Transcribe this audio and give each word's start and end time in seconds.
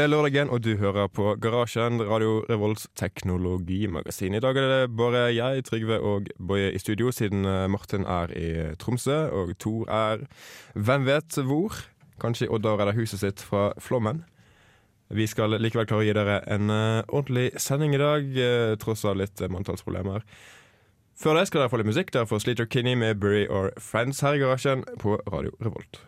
Det 0.00 0.06
er 0.06 0.14
lørdagen, 0.14 0.48
og 0.48 0.62
du 0.64 0.76
hører 0.80 1.10
på 1.12 1.34
Garasjen, 1.36 2.00
Radio 2.08 2.38
Revolts 2.48 2.86
teknologimagasin. 2.96 4.32
I 4.32 4.40
dag 4.40 4.56
er 4.56 4.68
det 4.70 4.96
bare 4.96 5.26
jeg, 5.34 5.64
Trygve 5.64 5.98
og 6.00 6.30
Boje 6.40 6.70
i 6.72 6.78
studio, 6.80 7.10
siden 7.12 7.44
eh, 7.44 7.66
Martin 7.68 8.06
er 8.08 8.32
i 8.32 8.46
Tromsø, 8.80 9.28
og 9.28 9.52
Tor 9.60 9.84
er 9.92 10.24
hvem 10.72 11.04
vet 11.04 11.36
hvor. 11.44 11.76
Kanskje 12.16 12.46
i 12.46 12.48
Odda 12.48 12.78
redder 12.80 12.96
huset 12.96 13.20
sitt 13.20 13.44
fra 13.44 13.74
flommen. 13.76 14.24
Vi 15.12 15.28
skal 15.28 15.60
likevel 15.60 15.84
klare 15.84 16.00
å 16.00 16.08
gi 16.08 16.16
dere 16.16 16.40
en 16.48 16.72
eh, 16.72 17.04
ordentlig 17.04 17.50
sending 17.60 17.92
i 17.92 18.00
dag, 18.00 18.32
eh, 18.40 18.78
tross 18.80 19.04
av 19.04 19.20
litt 19.20 19.44
uh, 19.44 19.52
manntallsproblemer. 19.52 20.24
Før 21.12 21.36
det 21.36 21.44
skal 21.50 21.66
dere 21.66 21.74
få 21.74 21.82
litt 21.82 21.92
musikk. 21.92 22.16
Dere 22.16 22.24
får 22.24 22.46
Sleater 22.46 22.72
Kinney 22.72 22.96
med 22.96 23.20
Bury 23.20 23.44
or 23.52 23.74
Friends 23.76 24.24
her 24.24 24.40
i 24.40 24.40
Garasjen 24.40 24.88
på 24.96 25.20
Radio 25.28 25.52
Revolt. 25.60 26.00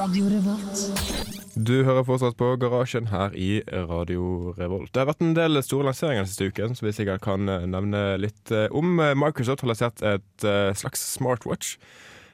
Du 0.00 1.74
hører 1.84 2.06
fortsatt 2.08 2.38
på 2.40 2.54
Garasjen 2.56 3.10
her 3.10 3.34
i 3.36 3.60
Radio 3.68 4.54
Revolt. 4.56 4.94
Det 4.94 5.02
har 5.02 5.10
vært 5.10 5.24
en 5.26 5.34
del 5.36 5.60
store 5.60 5.90
lanseringer 5.90 6.24
siste 6.24 6.48
uken, 6.48 6.72
som 6.78 6.86
vi 6.88 6.94
sikkert 6.96 7.20
kan 7.26 7.44
eh, 7.52 7.66
nevne 7.68 8.00
litt 8.22 8.52
eh, 8.54 8.70
om. 8.72 8.96
Microsoft 8.96 9.60
har 9.60 9.72
lansert 9.74 10.00
et 10.00 10.46
eh, 10.48 10.70
slags 10.80 11.02
smartwatch. 11.18 11.74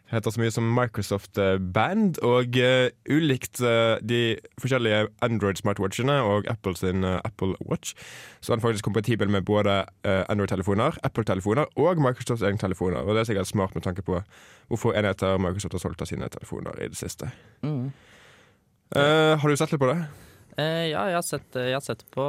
Heter 0.06 0.30
så 0.30 0.38
mye 0.38 0.52
som 0.54 0.66
Microsoft 0.70 1.38
Band, 1.74 2.20
og 2.22 2.54
uh, 2.62 2.86
ulikt 3.10 3.58
uh, 3.58 3.98
de 3.98 4.36
forskjellige 4.62 5.08
Android-smartwatchene 5.26 6.20
og 6.22 6.46
Apple 6.50 6.76
sin 6.78 7.02
uh, 7.02 7.18
Apple 7.24 7.56
Watch, 7.66 7.96
så 8.40 8.52
er 8.52 8.60
den 8.60 8.62
faktisk 8.62 8.86
kompatibel 8.86 9.30
med 9.30 9.42
både 9.42 9.84
Android-telefoner, 10.04 11.00
Apple-telefoner 11.02 11.66
og 11.76 12.02
Microsofts 12.02 12.44
egne 12.46 12.58
telefoner. 12.58 13.02
Og 13.02 13.14
det 13.14 13.24
er 13.24 13.30
sikkert 13.32 13.50
smart 13.50 13.74
med 13.74 13.82
tanke 13.82 14.02
på 14.02 14.20
hvorfor 14.68 14.94
enheter 14.94 15.38
Microsoft 15.42 15.74
har 15.74 15.82
solgt 15.82 16.02
av 16.02 16.10
sine 16.10 16.28
telefoner 16.30 16.78
i 16.78 16.88
det 16.88 16.96
siste. 16.96 17.30
Mm. 17.62 17.90
har 18.94 19.48
du 19.48 19.56
sett 19.56 19.72
litt 19.74 19.82
på 19.82 19.90
det? 19.90 20.25
Eh, 20.56 20.86
ja, 20.88 21.02
jeg 21.10 21.16
har, 21.18 21.24
sett, 21.24 21.58
jeg 21.58 21.74
har 21.76 21.84
sett 21.84 22.02
på 22.14 22.24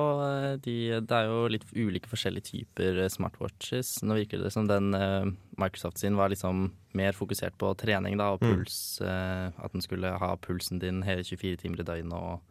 de 0.60 0.76
Det 1.00 1.16
er 1.16 1.30
jo 1.30 1.46
litt 1.52 1.64
ulike 1.72 2.10
forskjellige 2.12 2.50
typer 2.50 3.00
smartwatches. 3.14 4.02
Nå 4.04 4.18
virker 4.20 4.44
det 4.44 4.52
som 4.52 4.68
den 4.68 4.92
eh, 4.98 5.30
Microsoft 5.60 6.02
sin 6.02 6.20
var 6.20 6.34
liksom 6.34 6.68
mer 6.98 7.16
fokusert 7.16 7.56
på 7.62 7.72
trening 7.80 8.20
da, 8.20 8.34
og 8.36 8.44
puls. 8.44 9.00
Eh, 9.00 9.48
at 9.48 9.74
den 9.74 9.86
skulle 9.86 10.12
ha 10.12 10.34
pulsen 10.44 10.84
din 10.84 11.04
hele 11.08 11.24
24 11.24 11.64
timer 11.64 11.84
i 11.84 11.88
døgnet 11.88 12.20
og, 12.20 12.44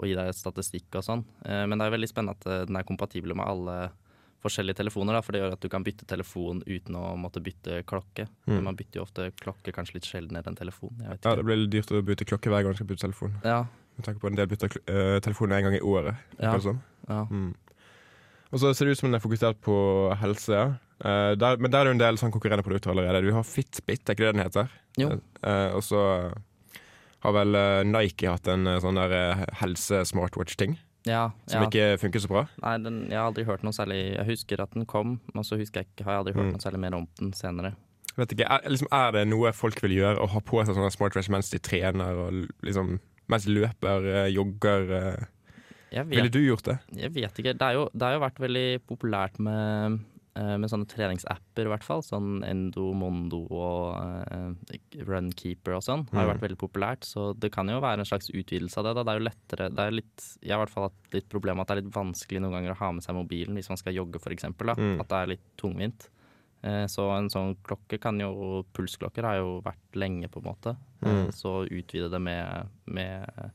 og 0.00 0.10
gi 0.10 0.18
deg 0.18 0.34
statistikk 0.34 0.98
og 0.98 1.06
sånn. 1.06 1.26
men 1.44 1.76
det 1.76 1.86
er 1.86 1.92
veldig 1.92 2.08
spennende 2.08 2.38
at 2.38 2.68
den 2.70 2.78
er 2.78 2.86
kompatibel 2.88 3.34
med 3.36 3.44
alle 3.44 3.74
forskjellige 4.40 4.78
telefoner, 4.78 5.16
da, 5.16 5.20
for 5.24 5.36
det 5.36 5.42
gjør 5.42 5.54
at 5.56 5.60
du 5.60 5.68
kan 5.72 5.84
bytte 5.84 6.06
telefon 6.08 6.62
uten 6.64 6.96
å 6.96 7.12
måtte 7.20 7.42
bytte 7.44 7.82
klokke. 7.88 8.24
Mm. 8.48 8.62
Man 8.64 8.78
bytter 8.78 9.00
jo 9.00 9.04
ofte 9.04 9.28
klokke 9.40 9.74
kanskje 9.76 9.98
litt 9.98 10.08
sjeldnere 10.08 10.48
enn 10.48 10.56
telefon. 10.56 11.02
Ja, 11.04 11.18
det 11.20 11.44
blir 11.44 11.60
litt 11.60 11.74
dyrt 11.74 11.92
å 11.92 12.00
bytte 12.04 12.26
klokke 12.28 12.52
hver 12.52 12.64
gang 12.64 12.72
du 12.72 12.80
skal 12.80 12.88
bytte 12.88 13.04
telefon. 13.04 13.36
Ja, 13.44 13.66
med 14.00 14.08
tanke 14.08 14.22
på 14.22 14.30
en 14.30 14.38
del 14.38 14.48
bytter 14.50 14.74
uh, 14.90 15.18
telefoner 15.24 15.60
en 15.60 15.68
gang 15.68 15.76
i 15.78 15.82
året. 15.84 16.18
Ja. 16.40 16.56
Sånn. 16.64 16.80
ja. 17.08 17.24
Mm. 17.30 17.52
Og 18.50 18.58
så 18.58 18.72
ser 18.74 18.88
det 18.88 18.96
ut 18.96 18.98
som 18.98 19.06
den 19.06 19.18
er 19.20 19.22
fokusert 19.22 19.60
på 19.62 19.74
helse. 20.18 20.64
Uh, 21.04 21.32
der, 21.38 21.60
men 21.62 21.70
der 21.70 21.84
er 21.84 21.86
det 21.86 21.92
jo 21.92 21.96
en 22.00 22.02
del 22.02 22.18
sånn 22.20 22.32
konkurrerende 22.34 22.66
produkter 22.66 22.90
allerede. 22.92 23.22
Du 23.28 23.34
har 23.36 23.46
Fitbit, 23.46 24.02
er 24.08 24.16
ikke 24.16 24.26
det 24.26 24.32
den 24.34 24.42
heter? 24.42 24.72
Jo. 24.98 25.12
Uh, 25.44 25.70
og 25.78 25.84
så 25.86 26.02
har 27.20 27.34
vel 27.36 27.56
Nike 27.84 28.30
hatt 28.32 28.48
en 28.48 28.64
sånn 28.80 28.96
der 28.96 29.44
helse-smartwatch-ting. 29.60 30.78
Ja, 31.08 31.30
som 31.48 31.62
ja. 31.62 31.68
ikke 31.68 32.00
funker 32.00 32.20
så 32.20 32.28
bra? 32.28 32.42
Nei, 32.60 32.74
den, 32.84 32.98
jeg 33.08 33.16
har 33.16 33.30
aldri 33.30 33.46
hørt 33.48 33.62
noe 33.64 33.72
særlig 33.72 34.00
Jeg 34.18 34.26
husker 34.28 34.60
at 34.60 34.74
den 34.76 34.84
kom, 34.88 35.14
men 35.32 35.46
så 35.46 35.56
husker 35.60 35.80
jeg 35.80 35.88
ikke, 35.88 36.04
har 36.04 36.18
jeg 36.18 36.24
aldri 36.24 36.34
hørt 36.36 36.48
Mm. 36.50 36.52
noe 36.56 36.64
særlig 36.64 36.80
mer 36.82 36.96
om 36.98 37.06
den 37.20 37.32
senere. 37.32 37.72
Vet 38.18 38.32
ikke, 38.34 38.44
er, 38.44 38.66
liksom, 38.68 38.88
er 38.92 39.12
det 39.14 39.22
noe 39.30 39.52
folk 39.56 39.80
vil 39.82 39.94
gjøre, 39.96 40.20
å 40.20 40.28
ha 40.28 40.40
på 40.44 40.60
seg 40.64 40.76
sånne 40.76 40.90
smartwatch 40.92 41.30
mens 41.32 41.48
de 41.52 41.60
trener, 41.62 42.18
og 42.20 42.50
liksom, 42.66 42.98
mens 43.30 43.46
løper, 43.50 44.06
eh, 44.14 44.30
jogger? 44.34 44.90
Eh. 45.00 46.04
Ville 46.06 46.30
du 46.30 46.38
gjort 46.44 46.68
det? 46.68 46.78
jeg 46.94 47.10
vet 47.16 47.38
ikke. 47.42 47.56
Det, 47.58 47.68
jo, 47.74 47.88
det 47.94 48.06
har 48.06 48.14
jo 48.14 48.22
vært 48.22 48.38
veldig 48.38 48.66
populært 48.86 49.40
med, 49.42 49.96
eh, 50.38 50.52
med 50.62 50.70
sånne 50.70 50.86
treningsapper, 50.86 51.66
i 51.66 51.72
hvert 51.72 51.82
fall. 51.86 52.04
Sånn 52.06 52.44
Endo, 52.46 52.92
Mondo 52.94 53.40
og 53.50 53.96
uh, 53.98 54.52
Runkeeper 55.08 55.74
og 55.74 55.82
sånn. 55.82 56.04
Har 56.12 56.22
jo 56.24 56.28
Mm. 56.28 56.32
vært 56.36 56.44
veldig 56.46 56.60
populært, 56.60 57.02
så 57.08 57.32
det 57.38 57.50
kan 57.52 57.66
jo 57.68 57.80
være 57.82 57.98
en 58.04 58.06
slags 58.06 58.30
utvidelse 58.30 58.78
av 58.78 58.84
det. 58.86 58.94
Da. 58.94 59.02
Det 59.02 59.10
er 59.14 59.18
jo 59.18 59.26
lettere 59.30 59.68
det 59.74 59.86
er 59.88 59.90
litt, 59.98 60.28
Jeg 60.42 60.52
har 60.54 60.60
i 60.60 60.64
hvert 60.64 60.74
fall 60.76 60.88
hatt 60.90 61.14
litt 61.18 61.28
problem 61.28 61.56
med 61.58 61.62
at 61.66 61.68
det 61.74 61.76
er 61.78 61.82
litt 61.82 61.94
vanskelig 61.98 62.40
noen 62.44 62.52
ganger 62.58 62.72
å 62.76 62.80
ha 62.84 62.92
med 62.92 63.02
seg 63.02 63.14
mobilen 63.18 63.54
hvis 63.58 63.68
man 63.72 63.78
skal 63.82 63.94
jogge, 63.98 64.22
f.eks. 64.22 64.44
Mm. 64.54 65.00
At 65.00 65.08
det 65.10 65.18
er 65.24 65.26
litt 65.34 65.46
tungvint. 65.58 66.08
Eh, 66.62 66.84
Så 66.86 67.06
en 67.16 67.28
sånn 67.30 67.56
klokke 67.64 67.98
kan 68.00 68.18
jo 68.20 68.64
Pulsklokker 68.74 69.22
har 69.24 69.36
jo 69.40 69.60
vært 69.64 69.94
lenge, 69.96 70.28
på 70.30 70.42
en 70.42 70.48
måte. 70.54 70.76
Eh, 71.02 71.08
Mm. 71.26 71.32
Så 71.32 71.66
utvide 71.70 72.10
det 72.10 72.20
med, 72.20 72.68
med 72.86 73.52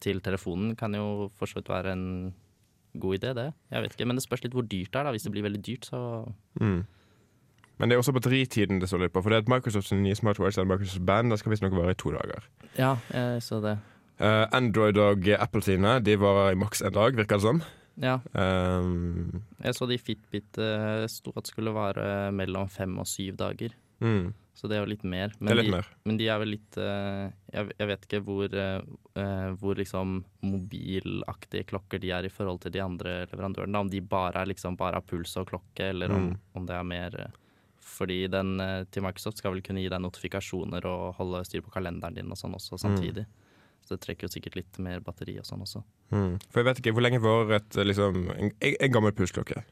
til 0.00 0.20
telefonen 0.20 0.76
kan 0.76 0.92
jo 0.94 1.30
for 1.36 1.46
så 1.46 1.54
vidt 1.60 1.68
være 1.68 1.92
en 1.92 2.34
god 2.98 3.18
idé, 3.20 3.34
det. 3.34 3.52
Jeg 3.70 3.82
vet 3.82 3.92
ikke, 3.94 4.06
Men 4.06 4.16
det 4.16 4.24
spørs 4.24 4.42
litt 4.42 4.52
hvor 4.52 4.66
dyrt 4.66 4.90
det 4.90 4.96
er. 5.00 5.04
da 5.04 5.10
Hvis 5.12 5.22
det 5.22 5.32
blir 5.32 5.42
veldig 5.44 5.62
dyrt, 5.62 5.84
så 5.86 6.32
Mm. 6.60 6.84
Men 7.78 7.88
det 7.88 7.94
er 7.96 8.00
også 8.02 8.12
batteritiden 8.12 8.78
det 8.80 8.88
står 8.90 9.00
litt 9.00 9.12
på. 9.12 9.22
For 9.22 9.30
det 9.30 9.36
er 9.36 9.42
at 9.42 9.48
Microsofts 9.48 9.92
nye 9.92 10.14
smartwatch 10.14 10.58
eller 10.58 10.68
Microsoft 10.76 11.06
Band, 11.06 11.30
det 11.30 11.38
skal 11.38 11.50
visstnok 11.52 11.72
vare 11.72 11.90
i 11.92 11.94
to 11.94 12.10
dager. 12.10 12.42
Ja, 12.76 12.96
jeg 13.10 13.40
så 13.42 13.60
det. 13.62 13.78
Eh, 14.20 14.46
Android 14.52 14.98
og 14.98 15.26
Apple 15.28 15.62
sine 15.62 15.98
De 16.04 16.16
varer 16.20 16.52
i 16.52 16.54
maks 16.60 16.82
en 16.82 16.92
dag, 16.92 17.14
virker 17.16 17.38
det 17.38 17.40
som. 17.40 17.62
Ja, 18.00 18.18
Um, 18.32 19.42
jeg 19.62 19.74
så 19.76 19.86
de 19.90 19.98
Fitbit 20.00 20.56
eh, 20.58 21.04
sto 21.12 21.32
at 21.36 21.46
skulle 21.50 21.72
vare 21.76 22.30
mellom 22.32 22.68
fem 22.72 22.94
og 22.98 23.06
syv 23.06 23.36
dager. 23.36 23.74
mm, 24.00 24.30
Så 24.56 24.68
det 24.68 24.76
er 24.78 24.84
jo 24.86 24.90
litt 24.92 25.04
mer. 25.04 25.32
er 25.40 25.54
litt 25.58 25.66
de, 25.68 25.70
mer. 25.74 25.86
Men 26.08 26.16
de 26.16 26.26
er 26.32 26.38
vel 26.40 26.50
litt 26.54 26.76
eh, 26.80 27.28
jeg, 27.52 27.70
jeg 27.78 27.88
vet 27.90 28.06
ikke 28.08 28.20
hvor, 28.24 28.54
eh, 28.56 28.80
eh, 29.20 29.50
hvor 29.60 29.76
liksom 29.76 30.22
mobilaktige 30.42 31.64
klokker 31.70 32.00
de 32.00 32.10
er 32.12 32.24
i 32.28 32.32
forhold 32.32 32.60
til 32.64 32.72
de 32.74 32.80
andre 32.84 33.14
leverandørene. 33.30 33.80
Om 33.84 33.90
de 33.92 34.00
bare 34.00 34.42
er 34.42 34.50
liksom 34.50 34.76
bare 34.80 34.98
har 35.00 35.06
puls 35.06 35.36
og 35.40 35.48
klokke, 35.52 35.90
eller 35.92 36.12
om, 36.12 36.30
Mm. 36.30 36.36
om 36.56 36.66
det 36.66 36.76
er 36.76 36.84
mer 36.84 37.20
eh, 37.20 37.30
Fordi 37.80 38.28
den 38.30 38.60
eh, 38.60 38.84
til 38.92 39.02
Microsoft 39.02 39.38
skal 39.40 39.52
vel 39.52 39.62
kunne 39.62 39.80
gi 39.82 39.88
deg 39.90 40.00
notifikasjoner 40.00 40.84
og 40.86 41.14
holde 41.16 41.44
styr 41.44 41.60
på 41.64 41.72
kalenderen 41.74 42.14
din 42.14 42.30
og 42.30 42.36
sånn 42.38 42.54
også 42.54 42.78
samtidig. 42.78 43.26
Så 43.86 43.96
det 43.96 44.00
trekker 44.04 44.28
jo 44.28 44.32
sikkert 44.32 44.56
litt 44.60 44.78
mer 44.78 45.00
batteri 45.02 45.38
og 45.40 45.46
sånn 45.48 45.62
også. 45.64 45.82
Mm. 46.14 46.38
For 46.50 46.60
jeg 46.60 46.66
vet 46.68 46.78
ikke, 46.82 46.92
Hvor 46.94 47.02
lenge 47.06 47.20
varer 47.24 47.56
et, 47.58 47.78
liksom, 47.86 48.20
en, 48.36 48.52
en 48.70 48.92
gammel 48.92 49.12
pulsklokke? 49.16 49.62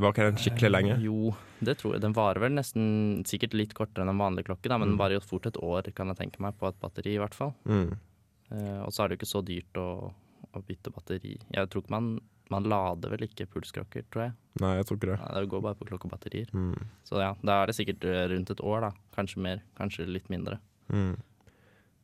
Varer 0.00 0.14
ikke 0.14 0.26
den 0.30 0.40
skikkelig 0.42 0.70
lenge? 0.70 0.94
Eh, 0.96 1.04
Jo, 1.06 1.34
det 1.66 1.76
tror 1.78 1.94
jeg. 1.96 2.02
Den 2.02 2.14
varer 2.16 2.40
vel 2.40 2.52
nesten 2.54 3.22
sikkert 3.26 3.54
litt 3.58 3.74
kortere 3.74 4.02
enn 4.06 4.12
en 4.14 4.18
vanlig 4.22 4.46
klokke, 4.46 4.68
da, 4.70 4.78
men 4.78 4.88
Mm. 4.88 4.92
den 4.94 4.98
varer 5.02 5.18
jo 5.18 5.26
fort 5.26 5.46
et 5.46 5.58
år, 5.62 5.90
kan 5.94 6.06
jeg 6.08 6.16
tenke 6.16 6.40
meg, 6.40 6.56
på 6.58 6.68
et 6.68 6.78
batteri 6.80 7.14
i 7.14 7.18
hvert 7.22 7.34
fall. 7.34 7.54
Mm. 7.66 7.96
Eh, 8.50 8.80
og 8.82 8.90
så 8.92 9.04
er 9.04 9.08
det 9.08 9.18
jo 9.18 9.20
ikke 9.24 9.32
så 9.34 9.42
dyrt 9.46 9.74
å, 9.82 10.12
å 10.54 10.62
bytte 10.66 10.90
batteri. 10.94 11.36
Jeg 11.54 11.68
tror 11.70 11.82
ikke 11.84 11.90
man, 11.94 12.20
man 12.50 12.64
lader 12.70 13.10
vel 13.12 13.26
ikke 13.28 13.46
pulsklokker, 13.50 14.06
tror 14.10 14.24
jeg. 14.28 14.32
Nei, 14.62 14.72
jeg 14.80 14.86
tror 14.88 14.96
ikke 14.98 15.10
det. 15.12 15.18
Ja, 15.20 15.40
det 15.40 15.48
går 15.52 15.62
bare 15.62 15.78
på 15.78 15.86
klokkebatterier. 15.90 16.48
Mm. 16.54 16.74
Så 17.06 17.20
ja, 17.22 17.34
da 17.42 17.60
er 17.62 17.66
det 17.70 17.76
sikkert 17.78 18.04
eh, 18.10 18.24
rundt 18.32 18.50
et 18.50 18.62
år, 18.62 18.80
da. 18.88 18.90
Kanskje 19.14 19.42
mer, 19.42 19.62
kanskje 19.78 20.06
litt 20.10 20.30
mindre. 20.32 20.58
Mm. 20.90 21.12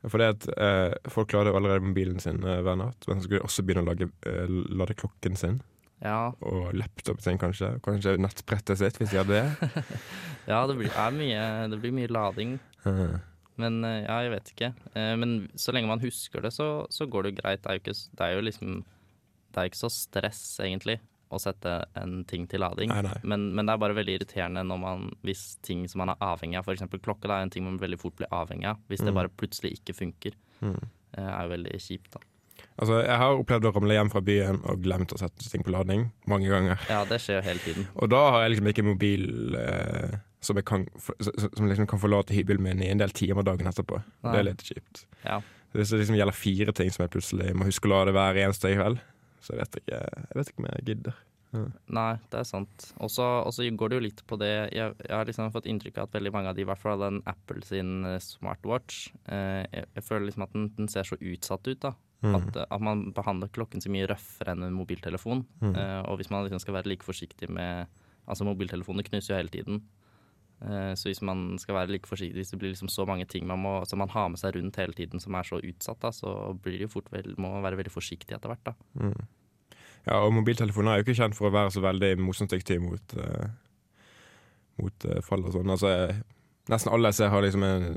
For 0.07 0.23
det 0.23 0.27
at 0.37 0.45
eh, 0.55 0.93
Folk 1.11 1.33
lader 1.35 1.51
jo 1.51 1.59
allerede 1.59 1.83
mobilen 1.87 2.21
sin 2.23 2.43
eh, 2.47 2.61
hver 2.63 2.77
natt, 2.79 3.07
men 3.09 3.19
så 3.19 3.27
skal 3.27 3.39
de 3.41 3.47
også 3.47 3.65
begynne 3.67 3.83
å 3.85 3.89
lage, 3.91 4.09
eh, 4.29 4.47
lade 4.79 4.95
klokken 4.99 5.39
sin. 5.41 5.57
Ja, 6.05 6.33
Og 6.45 6.75
laptopen 6.77 7.25
sin, 7.25 7.39
kanskje. 7.41 7.71
Kanskje 7.85 8.19
nettbrettet 8.21 8.79
sitt, 8.83 8.99
hvis 9.01 9.15
de 9.15 9.19
hadde 9.23 9.39
det. 9.41 9.71
ja 10.53 10.59
det, 10.69 10.77
blir, 10.79 10.93
er 10.93 11.15
mye, 11.17 11.47
det 11.73 11.79
blir 11.83 11.95
mye 11.97 12.11
lading. 12.13 12.59
Men 13.57 13.79
eh, 13.89 14.03
ja, 14.05 14.19
jeg 14.27 14.35
vet 14.35 14.53
ikke. 14.53 14.69
Eh, 14.93 15.15
Men 15.17 15.37
så 15.57 15.73
lenge 15.75 15.89
man 15.89 16.03
husker 16.05 16.45
det, 16.45 16.53
så, 16.53 16.69
så 16.93 17.09
går 17.09 17.25
det 17.25 17.33
jo 17.35 17.39
greit. 17.41 17.63
Det 17.65 17.73
er 17.73 17.79
jo, 17.79 17.85
ikke, 17.87 17.97
det 18.21 18.27
er 18.29 18.37
jo 18.37 18.45
liksom 18.45 18.77
Det 18.85 19.63
er 19.63 19.71
ikke 19.71 19.81
så 19.81 19.91
stress, 19.95 20.43
egentlig, 20.61 20.99
å 21.31 21.41
sette 21.43 21.73
en 21.99 22.21
ting 22.29 22.45
til 22.47 22.61
lading. 22.63 22.89
Nei, 22.93 23.01
nei. 23.03 23.17
Men, 23.27 23.49
men 23.57 23.67
det 23.67 23.75
er 23.75 23.81
bare 23.83 23.97
veldig 23.99 24.15
irriterende 24.21 24.63
man, 24.79 25.09
hvis 25.27 25.57
ting 25.67 25.87
som 25.91 25.99
man 26.05 26.13
er 26.15 26.21
avhengig 26.23 26.61
av, 26.61 26.69
f.eks. 26.69 26.87
klokka, 27.03 27.27
det 27.27 27.35
er 27.35 27.47
en 27.49 27.51
ting 27.57 27.65
man 27.67 27.81
veldig 27.83 27.99
fort 27.99 28.15
blir 28.21 28.31
avhengig 28.31 28.69
av. 28.71 28.79
Hvis 28.91 29.03
det 29.03 29.11
Mm. 29.11 29.19
bare 29.19 29.29
plutselig 29.43 29.73
ikke 29.81 29.95
funker, 29.99 30.37
mm. 30.61 30.77
eh, 31.19 31.27
er 31.33 31.43
jo 31.49 31.55
veldig 31.57 31.81
kjipt, 31.83 32.13
da. 32.15 32.21
Altså, 32.79 33.03
Jeg 33.05 33.17
har 33.21 33.37
opplevd 33.37 33.67
å 33.69 33.73
ramle 33.75 33.95
hjem 33.97 34.11
fra 34.13 34.21
byen 34.25 34.61
og 34.69 34.81
glemt 34.85 35.13
å 35.13 35.19
sette 35.21 35.51
ting 35.51 35.63
på 35.65 35.73
lading 35.73 36.07
mange 36.29 36.49
ganger. 36.49 36.79
Ja, 36.89 37.03
det 37.09 37.19
skjer 37.25 37.41
jo 37.41 37.45
hele 37.49 37.61
tiden. 37.65 37.87
Og 38.01 38.09
da 38.13 38.23
har 38.31 38.43
jeg 38.45 38.55
liksom 38.55 38.71
ikke 38.73 38.85
mobil 38.87 39.57
eh, 39.61 40.17
som, 40.45 40.57
kan, 40.63 40.87
som 41.21 41.67
liksom 41.69 41.89
kan 41.91 42.01
forlate 42.01 42.37
hybelen 42.37 42.63
min 42.63 42.83
i 42.85 42.89
en 42.93 43.01
del 43.03 43.11
timer 43.17 43.43
dagen 43.49 43.67
etterpå. 43.69 43.99
Nei. 44.23 44.33
Det 44.33 44.39
er 44.41 44.49
litt 44.51 44.65
kjipt. 44.69 45.05
Ja. 45.25 45.41
Hvis 45.77 45.91
det 45.93 46.01
liksom 46.01 46.17
gjelder 46.17 46.37
fire 46.37 46.73
ting 46.77 46.93
som 46.95 47.05
jeg 47.05 47.13
plutselig 47.17 47.53
må 47.57 47.67
huske 47.69 47.89
å 47.89 47.93
la 47.93 48.05
det 48.09 48.15
være 48.17 48.45
eneste 48.47 48.73
kveld, 48.77 49.01
så 49.47 49.55
jeg 49.55 49.63
vet 49.63 49.81
ikke, 49.83 50.03
jeg 50.03 50.39
vet 50.41 50.53
ikke 50.53 50.63
om 50.65 50.71
jeg 50.73 50.87
gidder. 50.91 51.25
Nei, 51.95 52.17
det 52.33 52.41
er 52.41 52.47
sant. 52.49 52.89
Og 53.03 53.11
så 53.13 53.27
går 53.79 53.91
det 53.91 53.99
jo 53.99 54.05
litt 54.05 54.23
på 54.29 54.39
det 54.41 54.51
Jeg, 54.75 54.97
jeg 55.07 55.13
har 55.13 55.29
liksom 55.29 55.53
fått 55.55 55.69
inntrykk 55.71 56.01
av 56.01 56.09
at 56.09 56.17
veldig 56.19 56.33
mange 56.35 56.51
av 56.51 56.59
de, 56.59 56.65
i 56.65 56.69
hvert 56.69 56.83
fall 56.83 57.01
den 57.01 57.21
Apple 57.31 57.63
sin 57.67 58.05
eh, 58.09 58.19
smartwatch, 58.23 59.07
eh, 59.31 59.63
jeg, 59.65 59.87
jeg, 59.95 60.05
føler 60.05 60.27
liksom 60.29 60.47
at 60.47 60.57
den, 60.57 60.67
den, 60.77 60.91
ser 60.93 61.09
så 61.09 61.19
utsatt 61.21 61.71
ut. 61.71 61.81
da. 61.85 61.95
Mm. 62.25 62.35
At, 62.39 62.51
eh, 62.57 62.67
at, 62.67 62.83
man 62.83 63.07
behandler 63.17 63.53
klokken 63.55 63.85
så 63.85 63.93
mye 63.93 64.09
røffere 64.11 64.57
enn 64.57 64.67
en 64.67 64.77
mobiltelefon. 64.77 65.45
Mm. 65.63 65.73
Eh, 65.73 66.01
og 66.11 66.21
hvis 66.21 66.33
man 66.35 66.47
liksom 66.47 66.63
skal 66.65 66.81
være 66.81 66.93
like 66.95 67.07
forsiktig 67.07 67.53
med 67.53 68.03
Altså, 68.27 68.43
mobiltelefoner 68.43 69.07
knuser 69.07 69.31
jo 69.31 69.37
hele 69.39 69.53
tiden. 69.55 69.77
Eh, 70.59 70.97
så 70.99 71.07
hvis 71.07 71.21
man 71.23 71.61
skal 71.63 71.77
være 71.77 71.93
like 71.95 72.09
forsiktig, 72.11 72.41
hvis 72.41 72.51
det 72.51 72.59
blir 72.59 72.73
liksom 72.73 72.89
så 72.91 73.05
mange 73.07 73.23
ting 73.31 73.47
man 73.47 73.61
må, 73.63 73.77
som 73.87 74.01
man 74.03 74.11
har 74.11 74.27
med 74.33 74.41
seg 74.41 74.57
rundt 74.57 74.81
hele 74.81 74.97
tiden 74.99 75.23
som 75.23 75.37
er 75.39 75.47
så 75.47 75.61
utsatt, 75.63 76.01
da, 76.03 76.11
så 76.11 76.33
blir 76.65 76.81
det 76.81 76.89
jo 76.89 76.95
fort 76.97 77.13
vel, 77.15 77.37
må 77.39 77.53
man 77.53 77.63
være 77.63 77.79
veldig 77.85 77.93
forsiktig 77.95 78.35
etter 78.35 78.51
hvert. 78.51 78.73
da. 78.73 78.75
Ja, 80.07 80.21
og 80.23 80.35
mobiltelefoner 80.37 80.93
er 80.93 81.01
jo 81.01 81.07
ikke 81.07 81.19
kjent 81.19 81.37
for 81.39 81.49
å 81.49 81.55
være 81.55 81.73
så 81.75 81.83
veldig 81.83 82.13
motstandsdyktige 82.23 82.83
mot, 82.83 83.17
uh, 83.19 83.49
mot 84.83 85.07
uh, 85.11 85.19
fall 85.27 85.43
og 85.49 85.57
sånn. 85.57 85.73
Altså, 85.75 85.95
nesten 86.71 86.93
alle 86.95 87.11
jeg 87.11 87.19
ser 87.19 87.33
har 87.33 87.43
liksom 87.43 87.67
en, 87.67 87.89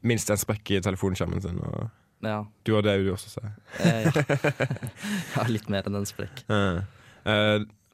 minst 0.00 0.32
en 0.32 0.40
sprekk 0.40 0.72
i 0.72 0.80
telefonskjermen 0.84 1.44
sin. 1.44 1.60
Og 1.60 1.84
ja. 2.22 2.38
Du 2.64 2.72
har 2.76 2.86
det, 2.86 2.96
du 3.02 3.12
også, 3.12 3.34
ser 3.34 3.50
jeg. 3.50 4.08
ja. 4.08 4.24
ja, 5.36 5.46
litt 5.50 5.68
mer 5.72 5.88
enn 5.90 6.00
en 6.00 6.08
sprekk. 6.08 6.44
Uh, 6.48 6.82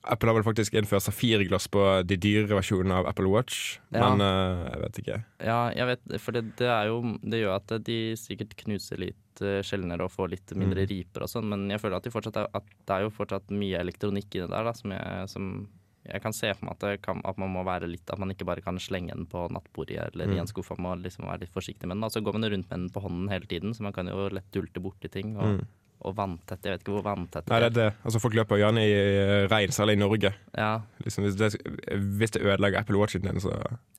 Apple 0.09 0.31
har 0.31 0.39
vel 0.39 0.47
faktisk 0.47 0.75
innført 0.79 1.05
safirglass 1.05 1.69
på 1.73 1.85
de 2.09 2.17
dyre 2.21 2.49
versjonene 2.51 3.01
av 3.01 3.09
Apple 3.11 3.29
Watch, 3.29 3.79
ja. 3.93 4.01
men 4.01 4.25
uh, 4.25 4.67
jeg 4.71 4.83
vet 4.83 5.01
ikke. 5.03 5.19
Ja, 5.45 5.59
jeg 5.77 5.89
vet, 5.91 6.05
for 6.25 6.37
det, 6.37 6.45
det, 6.61 6.69
jo, 6.89 7.01
det, 7.23 7.43
gjør 7.43 7.57
at 7.59 7.75
de 7.87 7.99
sikkert 8.19 8.55
knuser 8.63 9.03
litt 9.03 9.43
uh, 9.45 9.59
sjeldnere 9.67 10.07
og 10.07 10.15
får 10.15 10.33
litt 10.35 10.55
mindre 10.57 10.87
mm. 10.87 10.91
riper 10.93 11.27
og 11.27 11.33
sånn, 11.33 11.51
men 11.53 11.67
jeg 11.73 11.83
føler 11.83 12.01
at, 12.01 12.09
de 12.09 12.31
er, 12.33 12.49
at, 12.61 12.71
det 12.89 12.97
er 12.97 13.05
jo 13.05 13.17
fortsatt 13.19 13.53
mye 13.53 13.83
elektronikk 13.85 14.33
i 14.33 14.45
det 14.45 14.53
der 14.55 14.71
da, 14.71 14.75
som, 14.77 14.95
jeg, 14.97 15.33
som 15.35 15.51
jeg 16.09 16.25
kan 16.25 16.37
se 16.37 16.55
for 16.57 16.69
meg 16.71 16.79
at, 16.79 17.03
kan, 17.05 17.21
at, 17.29 17.41
man 17.41 17.53
må 17.53 17.67
være 17.69 17.91
litt 17.91 18.09
At 18.09 18.21
man 18.23 18.33
ikke 18.33 18.47
bare 18.49 18.63
kan 18.65 18.79
slenge 18.81 19.13
den 19.13 19.27
på 19.29 19.43
nattbordet 19.53 19.99
eller 20.07 20.31
mm. 20.31 20.37
i 20.37 20.41
en 20.41 20.49
skuff. 20.49 20.71
Man 20.79 20.87
må 20.87 20.95
liksom 21.03 21.27
være 21.29 21.43
litt 21.43 21.53
forsiktig 21.53 21.85
med 21.85 21.99
den. 21.99 22.07
Så 22.07 22.09
altså, 22.09 22.23
går 22.25 22.39
man 22.39 22.49
rundt 22.49 22.71
med 22.71 22.79
den 22.79 22.89
på 22.95 23.03
hånden 23.05 23.29
hele 23.29 23.51
tiden, 23.51 23.75
så 23.77 23.85
man 23.85 23.93
kan 23.93 24.09
jo 24.09 24.31
lett 24.33 24.49
dulte 24.57 24.81
borti 24.81 25.13
ting. 25.13 25.37
Og, 25.37 25.59
mm 25.59 25.67
og 26.07 26.15
vanntett. 26.17 26.63
Jeg 26.63 26.77
vet 26.77 26.85
ikke 26.85 26.95
hvor 26.95 27.05
vanntett 27.07 27.47
det 27.47 27.51
er. 27.51 27.55
Nei, 27.55 27.61
det 27.65 27.69
er 27.69 27.77
det. 27.91 28.07
Altså, 28.07 28.23
folk 28.23 28.39
løper 28.39 28.61
gjerne 28.61 28.85
i 28.87 28.97
regn, 29.51 29.75
særlig 29.75 29.99
i 29.99 30.01
Norge. 30.05 30.33
Ja. 30.55 30.73
Liksom, 31.05 31.27
hvis, 31.27 31.37
det, 31.41 31.53
hvis, 32.21 32.35
det, 32.37 32.43
ødelegger 32.45 32.81
Apple 32.81 33.01
Watchen 33.01 33.27
din, 33.27 33.41
så 33.43 33.55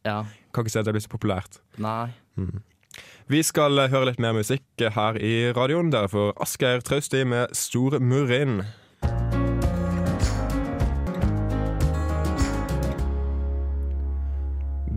ja. 0.05 0.23
kan 0.53 0.63
ikke 0.63 0.75
si 0.75 0.79
at 0.79 0.87
det 0.87 0.95
blir 0.95 1.03
så 1.05 1.11
populært. 1.11 1.59
Nei. 1.77 2.11
Mm. 2.39 2.61
Vi 3.29 3.43
skal 3.45 3.77
eh, 3.77 3.91
høre 3.91 4.09
litt 4.09 4.21
mer 4.23 4.33
musikk 4.33 4.81
her 4.95 5.19
i 5.21 5.51
radioen. 5.53 5.91
Derfor 5.93 6.31
Asgeir 6.41 6.81
Trausti 6.81 7.23
med 7.23 7.53
'Store 7.53 7.99
murrin'. 8.01 8.63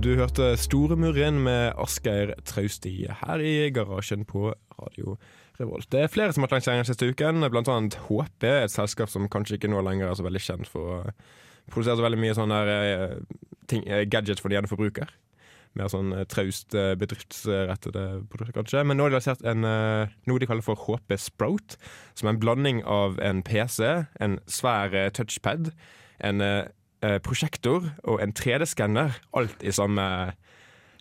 Du 0.03 0.15
hørte 0.17 0.57
'Store 0.57 0.97
murrin' 0.97 1.43
med 1.45 1.73
Asgeir 1.79 2.33
Trausti 2.45 3.07
her 3.21 3.39
i 3.39 3.71
garasjen 3.71 4.25
på 4.25 4.55
Radio 4.81 5.19
Revolt. 5.63 5.89
Det 5.93 6.03
er 6.03 6.11
flere 6.11 6.35
som 6.35 6.43
har 6.43 6.51
hatt 6.51 6.59
lansering 6.59 6.87
siste 6.89 7.09
uken, 7.13 7.45
blant 7.53 7.71
annet 7.71 7.97
HP, 8.09 8.47
et 8.49 8.73
selskap 8.73 9.11
som 9.13 9.29
kanskje 9.31 9.59
ikke 9.59 9.71
nå 9.71 9.83
lenger 9.87 10.11
er 10.11 10.19
så 10.19 10.27
veldig 10.27 10.43
kjent 10.43 10.71
for 10.71 10.95
å 10.97 11.01
produsere 11.71 12.01
så 12.01 12.07
veldig 12.07 12.19
mye 12.19 12.37
sånne 12.37 12.63
der, 12.67 13.13
ting, 13.71 13.85
eh, 13.87 14.03
gadgets 14.11 14.43
for 14.43 14.51
den 14.51 14.59
gjerne 14.59 14.71
forbruker. 14.73 15.13
Mer 15.79 15.89
sånn 15.93 16.11
eh, 16.17 16.27
traust 16.29 16.75
bedriftsrettede 16.75 18.05
produkter, 18.33 18.57
kanskje. 18.59 18.83
Men 18.89 18.99
nå 18.99 19.07
har 19.07 19.15
de 19.15 19.21
lansert 19.21 19.47
en, 19.47 19.63
noe 19.63 20.43
de 20.43 20.51
kaller 20.51 20.67
for 20.67 20.83
HP 20.89 21.15
Sprout, 21.23 21.79
som 22.19 22.29
er 22.29 22.35
en 22.35 22.43
blanding 22.43 22.83
av 22.83 23.21
en 23.23 23.45
PC, 23.47 23.87
en 24.21 24.41
svær 24.51 24.97
touchpad, 25.15 25.71
en 26.23 26.47
prosjektor 27.23 27.89
og 28.07 28.21
en 28.23 28.35
3D-skanner. 28.35 29.17
Alt 29.39 29.63
i 29.67 29.75
samme 29.75 30.05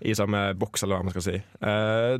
i 0.01 0.13
samme 0.17 0.39
boks, 0.57 0.83
eller 0.83 0.97
hva 0.97 1.05
man 1.05 1.13
skal 1.13 1.25
si. 1.25 1.35
Eh, 1.37 2.15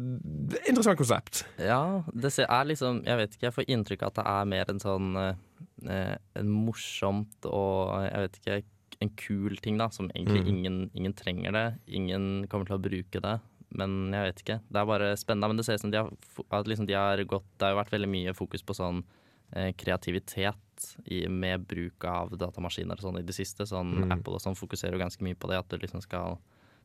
interessant 0.69 0.99
konsept. 0.99 1.43
Ja, 1.61 2.03
det 2.13 2.33
er 2.43 2.67
liksom 2.69 3.01
Jeg 3.07 3.17
vet 3.17 3.33
ikke, 3.35 3.47
jeg 3.47 3.55
får 3.55 3.71
inntrykk 3.73 4.03
av 4.05 4.11
at 4.11 4.19
det 4.19 4.27
er 4.33 4.51
mer 4.53 4.73
en 4.73 4.83
sånn 4.83 5.09
eh, 5.17 6.13
en 6.37 6.51
morsomt 6.51 7.49
og 7.49 8.05
jeg 8.05 8.25
vet 8.25 8.39
ikke 8.41 8.61
en 9.01 9.13
kul 9.17 9.57
ting, 9.57 9.79
da, 9.81 9.89
som 9.89 10.11
egentlig 10.13 10.43
mm. 10.43 10.49
ingen, 10.51 10.75
ingen, 10.93 11.13
trenger 11.17 11.55
det. 11.55 11.65
Ingen 11.89 12.45
kommer 12.51 12.69
til 12.69 12.77
å 12.77 12.83
bruke 12.83 13.21
det. 13.23 13.39
Men 13.73 14.11
jeg 14.13 14.27
vet 14.27 14.43
ikke. 14.43 14.57
Det 14.67 14.81
er 14.81 14.89
bare 14.89 15.09
spennende. 15.17 15.49
Men 15.49 15.57
det 15.57 15.65
ser 15.65 15.79
ut 15.79 15.85
som 15.85 15.93
de 15.93 16.01
har, 16.03 16.11
at 16.53 16.69
liksom 16.69 16.85
de 16.85 16.97
har 16.97 17.23
gått 17.25 17.47
Det 17.55 17.65
har 17.65 17.73
jo 17.73 17.79
vært 17.79 17.95
veldig 17.95 18.11
mye 18.11 18.35
fokus 18.37 18.61
på 18.67 18.75
sånn 18.77 19.01
eh, 19.55 19.71
kreativitet 19.73 20.87
i, 21.05 21.23
med 21.27 21.65
bruk 21.65 22.05
av 22.05 22.35
datamaskiner 22.37 22.99
og 22.99 23.07
sånn 23.07 23.21
i 23.21 23.25
det 23.25 23.37
siste. 23.37 23.65
Sånn 23.69 24.03
mm. 24.03 24.15
Apple 24.19 24.37
og 24.37 24.43
sånn 24.43 24.59
fokuserer 24.59 24.99
jo 24.99 25.01
ganske 25.01 25.25
mye 25.25 25.39
på 25.39 25.49
det, 25.49 25.61
at 25.63 25.73
du 25.73 25.81
liksom 25.81 26.03
skal 26.05 26.37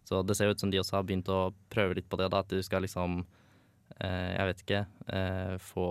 så 0.06 0.22
det 0.22 0.36
ser 0.38 0.52
ut 0.52 0.60
som 0.62 0.70
de 0.70 0.78
også 0.78 1.00
har 1.00 1.06
begynt 1.06 1.28
å 1.32 1.50
prøve 1.72 1.98
litt 1.98 2.06
på 2.10 2.18
det. 2.20 2.28
da, 2.30 2.44
At 2.44 2.52
du 2.52 2.60
skal 2.62 2.84
liksom 2.86 3.24
eh, 3.98 4.32
Jeg 4.36 4.50
vet 4.50 4.62
ikke 4.62 4.82
eh, 5.10 5.56
få 5.58 5.88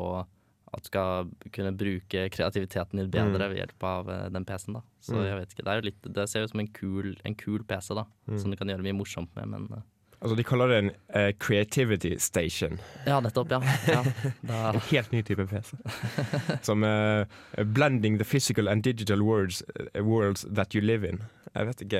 At 0.71 0.85
du 0.85 0.87
skal 0.87 1.33
kunne 1.55 1.73
bruke 1.75 2.29
kreativiteten 2.31 3.01
din 3.01 3.11
bedre 3.11 3.43
mm. 3.43 3.49
ved 3.51 3.59
hjelp 3.59 3.87
av 3.89 4.13
eh, 4.13 4.29
den 4.31 4.47
PC-en. 4.47 4.79
da. 4.79 4.85
Så 5.03 5.17
mm. 5.17 5.25
jeg 5.27 5.41
vet 5.41 5.51
ikke, 5.55 5.65
Det 5.65 5.73
er 5.73 5.81
jo 5.81 5.87
litt, 5.89 6.07
det 6.19 6.29
ser 6.31 6.45
ut 6.45 6.53
som 6.53 6.63
en 6.63 6.71
kul, 6.79 7.11
en 7.27 7.35
kul 7.35 7.67
PC 7.67 7.91
da, 7.99 8.05
mm. 8.31 8.39
som 8.39 8.53
du 8.53 8.59
kan 8.59 8.71
gjøre 8.71 8.87
mye 8.87 8.99
morsomt 9.03 9.35
med. 9.35 9.51
men... 9.51 9.85
Eh, 10.15 10.25
Altså 10.25 10.35
De 10.35 10.43
kaller 10.43 10.67
det 10.67 10.77
en 10.77 10.91
uh, 11.15 11.31
creativity 11.39 12.17
station. 12.19 12.79
Ja, 13.05 13.19
nettopp. 13.19 13.51
ja, 13.51 13.61
ja. 13.87 14.03
En 14.73 14.81
helt 14.91 15.11
ny 15.11 15.21
type 15.21 15.47
PC. 15.47 15.75
Som 16.67 16.83
uh, 16.83 17.25
blending 17.73 18.17
the 18.17 18.25
physical 18.25 18.67
and 18.67 18.83
digital 18.83 19.21
worlds, 19.21 19.63
uh, 19.79 20.03
worlds 20.03 20.45
that 20.55 20.75
you 20.75 20.81
live 20.81 21.07
in. 21.07 21.21
Jeg 21.55 21.67
vet 21.69 21.81
ikke 21.85 21.99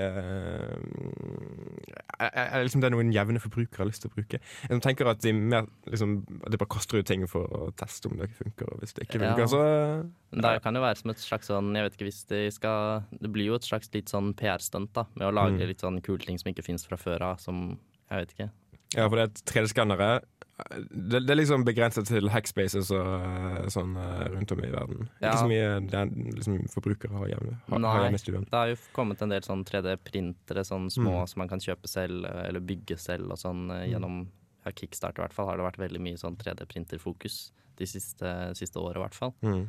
liksom 2.65 2.81
Det 2.81 2.89
er 2.89 2.91
noen 2.91 3.13
jevne 3.15 3.39
forbrukere 3.39 3.85
har 3.85 3.87
lyst 3.87 4.03
til 4.03 4.11
å 4.11 4.15
bruke. 4.17 4.39
Jeg 4.67 4.81
tenker 4.83 5.07
at 5.07 5.21
de, 5.23 5.31
mer, 5.31 5.69
liksom, 5.87 6.17
de 6.25 6.59
bare 6.59 6.71
kaster 6.75 6.99
ut 6.99 7.07
ting 7.07 7.23
for 7.29 7.47
å 7.47 7.69
teste 7.79 8.09
om 8.11 8.19
det 8.19 8.27
funker. 8.35 8.67
Og 8.67 8.83
hvis 8.83 8.97
det 8.97 9.07
ikke 9.07 9.21
funker, 9.21 9.45
ja. 9.45 9.47
så 9.47 10.41
Det 10.41 10.57
kan 10.65 10.75
jo 10.75 10.83
være 10.83 10.99
som 10.99 11.13
et 11.13 11.23
slags 11.23 11.47
sånn 11.47 11.71
Jeg 11.75 11.87
vet 11.87 11.95
ikke 11.95 12.07
hvis 12.09 12.23
de 12.27 12.39
skal 12.51 13.05
Det 13.15 13.31
blir 13.31 13.47
jo 13.47 13.55
et 13.55 13.67
slags 13.67 13.91
litt 13.93 14.11
sånn 14.11 14.33
PR-stunt 14.35 14.91
da 14.97 15.05
med 15.13 15.29
å 15.29 15.35
lage 15.35 15.61
mm. 15.61 15.67
litt 15.71 15.83
sånn 15.85 16.01
kule 16.03 16.25
ting 16.25 16.39
som 16.41 16.51
ikke 16.51 16.65
finnes 16.65 16.83
fra 16.87 16.99
før 16.99 17.29
av. 17.31 17.39
Som 17.39 17.77
jeg 18.09 18.23
vet 18.23 18.33
ikke. 18.35 18.49
Ja, 18.95 19.09
for 19.09 19.19
det 19.19 19.25
er 19.25 19.43
3D-skannere. 19.51 20.09
Det, 20.55 21.19
det, 21.19 21.31
er 21.33 21.35
liksom 21.35 21.65
begrenset 21.67 22.07
til 22.07 22.29
hackspaces 22.31 22.87
og 22.95 23.09
eh, 23.17 23.65
sånn 23.73 23.97
eh, 23.99 24.21
rundt 24.31 24.53
om 24.55 24.61
i 24.63 24.69
verden. 24.71 25.09
Ja. 25.19 25.33
Ikke 25.33 25.41
så 25.41 25.49
mye 25.51 25.65
det 25.83 25.99
er, 25.99 26.13
liksom, 26.37 26.61
forbrukere 26.71 27.17
har 27.17 27.33
hjemme, 27.33 27.57
har, 27.65 27.81
Nei, 27.83 27.91
har 27.91 28.05
hjemme. 28.07 28.45
Det 28.47 28.61
har 28.61 28.71
jo 28.71 28.77
kommet 28.95 29.23
en 29.25 29.33
del 29.35 29.43
sånn 29.43 29.65
3D-printere, 29.67 30.63
sånn 30.67 30.87
små 30.93 31.17
mm. 31.17 31.27
som 31.31 31.43
man 31.43 31.51
kan 31.51 31.63
kjøpe 31.63 31.91
selv 31.91 32.29
eller 32.29 32.63
bygge 32.63 32.97
selv 33.01 33.35
og 33.35 33.41
sånn 33.41 33.65
mm. 33.67 33.81
gjennom 33.91 34.21
ja, 34.63 34.71
Kickstart 34.71 35.19
i 35.19 35.25
hvert 35.25 35.35
fall 35.35 35.51
har 35.51 35.59
det 35.59 35.67
vært 35.67 35.81
veldig 35.83 36.03
mye 36.07 36.21
sånn 36.21 36.39
3D-printerfokus 36.39 37.39
de 37.75 37.89
siste, 37.89 38.31
siste 38.55 38.79
året 38.79 39.01
i 39.01 39.03
hvert 39.03 39.17
fall. 39.17 39.35
Mm. 39.43 39.65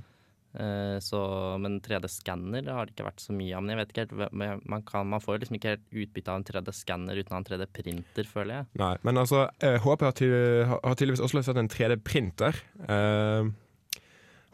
Eh, 0.57 0.99
så, 1.05 1.21
men 1.61 1.79
3D-skanner 1.85 2.71
har 2.73 2.89
det 2.89 2.95
ikke 2.95 3.09
vært 3.09 3.23
så 3.25 3.35
mye 3.37 3.57
av. 3.57 3.65
Men 3.65 3.75
jeg 3.75 3.81
vet 3.83 3.93
ikke 3.93 4.07
helt, 4.07 4.65
man, 4.73 4.87
kan, 4.89 5.11
man 5.13 5.23
får 5.23 5.43
liksom 5.43 5.59
ikke 5.59 5.75
helt 5.75 6.01
utbytte 6.05 6.33
av 6.33 6.41
en 6.41 6.49
3D-skanner 6.49 7.21
uten 7.21 7.35
å 7.35 7.37
ha 7.37 7.43
en 7.43 7.49
3D-printer, 7.51 8.31
føler 8.31 8.61
jeg. 8.61 8.71
Nei, 8.81 8.95
men 9.07 9.23
altså, 9.23 9.47
HP 9.61 10.09
har, 10.09 10.17
til, 10.17 10.35
har 10.73 10.99
tydeligvis 10.99 11.25
også 11.27 11.41
løst 11.41 11.55
en 11.55 11.73
3D-printer. 11.73 12.61
Uh, 12.89 13.53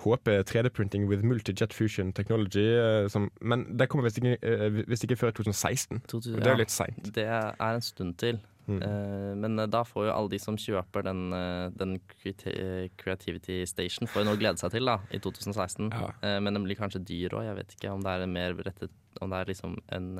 HP 0.03 0.33
3D-printing 0.51 1.07
with 1.07 1.23
multi-jet 1.23 1.73
fusion 1.73 2.13
technology. 2.13 2.67
Uh, 2.75 3.09
som, 3.09 3.31
men 3.41 3.67
det 3.79 3.89
kommer 3.89 4.09
visst 4.09 4.19
ikke, 4.19 4.39
uh, 4.43 4.83
ikke, 4.83 5.17
før 5.17 5.31
i 5.31 5.37
2016. 5.39 6.03
2000, 6.09 6.41
det 6.41 6.49
er 6.49 6.57
jo 6.57 6.65
litt 6.65 6.75
seint. 6.75 7.13
Det 7.15 7.29
er 7.29 7.53
en 7.69 7.85
stund 7.85 8.19
til. 8.19 8.43
Mm. 8.67 8.79
Uh, 8.79 9.35
men 9.43 9.59
uh, 9.59 9.67
da 9.67 9.83
får 9.87 10.07
jo 10.07 10.15
alle 10.15 10.31
de 10.31 10.39
som 10.43 10.59
kjøper 10.61 11.07
den, 11.09 11.23
uh, 11.35 11.67
den 11.75 11.97
Creativity 13.01 13.63
Station, 13.67 14.09
får 14.11 14.23
jo 14.23 14.29
noe 14.29 14.39
å 14.39 14.43
glede 14.43 14.63
seg 14.63 14.75
til 14.77 14.87
da, 14.87 15.01
i 15.11 15.21
2016. 15.23 15.91
Ja. 15.93 16.39
men 16.45 16.55
den 16.55 16.67
blir 16.67 16.79
kanskje 16.79 17.03
dyr 17.07 17.35
òg. 17.39 17.47
Jeg 17.49 17.59
vet 17.59 17.77
ikke 17.77 17.95
om 17.95 18.03
det 18.05 18.15
er 18.15 18.31
mer 18.31 18.59
rettet 18.63 18.93
Om 19.21 19.33
det 19.33 19.39
er 19.39 19.51
liksom 19.51 19.79
en 19.93 20.11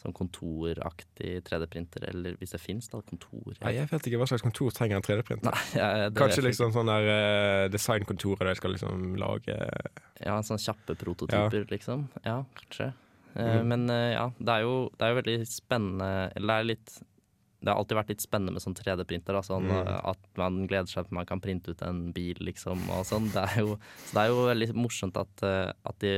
sånn 0.00 0.14
kontoraktig 0.16 1.36
3D-printer, 1.46 2.08
eller 2.10 2.34
hvis 2.40 2.56
det 2.56 2.58
fins, 2.58 2.88
da, 2.90 2.98
kontor. 3.06 3.52
Ja. 3.60 3.70
Jeg 3.76 3.90
vet 3.92 4.08
ikke 4.08 4.18
hva 4.18 4.26
slags 4.26 4.42
kontor 4.42 4.72
trenger 4.74 4.98
en 4.98 5.04
3D-printer. 5.06 5.60
Ja, 5.78 6.08
Kanskje 6.16 6.42
liksom 6.48 6.72
sånn 6.74 6.90
der 6.90 7.70
designkontoret 7.70 8.42
der 8.42 8.50
de 8.50 8.58
skal 8.58 8.74
liksom 8.74 9.14
lage 9.20 9.54
Ja, 9.54 10.34
en 10.34 10.48
sånn 10.48 10.58
kjappe 10.62 10.96
prototyper, 10.98 11.68
liksom. 11.70 12.08
Ja, 12.26 12.40
kanskje. 12.58 12.90
Mm. 13.36 13.70
Men 13.70 13.86
ja, 13.92 14.26
det 14.42 14.58
er, 14.58 14.66
jo, 14.66 14.74
det 14.98 15.06
er 15.06 15.12
jo 15.12 15.16
veldig 15.22 15.36
spennende 15.48 16.08
Eller 16.36 16.50
det 16.50 16.56
er 16.56 16.66
litt 16.68 16.90
det 17.62 17.70
har 17.70 17.78
alltid 17.78 17.98
vært 18.00 18.10
litt 18.10 18.24
spennende 18.24 18.56
med 18.56 18.62
sånn 18.64 18.74
3D-printer. 18.74 19.36
Sånn, 19.46 19.68
mm. 19.70 19.90
At 20.10 20.22
man 20.40 20.64
gleder 20.66 20.90
seg 20.90 21.06
til 21.06 21.14
man 21.14 21.28
kan 21.28 21.42
printe 21.42 21.70
ut 21.70 21.84
en 21.86 22.08
bil, 22.14 22.40
liksom. 22.42 22.82
Sånn. 23.06 23.28
Det 23.30 23.44
er 23.52 23.62
jo, 23.62 23.76
så 24.08 24.16
det 24.16 24.24
er 24.24 24.32
jo 24.32 24.46
veldig 24.48 24.68
morsomt 24.74 25.20
at, 25.20 25.44
eh, 25.46 25.70
at, 25.70 25.98
de, 26.02 26.12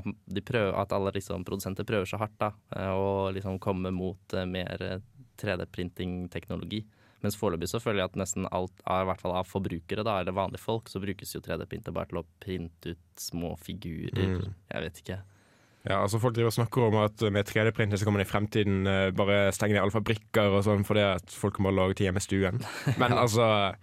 at, 0.00 0.08
de 0.08 0.44
prøver, 0.44 0.72
at 0.80 0.94
alle 0.96 1.12
liksom, 1.18 1.44
produsenter 1.44 1.84
prøver 1.88 2.08
så 2.08 2.20
hardt 2.22 2.38
da, 2.40 2.54
og 2.94 3.28
eh, 3.28 3.34
liksom 3.36 3.60
komme 3.62 3.92
mot 3.92 4.36
eh, 4.36 4.48
mer 4.48 5.02
3D-printing-teknologi. 5.42 6.80
Mens 7.24 7.36
foreløpig 7.40 7.68
så 7.68 7.80
føler 7.80 8.02
jeg 8.02 8.12
at 8.12 8.18
nesten 8.20 8.48
alt, 8.52 8.74
i 8.84 9.04
hvert 9.08 9.20
fall 9.20 9.36
av 9.36 9.48
forbrukere, 9.48 10.04
da, 10.04 10.18
eller 10.20 10.36
vanlige 10.36 10.64
folk, 10.64 10.88
så 10.92 11.00
brukes 11.00 11.36
jo 11.36 11.44
3D-printer 11.44 11.92
bare 11.92 12.08
til 12.08 12.20
å 12.20 12.26
printe 12.40 12.96
ut 12.96 13.20
små 13.20 13.52
figurer. 13.60 14.40
Mm. 14.40 14.58
Jeg 14.72 14.88
vet 14.88 15.04
ikke. 15.04 15.20
Ja, 15.84 15.98
altså 16.00 16.16
Folk 16.18 16.34
driver 16.34 16.48
og 16.48 16.56
snakker 16.56 16.86
om 16.86 16.94
at 17.02 17.20
med 17.34 17.44
3D-printer 17.44 17.98
så 18.00 18.06
kan 18.08 18.14
man 18.16 18.22
i 18.24 18.28
fremtiden 18.28 18.86
eh, 18.88 19.10
bare 19.12 19.50
stenge 19.52 19.74
ned 19.76 19.82
alle 19.82 19.92
fabrikker 19.92 20.54
og 20.56 20.62
sånn 20.64 20.84
fordi 20.88 21.02
at 21.04 21.28
folk 21.36 21.58
kan 21.58 21.66
bare 21.68 21.76
lage 21.76 21.98
ting 21.98 22.08
hjemme 22.08 22.22
i 22.22 22.24
stuen. 22.24 22.62
Men 23.00 23.12
altså, 23.12 23.74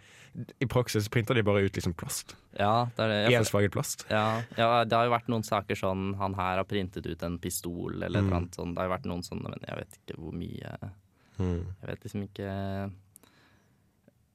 i 0.64 0.66
praksis 0.66 1.10
printer 1.14 1.38
de 1.38 1.44
bare 1.46 1.62
ut 1.62 1.76
liksom 1.78 1.94
plast. 1.94 2.34
Ja, 2.58 2.88
det 2.98 3.06
er 3.06 3.12
det. 3.30 3.36
Ensfarget 3.38 3.72
plast. 3.76 4.08
ja, 4.10 4.42
ja, 4.58 4.70
det 4.88 4.98
har 4.98 5.06
jo 5.06 5.14
vært 5.14 5.30
noen 5.30 5.44
saker 5.46 5.78
sånn 5.78 6.16
Han 6.18 6.34
her 6.40 6.58
har 6.58 6.66
printet 6.68 7.06
ut 7.06 7.22
en 7.28 7.38
pistol 7.44 8.02
eller 8.02 8.22
Mm. 8.24 8.30
noe 8.32 8.38
annet 8.42 8.58
sånn. 8.58 8.74
Det 8.74 8.82
har 8.82 8.90
jo 8.90 8.96
vært 8.96 9.10
noen 9.12 9.24
sånne, 9.28 9.52
men 9.54 9.62
jeg 9.68 9.78
vet 9.84 10.00
ikke 10.02 10.18
hvor 10.20 10.34
mye 10.34 10.92
Mm. 11.42 11.62
Jeg 11.82 11.88
vet 11.90 12.04
liksom 12.06 12.24
ikke 12.28 12.48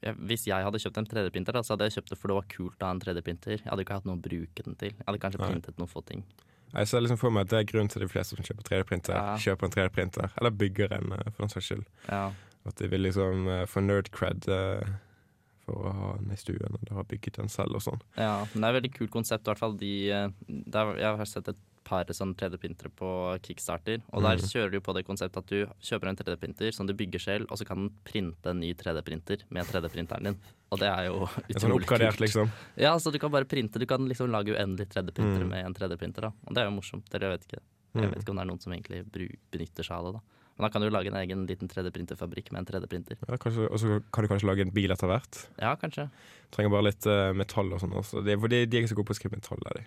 jeg, 0.03 0.15
Hvis 0.29 0.47
jeg 0.49 0.65
hadde 0.67 0.81
kjøpt 0.83 0.99
en 1.01 1.07
3D-printer, 1.09 1.57
da, 1.57 1.63
så 1.65 1.75
hadde 1.75 1.89
jeg 1.89 1.97
kjøpt 1.99 2.13
det 2.15 2.19
for 2.21 2.31
det 2.33 2.37
var 2.39 2.49
kult 2.53 2.83
å 2.83 2.89
ha 2.89 2.95
en 2.95 3.01
3D-printer. 3.03 3.57
Jeg 3.63 3.69
hadde 3.71 3.85
ikke 3.85 3.97
hatt 3.99 4.07
noe 4.09 4.19
å 4.19 4.23
bruke 4.23 4.65
den 4.67 4.77
til. 4.81 4.93
Jeg 4.95 5.07
hadde 5.09 5.21
kanskje 5.23 5.41
Nei. 5.43 5.49
printet 5.53 5.79
noen 5.81 5.91
få 5.91 6.03
ting. 6.07 6.23
Jeg 6.77 6.91
ser 6.91 7.05
liksom 7.05 7.21
for 7.21 7.33
meg 7.33 7.47
at 7.47 7.53
det 7.55 7.61
er 7.63 7.69
grunnen 7.71 7.89
til 7.93 8.05
de 8.05 8.09
fleste 8.11 8.37
som 8.37 8.45
kjøper 8.45 8.69
3D-printer. 8.69 9.17
Ja. 9.17 9.37
Kjøper 9.41 9.69
en 9.69 9.75
3D-printer, 9.75 10.35
Eller 10.37 10.53
bygger 10.53 10.93
en, 10.93 11.13
eh, 11.17 11.31
for 11.33 11.47
den 11.47 11.53
saks 11.53 11.71
skyld. 11.71 11.87
Ja. 12.11 12.27
At 12.67 12.77
de 12.81 12.91
vil 12.93 13.07
liksom 13.07 13.49
eh, 13.49 13.65
få 13.71 13.81
nerd 13.85 14.11
cred 14.13 14.49
eh, 14.53 14.91
for 15.65 15.89
å 15.89 15.95
ha 15.95 16.11
den 16.21 16.35
i 16.35 16.41
stuen, 16.41 16.67
eller 16.69 16.99
ha 16.99 17.07
bygget 17.09 17.41
den 17.41 17.49
selv 17.53 17.79
og 17.79 17.87
sånn. 17.87 18.03
Ja, 18.19 18.45
men 18.53 18.61
det 18.61 18.69
er 18.69 18.75
et 18.75 18.79
veldig 18.81 18.93
kult 18.99 19.15
konsept. 19.15 19.47
I 19.47 19.53
hvert 19.53 19.63
fall 19.63 19.79
de, 19.81 19.95
der, 20.47 20.93
jeg 21.01 21.23
har 21.23 21.31
sett 21.31 21.49
et 21.55 21.65
par 21.87 22.11
sånn 22.17 22.35
3D-printere 22.35 22.91
på 22.99 23.09
Kickstarter. 23.47 24.03
Og 24.13 24.23
der 24.27 24.37
Mhm. 24.37 24.51
kjører 24.53 24.71
du 24.73 24.81
på 24.81 24.95
det 24.95 25.05
konseptet 25.07 25.39
at 25.39 25.47
du 25.47 25.67
kjøper 25.81 26.09
en 26.11 26.17
3D-printer 26.17 26.75
som 26.75 26.87
du 26.87 26.93
bygger 26.95 27.21
selv, 27.23 27.47
og 27.51 27.59
så 27.59 27.65
kan 27.67 27.77
den 27.79 27.91
printe 28.05 28.51
en 28.51 28.61
ny 28.61 28.75
3D-printer 28.75 29.45
med 29.51 29.65
3D-printeren 29.67 30.25
din. 30.25 30.39
Og 30.73 30.79
det 30.81 30.89
er 30.89 31.07
jo 31.07 31.27
sånn 31.27 31.71
utrolig 31.71 31.85
oppgradert, 31.87 32.17
kult. 32.19 32.21
liksom. 32.27 32.51
Ja, 32.77 32.97
så 32.99 33.13
du 33.13 33.19
kan 33.19 33.31
bare 33.31 33.45
printe. 33.47 33.79
Du 33.79 33.87
kan 33.87 34.01
liksom 34.09 34.31
lage 34.31 34.51
uendelig 34.57 34.89
3D-printere 34.91 35.45
Mm. 35.47 35.49
med 35.49 35.65
en 35.67 35.75
3D-printer. 35.75 36.21
da 36.23 36.33
Og 36.47 36.55
det 36.55 36.59
er 36.59 36.71
jo 36.71 36.77
morsomt. 36.81 37.09
Jeg 37.11 37.21
vet 37.21 37.47
ikke. 37.47 37.61
Jeg 37.95 38.03
Mm. 38.05 38.11
vet 38.15 38.23
ikke 38.25 38.31
om 38.31 38.37
det 38.37 38.43
er 38.43 38.51
noen 38.51 38.61
som 38.63 38.73
egentlig 38.73 39.05
benytter 39.53 39.85
seg 39.85 39.93
av 39.97 40.05
det. 40.05 40.13
da 40.15 40.21
Men 40.59 40.65
da 40.65 40.69
kan 40.73 40.81
du 40.83 40.89
lage 40.91 41.07
en 41.09 41.15
egen 41.29 41.47
liten 41.47 41.69
3D-printerfabrikk 41.69 42.51
med 42.51 42.61
en 42.61 42.65
3D-printer. 42.67 43.17
Ja, 43.29 43.35
Og 43.35 43.79
så 43.79 44.03
kan 44.11 44.25
du 44.25 44.29
kanskje 44.29 44.49
lage 44.49 44.61
en 44.63 44.71
bil 44.71 44.89
etter 44.91 45.07
hvert. 45.07 45.47
Ja, 45.61 45.77
kanskje. 45.77 46.11
Trenger 46.51 46.71
bare 46.71 46.83
litt 46.85 47.07
uh, 47.07 47.33
metall 47.35 47.73
og 47.75 47.81
sånn 47.81 47.93
også. 47.93 48.25
De, 48.25 48.37
de, 48.49 48.65
de 48.67 48.79
er 48.79 48.83
ikke 48.83 48.93
så 48.95 48.97
gode 48.97 49.07
på 49.07 49.15
å 49.15 49.21
skrive 49.21 49.37
metall, 49.37 49.59
er 49.67 49.81
de. 49.81 49.85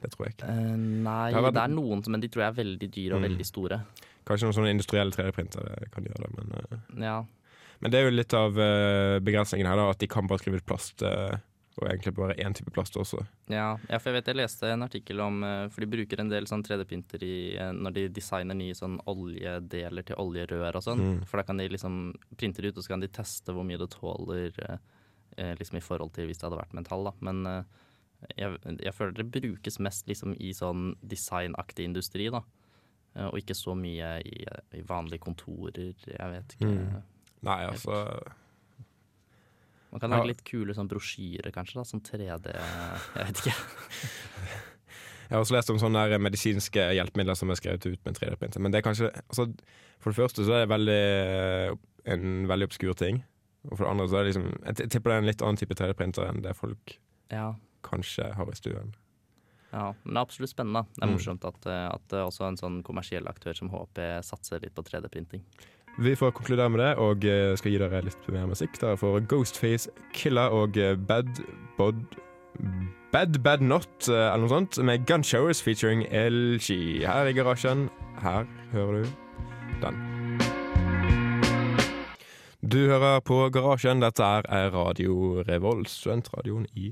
Det 0.00 0.10
tror 0.14 0.26
jeg 0.26 0.36
ikke. 0.36 0.48
Uh, 0.48 0.76
nei, 0.76 1.30
Det 1.32 1.42
vært- 1.42 1.54
det 1.54 1.62
er 1.64 1.74
noen, 1.74 2.02
men 2.08 2.20
de 2.20 2.28
tror 2.28 2.42
jeg 2.44 2.52
er 2.52 2.62
veldig 2.64 2.90
dyre 2.90 3.14
og 3.14 3.20
Mm. 3.22 3.28
veldig 3.30 3.46
store. 3.46 3.80
Kanskje 4.26 4.44
noen 4.46 4.54
sånne 4.58 4.70
industrielle 4.76 5.10
3D-printere 5.10 5.90
kan 5.90 6.04
gjøre 6.04 6.22
det, 6.26 6.30
men 6.36 6.52
uh... 6.52 7.02
Ja, 7.02 7.24
Men 7.80 7.90
det 7.92 7.98
er 8.00 8.10
jo 8.10 8.16
litt 8.16 8.34
av 8.34 8.56
uh, 8.58 9.18
begrensningen 9.20 9.66
her, 9.66 9.76
da, 9.76 9.90
at 9.90 9.98
de 9.98 10.06
kan 10.10 10.26
bare 10.26 10.38
skrive 10.38 10.56
ut 10.58 10.66
plast. 10.66 11.02
og 11.80 11.86
egentlig 11.86 12.12
bare 12.16 12.34
én 12.34 12.52
type 12.52 12.72
plast 12.74 12.96
også. 12.98 13.20
Ja, 13.48 13.76
ja, 13.88 13.98
for 13.98 14.10
jeg 14.10 14.16
vet 14.24 14.26
jeg 14.26 14.36
leste 14.40 14.66
en 14.66 14.82
artikkel 14.82 15.20
om 15.22 15.42
For 15.70 15.78
de 15.80 15.86
bruker 15.86 16.18
en 16.18 16.28
del 16.28 16.42
sånn 16.44 16.64
3D-printer 16.66 17.22
i, 17.22 17.54
eh, 17.56 17.70
når 17.70 17.92
de 17.94 18.08
designer 18.08 18.56
nye 18.58 18.74
sånn 18.74 18.98
oljedeler 19.06 20.02
til 20.04 20.16
oljerør 20.16 20.74
og 20.74 20.82
sånn. 20.82 20.98
Mm. 21.20 21.24
For 21.28 21.36
da 21.38 21.44
kan 21.44 21.56
de 21.56 21.68
liksom 21.68 22.14
printe 22.36 22.56
det 22.60 22.72
ut, 22.74 22.78
og 22.78 22.82
så 22.82 22.88
kan 22.88 23.00
de 23.00 23.06
teste 23.06 23.54
hvor 23.54 23.62
mye 23.64 23.78
det 23.78 23.90
tåler 23.90 24.50
liksom 25.38 25.76
i 25.78 25.80
forhold 25.80 26.12
til 26.14 26.26
hvis 26.26 26.38
det 26.40 26.50
hadde 26.50 26.58
vært 26.58 26.74
metall, 26.74 27.04
da. 27.04 27.12
Men 27.20 27.64
jeg, 28.36 28.58
jeg 28.82 28.94
føler 28.94 29.12
det 29.20 29.28
brukes 29.30 29.78
mest 29.84 30.08
liksom 30.10 30.34
i 30.40 30.52
sånn 30.56 30.92
designaktig 31.06 31.84
industri, 31.86 32.28
da. 32.34 32.42
Eh, 33.14 33.28
og 33.30 33.38
ikke 33.40 33.54
så 33.56 33.74
mye 33.78 34.16
i, 34.26 34.44
i 34.78 34.82
vanlige 34.86 35.22
kontorer, 35.24 35.94
jeg 36.06 36.32
vet 36.34 36.56
ikke. 36.58 36.72
Mm. 36.74 37.02
Nei, 37.46 37.60
altså 37.70 37.94
Man 39.92 40.00
kan 40.02 40.10
Ja. 40.10 40.18
lage 40.18 40.28
litt 40.34 40.42
kule 40.44 40.74
sånn 40.76 40.88
brosjyrer, 40.90 41.52
kanskje, 41.54 41.78
da. 41.80 41.84
Sånn 41.88 42.02
3D 42.04 42.26
Jeg 42.52 43.24
vet 43.24 43.38
ikke. 43.44 43.54
Jeg 45.28 45.36
har 45.36 45.42
også 45.44 45.54
lest 45.58 45.70
om 45.70 45.78
sånne 45.80 46.06
der 46.08 46.20
medisinske 46.24 46.84
hjelpemidler 46.96 47.36
som 47.36 47.50
er 47.52 47.58
skrevet 47.60 47.84
ut 47.84 48.04
med 48.06 48.16
3D-printer. 48.16 48.62
Men 48.64 48.72
det 48.72 48.78
er 48.80 48.84
kanskje 48.86 49.10
altså, 49.28 49.44
For 50.00 50.10
det 50.10 50.16
første 50.22 50.44
så 50.46 50.54
er 50.56 50.62
det 50.64 50.70
veldig, 50.72 51.78
en 52.14 52.46
veldig 52.48 52.68
obskur 52.70 52.94
ting. 52.96 53.18
Og 53.68 53.74
for 53.76 53.84
det 53.84 53.90
andre 53.92 54.06
så 54.08 54.16
er 54.16 54.24
det 54.24 54.30
liksom 54.32 54.46
Jeg 54.64 54.88
tipper 54.94 55.10
det 55.10 55.16
er 55.16 55.20
en 55.20 55.28
litt 55.28 55.42
annen 55.44 55.60
type 55.60 55.76
3D-printer 55.76 56.28
enn 56.30 56.40
det 56.46 56.54
folk 56.56 56.94
Ja. 57.32 57.50
Kanskje 57.88 58.30
har 58.36 58.50
i 58.52 58.56
stuen. 58.58 58.94
Ja, 59.72 59.90
men 60.04 60.14
det 60.14 60.20
er 60.20 60.24
absolutt 60.24 60.50
spennende. 60.54 60.86
Det 60.94 61.02
er 61.02 61.06
Mm. 61.08 61.16
morsomt 61.18 61.44
at, 61.44 61.66
eh, 61.66 61.88
at 61.92 62.08
også 62.24 62.44
er 62.44 62.48
en 62.48 62.56
sånn 62.56 62.82
kommersiell 62.82 63.26
aktør 63.28 63.54
som 63.56 63.68
HP 63.68 63.98
satser 64.24 64.60
litt 64.62 64.74
på 64.74 64.82
3D-printing. 64.86 65.42
Vi 65.98 66.14
får 66.14 66.32
konkludere 66.32 66.70
med 66.70 66.78
det 66.80 66.92
og 66.98 67.24
eh, 67.24 67.56
skal 67.56 67.72
gi 67.72 67.78
dere 67.78 68.02
litt 68.04 68.28
mer 68.30 68.46
musikk. 68.46 68.78
Dere 68.78 68.96
får 68.96 69.26
Ghostface 69.28 69.88
Killer 70.14 70.48
og 70.54 70.76
eh, 70.78 70.94
Bad 70.94 71.28
Bod 71.76 72.00
Bad 73.12 73.42
Bad 73.42 73.60
Not, 73.60 74.08
eh, 74.08 74.14
eller 74.32 74.46
noe 74.46 74.48
sånt, 74.48 74.78
med 74.84 75.06
Gunshowers 75.06 75.60
featuring 75.62 76.06
LG. 76.12 77.04
Her 77.04 77.26
i 77.26 77.32
garasjen. 77.32 77.88
Her 78.22 78.46
hører 78.72 79.04
du 79.04 79.10
den. 79.82 79.94
Du 82.68 82.78
hører 82.88 83.20
på 83.24 83.36
Garasjen. 83.54 84.00
Dette 84.02 84.24
er 84.24 84.70
Radio 84.74 85.42
Revolt, 85.46 85.88
studentradioen 85.88 86.66
i 86.76 86.90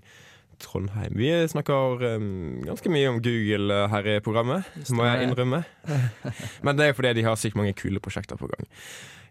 Trondheim. 0.63 1.13
Vi 1.19 1.29
snakker 1.53 2.03
um, 2.17 2.63
ganske 2.67 2.91
mye 2.93 3.11
om 3.11 3.21
Google 3.25 3.75
eh, 3.75 3.89
her 3.93 4.09
i 4.15 4.21
programmet, 4.25 4.65
må 4.95 5.05
jeg 5.09 5.27
innrømme. 5.29 5.63
Men 6.67 6.79
det 6.79 6.89
er 6.91 6.97
fordi 6.97 7.13
de 7.19 7.25
har 7.27 7.37
sykt 7.41 7.59
mange 7.59 7.75
kule 7.79 8.01
prosjekter 8.03 8.39
på 8.41 8.49
gang. 8.53 8.69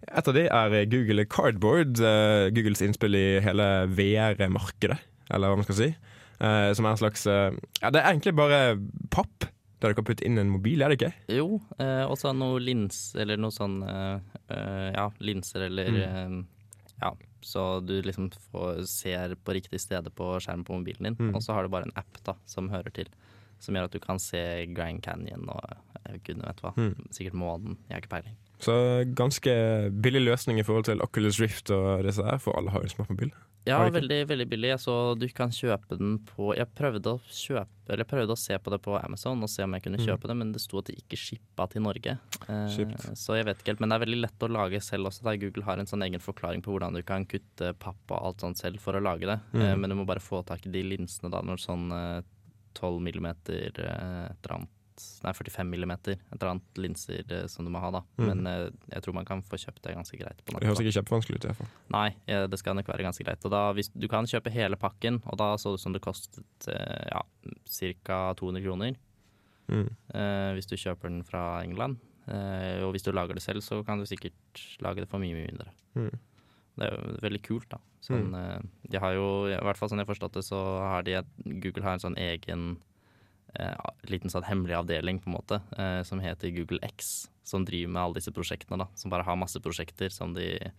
Et 0.06 0.28
av 0.30 0.36
de 0.38 0.44
er 0.46 0.76
Google 0.92 1.26
Cardboard, 1.26 1.98
uh, 2.04 2.48
Googles 2.54 2.84
innspill 2.86 3.16
i 3.18 3.26
hele 3.42 3.66
VR-markedet, 3.98 5.00
eller 5.34 5.50
hva 5.52 5.58
man 5.62 5.66
skal 5.68 5.80
si. 5.82 5.90
Uh, 6.36 6.70
som 6.76 6.86
er 6.86 6.92
en 6.96 7.00
slags 7.00 7.22
uh, 7.32 7.52
Ja, 7.82 7.90
det 7.96 8.02
er 8.02 8.10
egentlig 8.12 8.34
bare 8.36 8.64
papp 9.14 9.48
der 9.84 9.92
du 9.92 9.98
kan 10.00 10.06
putte 10.08 10.24
inn 10.28 10.40
en 10.40 10.50
mobil, 10.52 10.82
er 10.82 10.92
det 10.92 10.96
ikke? 10.98 11.10
Jo, 11.36 11.60
eh, 11.84 12.04
også 12.08 12.32
noe 12.34 12.62
lins, 12.64 13.10
eller 13.20 13.38
noe 13.38 13.52
sånn 13.54 13.74
eh, 13.84 14.38
eh, 14.56 14.88
Ja, 14.96 15.10
linser 15.20 15.66
eller 15.68 15.90
Mm. 15.92 15.98
eh, 16.00 16.94
Ja, 17.04 17.10
så 17.46 17.80
du 17.80 18.02
liksom 18.02 18.32
får, 18.50 18.84
ser 18.90 19.36
på 19.46 19.54
riktig 19.54 19.80
sted 19.84 20.08
på 20.18 20.32
skjermen 20.42 20.66
på 20.66 20.80
mobilen 20.80 21.12
din. 21.12 21.18
Mm. 21.20 21.36
Og 21.38 21.44
så 21.46 21.54
har 21.54 21.66
du 21.66 21.74
bare 21.74 21.86
en 21.90 21.98
app 22.00 22.18
da, 22.26 22.34
som 22.50 22.72
hører 22.74 22.94
til. 22.96 23.12
Som 23.62 23.78
gjør 23.78 23.88
at 23.88 23.94
du 23.94 24.02
kan 24.04 24.20
se 24.20 24.42
Grand 24.74 25.04
Canyon 25.06 25.46
og 25.54 25.62
eh, 25.70 26.18
gudene 26.26 26.50
vet 26.50 26.64
hva. 26.66 26.74
Mm. 26.80 27.12
Sikkert 27.14 27.38
månen. 27.38 27.78
Jeg 27.86 27.96
har 27.96 28.04
ikke 28.04 28.14
peiling. 28.16 28.40
Så 28.66 28.76
ganske 29.18 29.54
billig 30.02 30.24
løsning 30.26 30.60
i 30.60 30.66
forhold 30.66 30.88
til 30.90 31.04
Oculus 31.06 31.40
Rift 31.44 31.70
og 31.76 32.06
disse 32.08 32.26
her, 32.26 32.42
for 32.42 32.58
alle 32.58 32.74
har 32.74 32.82
jo 32.82 32.96
smartmobil. 32.96 33.32
Ja, 33.66 33.80
veldig, 33.90 34.28
veldig 34.30 34.46
billig. 34.52 34.70
Jeg 34.76 34.80
så 34.84 34.96
du 35.18 35.26
kan 35.34 35.50
kjøpe 35.50 35.98
den 35.98 36.20
på 36.20 36.52
Jeg 36.56 36.68
prøvde 36.78 37.16
å 37.16 37.20
kjøpe 37.26 37.66
Eller 37.90 38.04
jeg 38.04 38.10
prøvde 38.12 38.36
å 38.36 38.38
se 38.38 38.58
på 38.62 38.70
det 38.74 38.80
på 38.86 38.94
Amazon 39.04 39.42
og 39.42 39.50
se 39.50 39.64
om 39.66 39.74
jeg 39.74 39.84
kunne 39.84 39.98
Mm. 39.98 40.06
kjøpe 40.06 40.28
det, 40.30 40.36
men 40.38 40.52
det 40.54 40.62
sto 40.62 40.78
at 40.80 40.86
det 40.86 40.96
ikke 41.02 41.18
shippa 41.18 41.68
til 41.70 41.82
Norge. 41.86 42.18
Eh, 42.50 43.14
så 43.18 43.36
jeg 43.38 43.46
vet 43.46 43.58
ikke 43.62 43.74
helt. 43.74 43.80
Men 43.82 43.90
det 43.90 43.96
er 44.00 44.06
veldig 44.06 44.22
lett 44.22 44.40
å 44.46 44.50
lage 44.52 44.82
selv 44.82 45.08
også. 45.10 45.24
Der 45.24 45.38
Google 45.38 45.64
har 45.64 45.78
en 45.78 45.86
sånn 45.86 46.02
egen 46.06 46.20
forklaring 46.22 46.62
på 46.66 46.74
hvordan 46.74 46.94
du 46.98 47.02
kan 47.04 47.26
kutte 47.26 47.74
papp 47.78 47.98
og 48.12 48.22
alt 48.22 48.42
sånt 48.42 48.58
selv 48.58 48.80
for 48.80 48.94
å 48.94 49.02
lage 49.02 49.26
det. 49.30 49.40
Mm. 49.54 49.62
Eh, 49.62 49.76
men 49.76 49.90
du 49.90 49.96
må 49.96 50.06
bare 50.06 50.20
få 50.22 50.44
tak 50.46 50.66
i 50.66 50.70
de 50.74 50.82
linsene 50.84 51.30
da, 51.32 51.42
når 51.42 51.58
sånn 51.62 51.92
eh, 51.92 52.22
12 52.76 53.00
millimeter 53.02 53.54
eh, 53.82 54.30
et 54.32 54.42
eller 54.46 54.56
annet 54.60 54.70
Nei, 55.26 55.34
45 55.36 55.68
millimeter. 55.70 56.20
Et 56.20 56.36
eller 56.38 56.54
annet 56.54 56.80
linser 56.80 57.32
eh, 57.34 57.46
som 57.52 57.68
du 57.68 57.72
må 57.74 57.82
ha, 57.84 57.90
da. 57.98 58.02
Mm. 58.20 58.26
Men 58.30 58.50
eh, 58.52 58.68
jeg 58.94 59.06
tror 59.06 59.18
man 59.18 59.28
kan 59.28 59.44
få 59.46 59.60
kjøpt 59.60 59.82
det 59.86 59.96
ganske 59.98 60.20
greit 60.20 60.44
på 60.44 60.56
Det 60.56 60.70
høres 60.70 60.80
nettet. 60.80 60.86
ikke 60.86 60.98
kjempevanskelig 61.00 61.40
ut 61.40 61.48
i 61.48 61.50
hvert 61.52 61.62
fall. 61.62 61.72
Nei, 61.96 62.08
eh, 62.32 62.46
det 62.52 62.60
skal 62.62 62.78
nok 62.80 62.92
være 62.92 63.08
ganske 63.08 63.26
greit. 63.28 63.48
Og 63.48 63.54
da, 63.54 63.64
hvis, 63.78 63.92
du 63.92 64.08
kan 64.12 64.30
kjøpe 64.30 64.54
hele 64.54 64.80
pakken, 64.80 65.22
og 65.26 65.40
da 65.42 65.52
så 65.62 65.74
det 65.74 65.82
ut 65.82 65.86
som 65.86 65.96
det 65.96 66.04
kostet 66.06 66.70
eh, 66.72 67.10
ja, 67.12 67.24
ca. 68.08 68.22
200 68.40 68.66
kroner. 68.66 69.02
Mm. 69.66 69.88
eh, 70.14 70.52
hvis 70.54 70.70
du 70.70 70.78
kjøper 70.78 71.10
den 71.10 71.24
fra 71.26 71.64
England. 71.66 71.98
Eh, 72.26 72.82
og 72.86 72.96
hvis 72.96 73.06
du 73.06 73.12
lager 73.14 73.38
det 73.38 73.44
selv, 73.46 73.62
så 73.66 73.82
kan 73.86 74.00
du 74.02 74.08
sikkert 74.10 74.64
lage 74.82 75.04
det 75.04 75.10
for 75.12 75.22
mye, 75.22 75.36
mye 75.38 75.52
mindre. 75.52 75.70
Mm. 75.98 76.16
Det 76.76 76.88
er 76.88 76.92
jo 76.92 77.20
veldig 77.24 77.42
kult, 77.46 77.70
da. 77.72 77.80
Sånn, 78.06 78.34
mm. 78.34 78.74
de 78.92 79.02
har 79.02 79.16
jo, 79.18 79.28
i 79.50 79.56
hvert 79.58 79.80
fall 79.80 79.90
sånn 79.90 80.02
jeg 80.02 80.06
har 80.06 80.14
forstått 80.14 80.38
det, 80.38 80.44
så 80.46 80.60
har 80.84 81.06
de 81.08 81.16
et, 81.22 81.32
Google 81.64 81.86
har 81.86 81.98
en 81.98 82.04
sånn 82.04 82.20
egen 82.22 82.68
eh, 82.76 82.92
liten 84.10 84.30
sånn 84.30 84.44
hemmelig 84.44 84.76
avdeling, 84.86 85.20
på 85.24 85.28
en 85.32 85.38
måte, 85.38 85.62
eh, 85.78 86.02
som 86.04 86.20
heter 86.20 86.52
Google 86.56 86.80
X, 86.84 87.30
som 87.44 87.66
driver 87.66 87.92
med 87.94 88.02
alle 88.04 88.14
disse 88.20 88.32
prosjektene, 88.32 88.78
da. 88.78 88.88
Som 88.96 89.12
bare 89.12 89.24
har 89.24 89.36
masse 89.36 89.60
prosjekter 89.62 90.10
som 90.12 90.34
de, 90.34 90.72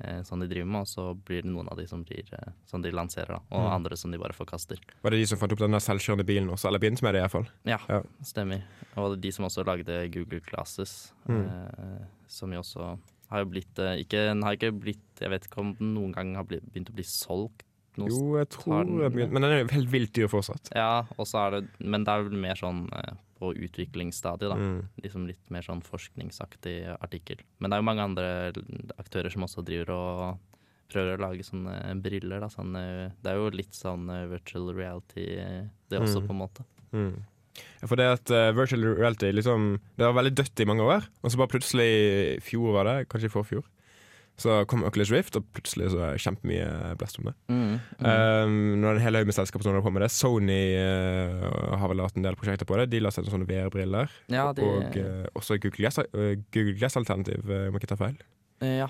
eh, 0.00 0.22
som 0.22 0.38
de 0.40 0.46
driver 0.48 0.66
med, 0.66 0.80
og 0.80 0.86
så 0.86 1.14
blir 1.24 1.42
det 1.42 1.50
noen 1.52 1.68
av 1.70 1.76
de 1.76 1.86
som, 1.86 2.04
blir, 2.04 2.24
eh, 2.32 2.52
som 2.66 2.82
de 2.82 2.90
lanserer, 2.90 3.28
da. 3.28 3.40
Og 3.50 3.64
Mm. 3.66 3.72
andre 3.74 3.96
som 3.96 4.10
de 4.10 4.18
bare 4.18 4.32
forkaster. 4.32 4.78
Var 5.02 5.10
det 5.10 5.18
de 5.20 5.26
som 5.26 5.38
fant 5.38 5.52
opp 5.52 5.58
den 5.58 5.70
selvkjørende 5.72 6.24
bilen 6.26 6.48
også? 6.50 6.68
Eller 6.68 6.78
begynte 6.78 7.02
med 7.02 7.14
det, 7.14 7.22
iallfall. 7.22 7.48
Ja, 7.64 7.78
Ja. 7.88 8.02
stemmer. 8.22 8.62
Og 8.96 9.20
de 9.20 9.30
som 9.32 9.44
også 9.44 9.64
lagde 9.64 10.10
Google 10.12 10.40
Classes, 10.40 11.12
Mm. 11.28 11.46
eh, 11.46 12.04
som 12.26 12.50
jo 12.52 12.60
også 12.60 12.98
har 13.30 13.44
jo 13.44 13.50
blitt 13.50 13.78
eh, 13.78 14.02
ikke, 14.02 14.28
Den 14.28 14.42
har 14.42 14.56
ikke 14.56 14.72
blitt 14.80 14.98
Jeg 15.20 15.30
vet 15.30 15.44
ikke 15.48 15.58
om 15.58 15.74
den 15.74 15.94
noen 15.94 16.12
gang 16.14 16.34
har 16.36 16.44
blitt, 16.44 16.62
begynt 16.72 16.90
å 16.90 16.94
bli 16.94 17.02
solgt. 17.04 17.62
Noe 17.98 18.08
Jo, 18.12 18.36
jeg 18.38 18.48
tror 18.54 18.84
den- 18.84 19.00
jeg 19.02 19.12
begynte 19.12 19.32
Men 19.32 19.42
den 19.42 19.50
er 19.52 19.62
jo 19.64 19.68
helt 19.74 19.90
vilt 19.92 20.12
dyr 20.16 20.28
fortsatt. 20.32 20.70
Ja, 20.74 21.02
det 21.18 21.68
Men 21.80 22.04
det 22.04 22.12
er 22.14 22.22
vel 22.28 22.38
mer 22.38 22.54
sånn 22.54 22.88
eh, 22.92 23.14
på 23.38 23.52
utviklingsstadiet, 23.54 24.50
da. 24.50 24.56
Mm. 24.56 24.88
Liksom 25.02 25.26
litt 25.28 25.50
mer 25.50 25.62
sånn 25.62 25.82
forskningsaktig 25.82 26.96
artikkel. 27.00 27.38
Men 27.60 27.70
det 27.70 27.76
er 27.76 27.82
jo 27.82 27.86
mange 27.86 28.02
andre 28.02 28.52
aktører 28.98 29.30
som 29.30 29.42
også 29.46 29.62
driver 29.64 29.90
og 29.94 30.38
prøver 30.90 31.18
å 31.18 31.20
lage 31.20 31.44
sånne 31.46 32.02
briller. 32.02 32.40
Da, 32.40 32.48
sånn, 32.48 32.74
eh, 32.74 33.10
det 33.22 33.30
er 33.30 33.36
jo 33.36 33.50
litt 33.50 33.72
sånn 33.76 34.08
eh, 34.10 34.26
virtual 34.26 34.72
reality, 34.74 35.38
eh, 35.38 35.64
det 35.90 36.00
også, 36.00 36.22
Mm. 36.22 36.26
på 36.26 36.30
en 36.30 36.38
måte. 36.48 36.64
Mm. 36.92 37.22
For 37.86 37.96
det 37.96 38.06
at 38.06 38.30
uh, 38.30 38.52
virtual 38.54 38.84
reality 38.96 39.32
liksom, 39.32 39.80
Det 39.96 40.06
var 40.06 40.14
veldig 40.22 40.34
dødt 40.34 40.60
i 40.60 40.64
mange 40.64 40.80
år, 40.86 41.02
og 41.24 41.30
så 41.30 41.36
bare 41.36 41.48
plutselig 41.48 42.36
i 42.36 42.40
fjor 42.40 42.72
var 42.72 42.84
det, 42.84 43.08
kanskje 43.08 43.26
i 43.26 43.34
forfjor, 43.34 43.64
så 44.38 44.60
kom 44.70 44.84
Oculus 44.86 45.10
Rift, 45.10 45.34
og 45.36 45.44
plutselig 45.56 45.88
så 45.90 45.98
er 45.98 46.12
det 46.14 46.22
kjempemye 46.22 46.68
blest 47.00 47.18
om 47.18 47.26
det. 47.28 47.34
Mm. 47.50 47.72
Um, 47.98 48.54
nå 48.78 48.86
er 48.86 48.94
det 48.94 49.00
en 49.00 49.06
hel 49.08 49.18
haug 49.18 49.26
med 49.32 49.34
selskaper 49.34 49.66
som 49.66 49.72
holder 49.74 49.86
på 49.88 49.92
med 49.96 50.04
det. 50.06 50.10
Sony 50.14 50.60
uh, 50.78 51.74
har 51.82 51.90
vel 51.90 52.04
hatt 52.04 52.16
en 52.20 52.26
del 52.28 52.38
prosjekter 52.38 52.68
på 52.70 52.78
det. 52.78 52.86
De 52.92 53.00
la 53.02 53.10
seg 53.14 53.26
sånne 53.26 53.48
VR-briller. 53.50 54.14
Ja, 54.30 54.46
de, 54.54 54.62
Og 54.62 54.96
uh, 55.02 55.26
også 55.34 55.58
Google 55.58 55.82
Glass-alternativ, 55.82 56.46
Google 56.54 56.76
Glass-alternativ, 56.78 57.44
eh, 57.50 57.66
om 57.68 57.74
jeg 57.76 57.82
ikke 57.82 57.92
tar 57.96 58.02
feil. 58.06 58.16
eh, 58.62 58.76
ja. 58.84 58.88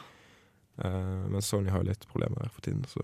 Eh, 0.85 1.25
men 1.33 1.43
Sony 1.43 1.73
har 1.73 1.83
jo 1.83 1.89
litt 1.91 2.05
problemer 2.13 2.45
her 2.45 2.53
for 2.55 2.65
tiden, 2.69 2.85
så 2.87 3.03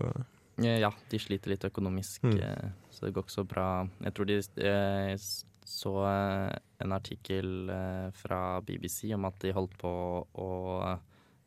Eh, 0.55 0.77
ja, 0.79 0.87
de 1.11 1.17
sliter 1.19 1.51
litt 1.51 1.65
økonomisk, 1.67 2.21
Mm. 2.23 2.37
eh, 2.39 2.69
så 2.89 3.01
det 3.05 3.13
går 3.17 3.25
ikke 3.25 3.33
så 3.41 3.43
bra. 3.43 3.89
Jeg 4.05 4.13
tror 4.15 4.25
de 4.29 4.37
eh, 4.63 5.17
så 5.65 5.91
eh, 6.07 6.55
en 6.79 6.93
artikkel 6.95 7.69
eh, 7.69 8.11
fra 8.15 8.61
BBC 8.61 9.11
om 9.13 9.25
at 9.27 9.35
de 9.43 9.51
holdt 9.51 9.75
på 9.81 9.91
å 10.31 10.47
eh, 10.93 10.97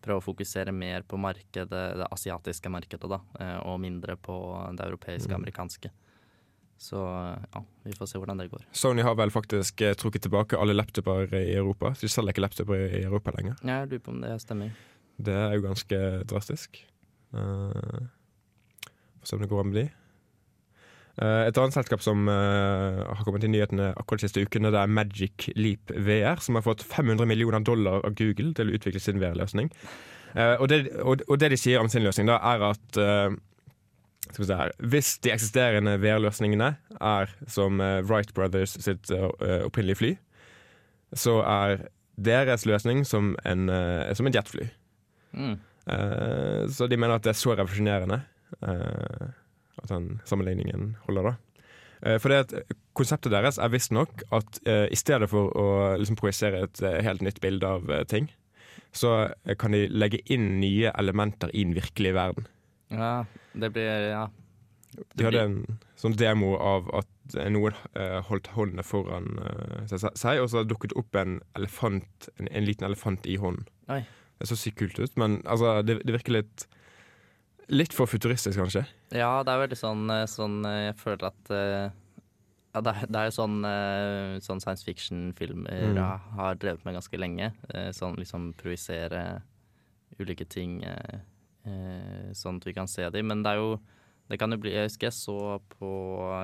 prøve 0.09 0.23
å 0.23 0.27
fokusere 0.27 0.73
mer 0.75 1.05
på 1.09 1.21
markedet, 1.21 1.69
det 2.01 2.09
asiatiske 2.15 2.73
markedet, 2.73 3.09
da, 3.13 3.21
eh, 3.41 3.57
og 3.69 3.79
mindre 3.85 4.17
på 4.17 4.37
det 4.77 4.87
europeiske 4.89 5.29
og 5.31 5.37
Mm. 5.39 5.43
amerikanske. 5.45 5.91
Så 6.79 6.95
ja, 7.53 7.61
vi 7.85 7.93
får 7.99 8.07
se 8.07 8.19
hvordan 8.23 8.39
det 8.39 8.51
går. 8.53 8.63
Sony 8.73 9.03
har 9.03 9.17
vel 9.19 9.31
faktisk 9.35 9.81
eh, 9.83 9.95
trukket 9.99 10.23
tilbake 10.29 10.57
alle 10.59 10.77
laptoper 10.79 11.27
i 11.35 11.57
Europa. 11.59 11.91
De 12.01 12.07
selger 12.09 12.31
ikke 12.37 12.45
laptoper 12.45 12.85
i 13.01 13.01
Europa 13.03 13.33
lenger. 13.35 13.57
Jeg 13.67 13.89
lurer 13.91 14.03
på 14.05 14.13
om 14.15 14.21
det 14.23 14.37
stemmer. 14.41 14.71
Det 15.19 15.35
er 15.35 15.57
jo 15.57 15.65
ganske 15.65 15.99
drastisk. 16.31 16.79
Uh, 17.35 18.07
Får 19.19 19.27
se 19.27 19.37
om 19.37 19.43
det 19.43 19.49
går 19.51 19.61
an 19.65 19.73
med 19.73 19.81
de. 19.81 19.91
Eh, 21.19 21.49
et 21.49 21.59
annet 21.59 21.75
selskap 21.75 22.03
som 22.05 22.29
eh, 22.31 23.01
har 23.03 23.25
kommet 23.27 23.43
i 23.47 23.51
nyhetene 23.51 23.91
akkurat 23.99 24.23
de 24.23 24.29
siste 24.29 24.45
ukene, 24.45 24.71
det 24.75 24.79
er 24.79 24.93
Magic 24.93 25.49
Leap 25.59 25.91
VR, 25.95 26.39
som 26.45 26.59
har 26.59 26.67
fått 26.67 26.85
500 26.87 27.27
millioner 27.27 27.65
dollar 27.67 28.05
av 28.07 28.15
Google 28.19 28.53
til 28.55 28.71
å 28.71 28.79
utvikle 28.79 29.03
sin 29.03 29.19
VR-løsning. 29.23 29.73
Eh, 30.35 30.55
og, 30.61 30.69
det, 30.71 30.85
og, 31.03 31.35
det 31.41 31.51
de 31.55 31.59
sier 31.59 31.83
om 31.83 31.91
sin 31.91 32.07
løsning, 32.07 32.31
da, 32.31 32.39
er 32.55 32.67
at 32.71 33.03
her, 34.39 34.75
hvis 34.79 35.15
de 35.25 35.33
eksisterende 35.33 35.97
VR-løsningene 36.03 36.75
er 37.01 37.31
som 37.49 37.81
Wright 37.81 38.35
Brothers 38.37 38.77
sitt 38.77 39.09
opprinnelige 39.11 39.99
fly, 39.99 40.11
så 41.17 41.39
er 41.49 41.87
deres 42.21 42.67
løsning 42.69 43.07
som 43.09 43.33
en, 43.49 43.71
som 44.13 44.29
en 44.29 44.37
jetfly. 44.37 44.67
Mm. 45.33 45.57
Uh, 45.89 46.69
så 46.69 46.87
de 46.87 46.99
mener 47.01 47.17
at 47.17 47.25
det 47.25 47.33
er 47.33 47.39
så 47.41 47.55
revolusjonerende 47.57 48.19
eh, 48.61 49.29
at 49.83 49.93
den 49.93 50.19
sammenligningen 50.29 50.97
holder, 51.07 51.33
da. 51.33 51.37
Eh, 52.03 52.19
for 52.23 52.31
det 52.31 52.43
at 52.45 52.77
konseptet 52.99 53.35
deres 53.35 53.59
er 53.59 53.73
visstnok 53.73 54.23
at 54.35 54.61
eh, 54.69 54.87
i 54.93 54.99
stedet 54.99 55.29
for 55.31 55.51
å 55.59 55.69
liksom 55.99 56.19
projisere 56.19 56.65
et 56.67 56.83
eh, 56.83 57.01
helt 57.07 57.25
nytt 57.25 57.41
bilde 57.43 57.71
av 57.79 57.91
ting, 58.11 58.31
så 58.95 59.29
kan 59.61 59.75
de 59.75 59.87
legge 59.93 60.21
inn 60.33 60.57
nye 60.63 60.93
elementer 60.97 61.51
i 61.53 61.65
den 61.67 61.77
virkelige 61.77 62.17
verden. 62.17 62.47
Ja, 62.95 63.25
det 63.53 63.73
blir 63.75 64.13
Ja. 64.15 64.29
De 65.15 65.27
hadde 65.29 65.43
en 65.45 65.59
sånn 66.01 66.17
demo 66.19 66.55
av 66.57 66.89
at 66.97 67.35
noen 67.53 67.77
uh, 67.93 68.19
holdt 68.27 68.49
håndene 68.57 68.83
foran 68.83 69.37
uh, 69.37 69.85
seg, 69.93 70.41
og 70.41 70.49
så 70.51 70.65
dukket 70.67 70.95
opp 70.99 71.15
en 71.21 71.37
elefant, 71.55 72.31
en, 72.41 72.49
en 72.49 72.67
liten 72.67 72.89
elefant 72.89 73.29
i 73.29 73.37
hånden. 73.39 73.69
Oi. 73.93 74.01
Det 74.41 74.49
så 74.49 74.57
sykt 74.59 74.81
kult 74.81 74.99
ut, 74.99 75.13
men 75.21 75.39
altså, 75.45 75.77
det, 75.87 76.01
det 76.09 76.17
virker 76.17 76.39
litt 76.41 76.67
Litt 77.69 77.93
for 77.93 78.09
futuristisk, 78.09 78.57
kanskje. 78.59 78.87
Ja, 79.13 79.43
det 79.45 79.53
er 79.53 79.63
veldig 79.67 79.77
sånn, 79.79 80.05
eh, 80.11 80.25
sånn 80.31 80.63
eh, 80.65 80.87
Jeg 80.89 80.97
føler 81.03 81.27
at 81.29 81.51
eh, 81.53 81.91
ja, 82.75 82.81
det, 82.85 82.95
er, 82.95 83.07
det 83.11 83.21
er 83.21 83.29
jo 83.29 83.35
sånn, 83.35 83.57
sånn 84.45 84.61
science 84.63 84.85
fiction-filmer 84.87 85.89
Mm. 85.97 86.01
har 86.37 86.55
drevet 86.61 86.85
med 86.85 86.95
ganske 86.95 87.19
lenge. 87.19 87.49
Sånn 87.97 88.15
liksom 88.21 88.53
provisere 88.61 89.43
ulike 90.21 90.45
ting 90.47 90.77
sånn 92.37 92.61
at 92.61 92.67
vi 92.69 92.75
kan 92.77 92.87
se 92.87 93.09
dem. 93.11 93.27
Men 93.33 93.43
det 93.43 93.55
er 93.55 93.63
jo 93.63 93.79
det 94.29 94.39
kan 94.39 94.53
jo 94.53 94.59
bli 94.61 94.75
Jeg 94.77 94.91
husker 94.91 95.09
jeg 95.09 95.17
så 95.17 95.39
på 95.73 95.89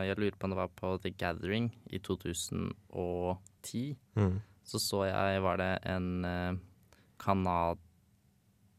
Jeg 0.09 0.17
lurer 0.17 0.37
på 0.41 0.49
om 0.49 0.55
det 0.55 0.61
var 0.63 0.73
på 0.75 0.95
The 1.05 1.11
Gathering 1.13 1.71
i 1.93 1.99
2010. 2.01 3.97
Mm. 4.17 4.41
Så 4.65 4.81
så 4.81 5.05
jeg 5.07 5.43
Var 5.45 5.57
det 5.61 5.73
en 5.85 6.25
eh, 6.25 6.55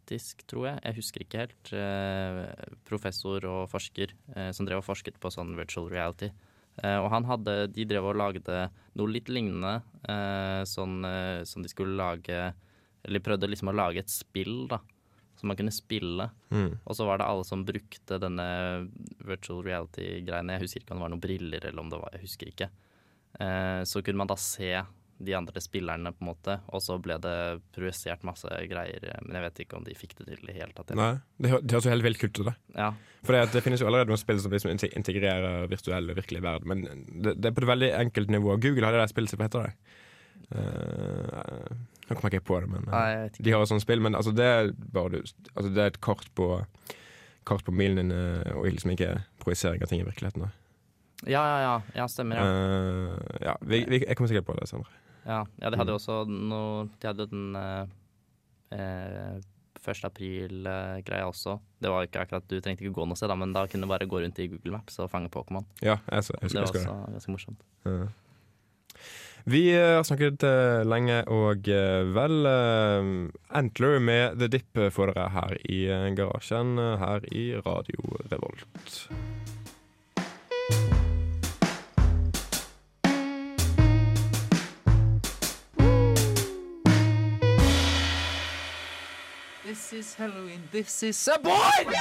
kanadisk, 0.06 0.46
tror 0.48 0.68
jeg, 0.70 0.80
jeg 0.84 0.96
husker 0.96 1.24
ikke 1.24 1.40
helt, 1.46 1.74
eh, 1.74 2.78
professor 2.86 3.46
og 3.46 3.70
forsker 3.70 4.14
eh, 4.36 4.52
som 4.52 4.66
drev 4.66 4.80
og 4.80 4.86
forsket 4.86 5.20
på 5.20 5.32
sånn 5.32 5.56
virtual 5.58 5.90
reality. 5.90 6.32
Eh, 6.84 6.98
og 7.00 7.10
han 7.10 7.24
hadde 7.24 7.72
De 7.72 7.86
drev 7.86 8.04
og 8.04 8.18
lagde 8.18 8.70
noe 8.96 9.08
litt 9.08 9.30
lignende, 9.30 9.82
eh, 10.08 10.64
sånn 10.66 11.46
som 11.46 11.62
de 11.64 11.70
skulle 11.70 11.96
lage 11.96 12.54
Eller 13.06 13.20
prøvde 13.20 13.48
liksom 13.48 13.70
å 13.70 13.76
lage 13.76 14.00
et 14.00 14.10
spill, 14.10 14.68
da. 14.68 14.80
Som 15.38 15.50
man 15.50 15.58
kunne 15.58 15.72
spille. 15.72 16.32
Mm. 16.50 16.80
Og 16.86 16.96
så 16.96 17.06
var 17.06 17.20
det 17.20 17.28
alle 17.28 17.44
som 17.44 17.64
brukte 17.64 18.18
denne 18.18 18.90
virtual 19.20 19.62
reality-greiene. 19.64 20.56
Jeg 20.56 20.64
husker 20.64 20.82
ikke 20.82 20.96
om 20.96 20.98
det 20.98 21.04
var 21.04 21.14
noen 21.14 21.22
briller 21.22 21.66
eller 21.66 21.82
om 21.84 21.90
det 21.90 22.00
var 22.02 22.10
Jeg 22.14 22.24
husker 22.26 22.50
ikke. 22.50 22.70
Eh, 23.40 23.84
så 23.84 24.02
kunne 24.02 24.18
man 24.18 24.28
da 24.28 24.36
se 24.36 24.72
de 25.18 25.34
andre 25.38 25.62
spillerne, 25.64 26.12
på 26.12 26.26
en 26.26 26.28
måte, 26.28 26.58
og 26.76 26.82
så 26.84 26.98
ble 27.00 27.16
det 27.24 27.36
projisert 27.76 28.24
masse 28.28 28.50
greier. 28.68 29.06
Men 29.24 29.38
jeg 29.40 29.46
vet 29.46 29.62
ikke 29.64 29.78
om 29.80 29.86
de 29.88 29.96
fikk 29.96 30.18
det 30.18 30.26
til 30.28 30.42
i 30.44 30.48
det 30.50 30.56
hele 30.58 30.74
tatt. 30.76 30.92
Nei, 31.00 31.14
det 31.40 31.52
hø- 31.54 31.62
det 31.64 31.72
høres 31.78 31.86
jo 31.88 31.94
helt 31.94 32.04
vilt 32.04 32.24
ut. 32.26 32.42
det. 32.50 32.56
Ja. 32.76 32.90
For 33.24 33.34
det, 33.38 33.46
det 33.54 33.64
finnes 33.64 33.80
jo 33.82 33.88
allerede 33.88 34.12
noen 34.12 34.20
spill 34.20 34.42
som 34.44 34.52
liksom 34.52 34.74
integrerer 34.92 35.70
virtuell 35.72 36.12
og 36.12 36.20
virkelig 36.20 36.42
verden, 36.44 36.68
men 36.68 37.06
det, 37.24 37.38
det 37.40 37.50
er 37.52 37.56
på 37.56 37.64
et 37.64 37.72
veldig 37.72 37.92
enkelt 38.02 38.30
nivå. 38.36 38.58
Google 38.60 38.84
har 38.86 38.92
det 38.98 39.06
der 39.06 39.14
spillet 39.14 39.32
som 39.32 39.46
heter 39.46 39.70
det. 39.70 39.76
Uh, 40.54 41.72
nå 42.06 42.16
kommer 42.16 42.30
jeg 42.30 42.42
ikke 42.42 42.50
på 42.52 42.60
det, 42.62 42.70
men 42.70 42.84
eh, 42.86 42.94
Nei, 42.94 43.30
de 43.40 43.54
har 43.56 43.64
jo 43.64 43.70
sånne 43.72 43.82
spill. 43.84 44.04
Men 44.06 44.18
altså, 44.20 44.34
det, 44.36 44.46
er 44.46 44.70
bare, 44.94 45.16
du- 45.16 45.50
altså, 45.56 45.70
det 45.74 45.82
er 45.86 45.94
et 45.94 46.02
kart 46.06 46.28
på 46.38 46.52
Kart 47.46 47.62
på 47.62 47.70
mobilen 47.70 48.00
din, 48.00 48.12
eh, 48.12 48.56
og 48.58 48.66
liksom 48.74 48.90
ikke 48.96 49.12
projisering 49.38 49.84
av 49.86 49.90
ting 49.92 50.00
i 50.02 50.06
virkeligheten. 50.08 50.42
Da. 50.48 50.48
Ja, 51.30 51.44
ja, 51.46 51.58
ja. 51.62 51.74
ja 52.00 52.06
stemmer. 52.10 52.40
Ja. 52.42 52.46
Uh, 52.50 53.36
ja, 53.46 53.54
vi, 53.62 53.84
vi, 53.86 54.00
jeg 54.02 54.18
kommer 54.18 54.32
sikkert 54.32 54.48
på 54.48 54.56
det 54.58 54.66
senere. 54.72 54.90
Ja. 55.26 55.42
ja 55.62 55.70
de 55.74 55.78
hadde 55.82 55.94
jo 55.94 56.00
også 56.00 56.22
noe 56.30 56.88
De 57.02 57.10
hadde 57.10 57.28
den 57.32 57.56
eh, 57.60 57.86
eh, 58.78 59.44
1. 59.86 60.00
april-greia 60.08 61.26
også. 61.30 61.60
Det 61.82 61.92
var 61.94 62.08
ikke 62.08 62.24
akkurat 62.24 62.46
Du 62.50 62.56
trengte 62.58 62.82
ikke 62.86 62.96
gå 62.96 63.06
noe 63.06 63.18
sted, 63.20 63.30
da, 63.30 63.36
men 63.38 63.52
da 63.54 63.68
kunne 63.70 63.86
du 63.86 63.92
bare 63.92 64.08
gå 64.10 64.22
rundt 64.24 64.40
i 64.42 64.48
Google 64.50 64.80
Maps 64.80 64.98
og 65.04 65.12
fange 65.12 65.30
Pokémon. 65.34 65.66
Ja, 65.86 66.00
jeg, 66.10 66.24
jeg, 66.32 66.40
jeg, 66.42 66.50
Det 66.50 66.62
var 66.62 66.72
det. 66.74 66.86
også 66.86 66.96
ganske 67.18 67.36
morsomt. 67.36 67.66
Ja. 67.86 68.08
Vi 69.46 69.62
eh, 69.78 69.92
har 70.00 70.06
snakket 70.08 70.42
eh, 70.48 70.82
lenge, 70.90 71.20
og 71.30 71.68
eh, 71.70 72.02
vel 72.18 72.48
eh, 72.50 73.10
Antler 73.60 74.00
med 74.02 74.40
The 74.42 74.50
Dip 74.56 74.82
får 74.96 75.14
dere 75.14 75.28
her 75.36 75.54
i 75.70 75.84
eh, 75.86 76.08
garasjen 76.18 76.80
eh, 76.82 76.96
her 76.98 77.28
i 77.30 77.44
Radio 77.62 78.10
Revolt. 78.32 78.66
This 89.76 89.94
is 89.94 90.16
Halloween, 90.16 90.62
this 90.72 91.04
is 91.04 91.18
a 91.28 91.36
boy! 91.44 91.96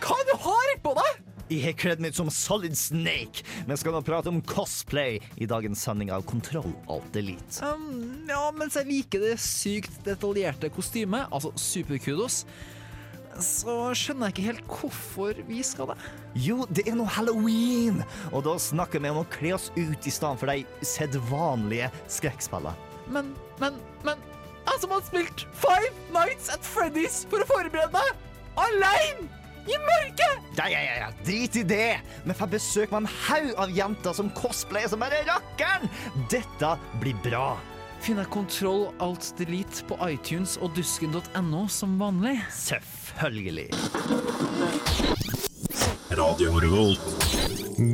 Hva 0.00 0.16
du 0.24 0.30
har 0.40 0.70
på 0.80 0.94
deg? 0.96 1.18
Jeg 1.50 1.64
har 1.66 1.74
kledd 1.76 2.00
meg 2.00 2.14
som 2.16 2.30
Solid 2.32 2.72
Snake, 2.80 3.44
men 3.68 3.76
skal 3.76 3.92
nå 3.92 4.00
prate 4.06 4.32
om 4.32 4.38
cosplay 4.48 5.18
i 5.36 5.48
dagens 5.50 5.82
sending 5.84 6.08
av 6.16 6.24
Kontroll 6.30 6.72
Alt 6.88 7.18
Elite. 7.20 7.60
Um, 7.60 8.24
ja, 8.30 8.40
mens 8.56 8.78
jeg 8.80 8.88
liker 8.88 9.20
det 9.26 9.34
sykt 9.44 10.00
detaljerte 10.06 10.72
kostymet, 10.72 11.28
altså 11.28 11.52
superkudos, 11.60 12.46
så 13.36 13.76
skjønner 13.92 14.30
jeg 14.30 14.38
ikke 14.38 14.48
helt 14.48 14.74
hvorfor 14.78 15.44
vi 15.50 15.60
skal 15.66 15.92
det. 15.92 16.00
Jo, 16.48 16.62
det 16.72 16.88
er 16.88 16.96
nå 16.96 17.04
halloween, 17.04 18.00
og 18.32 18.48
da 18.48 18.56
snakker 18.56 19.04
vi 19.04 19.12
om 19.12 19.20
å 19.26 19.28
kle 19.36 19.58
oss 19.58 19.68
ut 19.76 20.08
i 20.08 20.16
stedet 20.16 20.40
for 20.40 20.56
de 20.56 20.88
sedvanlige 20.96 21.92
skrekkspillene. 22.16 22.72
Men, 23.12 23.34
men, 23.60 23.76
men 24.08 24.30
Jeg 24.70 24.84
som 24.84 24.92
har 24.94 25.00
spilt 25.02 25.40
Five 25.58 25.94
Nights 26.14 26.50
at 26.54 26.62
Freddy's 26.62 27.24
for 27.26 27.42
å 27.42 27.46
forberede 27.48 27.90
meg! 27.90 28.10
Aleine! 28.60 29.26
I 29.66 29.76
mørket! 29.82 30.46
Ja, 30.56 30.68
ja, 30.70 30.78
ja, 30.84 30.94
ja, 31.00 31.08
drit 31.26 31.58
i 31.58 31.64
det! 31.66 31.98
Vi 32.22 32.36
får 32.38 32.52
besøk 32.52 32.94
med 32.94 33.02
en 33.02 33.10
haug 33.26 33.50
av 33.64 33.74
jenter 33.74 34.14
som 34.14 34.30
cosplayer 34.38 34.92
som 34.92 35.02
bare 35.02 35.24
rakkeren! 35.26 35.90
Dette 36.30 36.70
blir 37.02 37.18
bra. 37.26 37.56
Finner 38.00 38.30
Kontroll 38.30 38.86
Alt 39.02 39.32
Delete 39.40 39.82
på 39.90 39.98
iTunes 40.06 40.54
og 40.62 40.70
dusken.no 40.78 41.66
som 41.68 41.98
vanlig. 42.00 42.38
Selvfølgelig. 42.54 43.68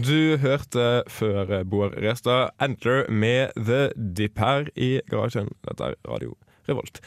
Du 0.06 0.20
hørte 0.44 0.88
før 1.08 1.62
Bård 1.64 1.96
Restad 2.04 2.52
Antler 2.60 3.08
med 3.08 3.56
The 3.56 3.86
Dip 3.96 4.44
her 4.44 4.68
i 4.76 4.98
garasjen. 5.08 5.48
Dette 5.64 5.94
er 5.94 6.02
Radio 6.04 6.36
Revolt. 6.68 7.02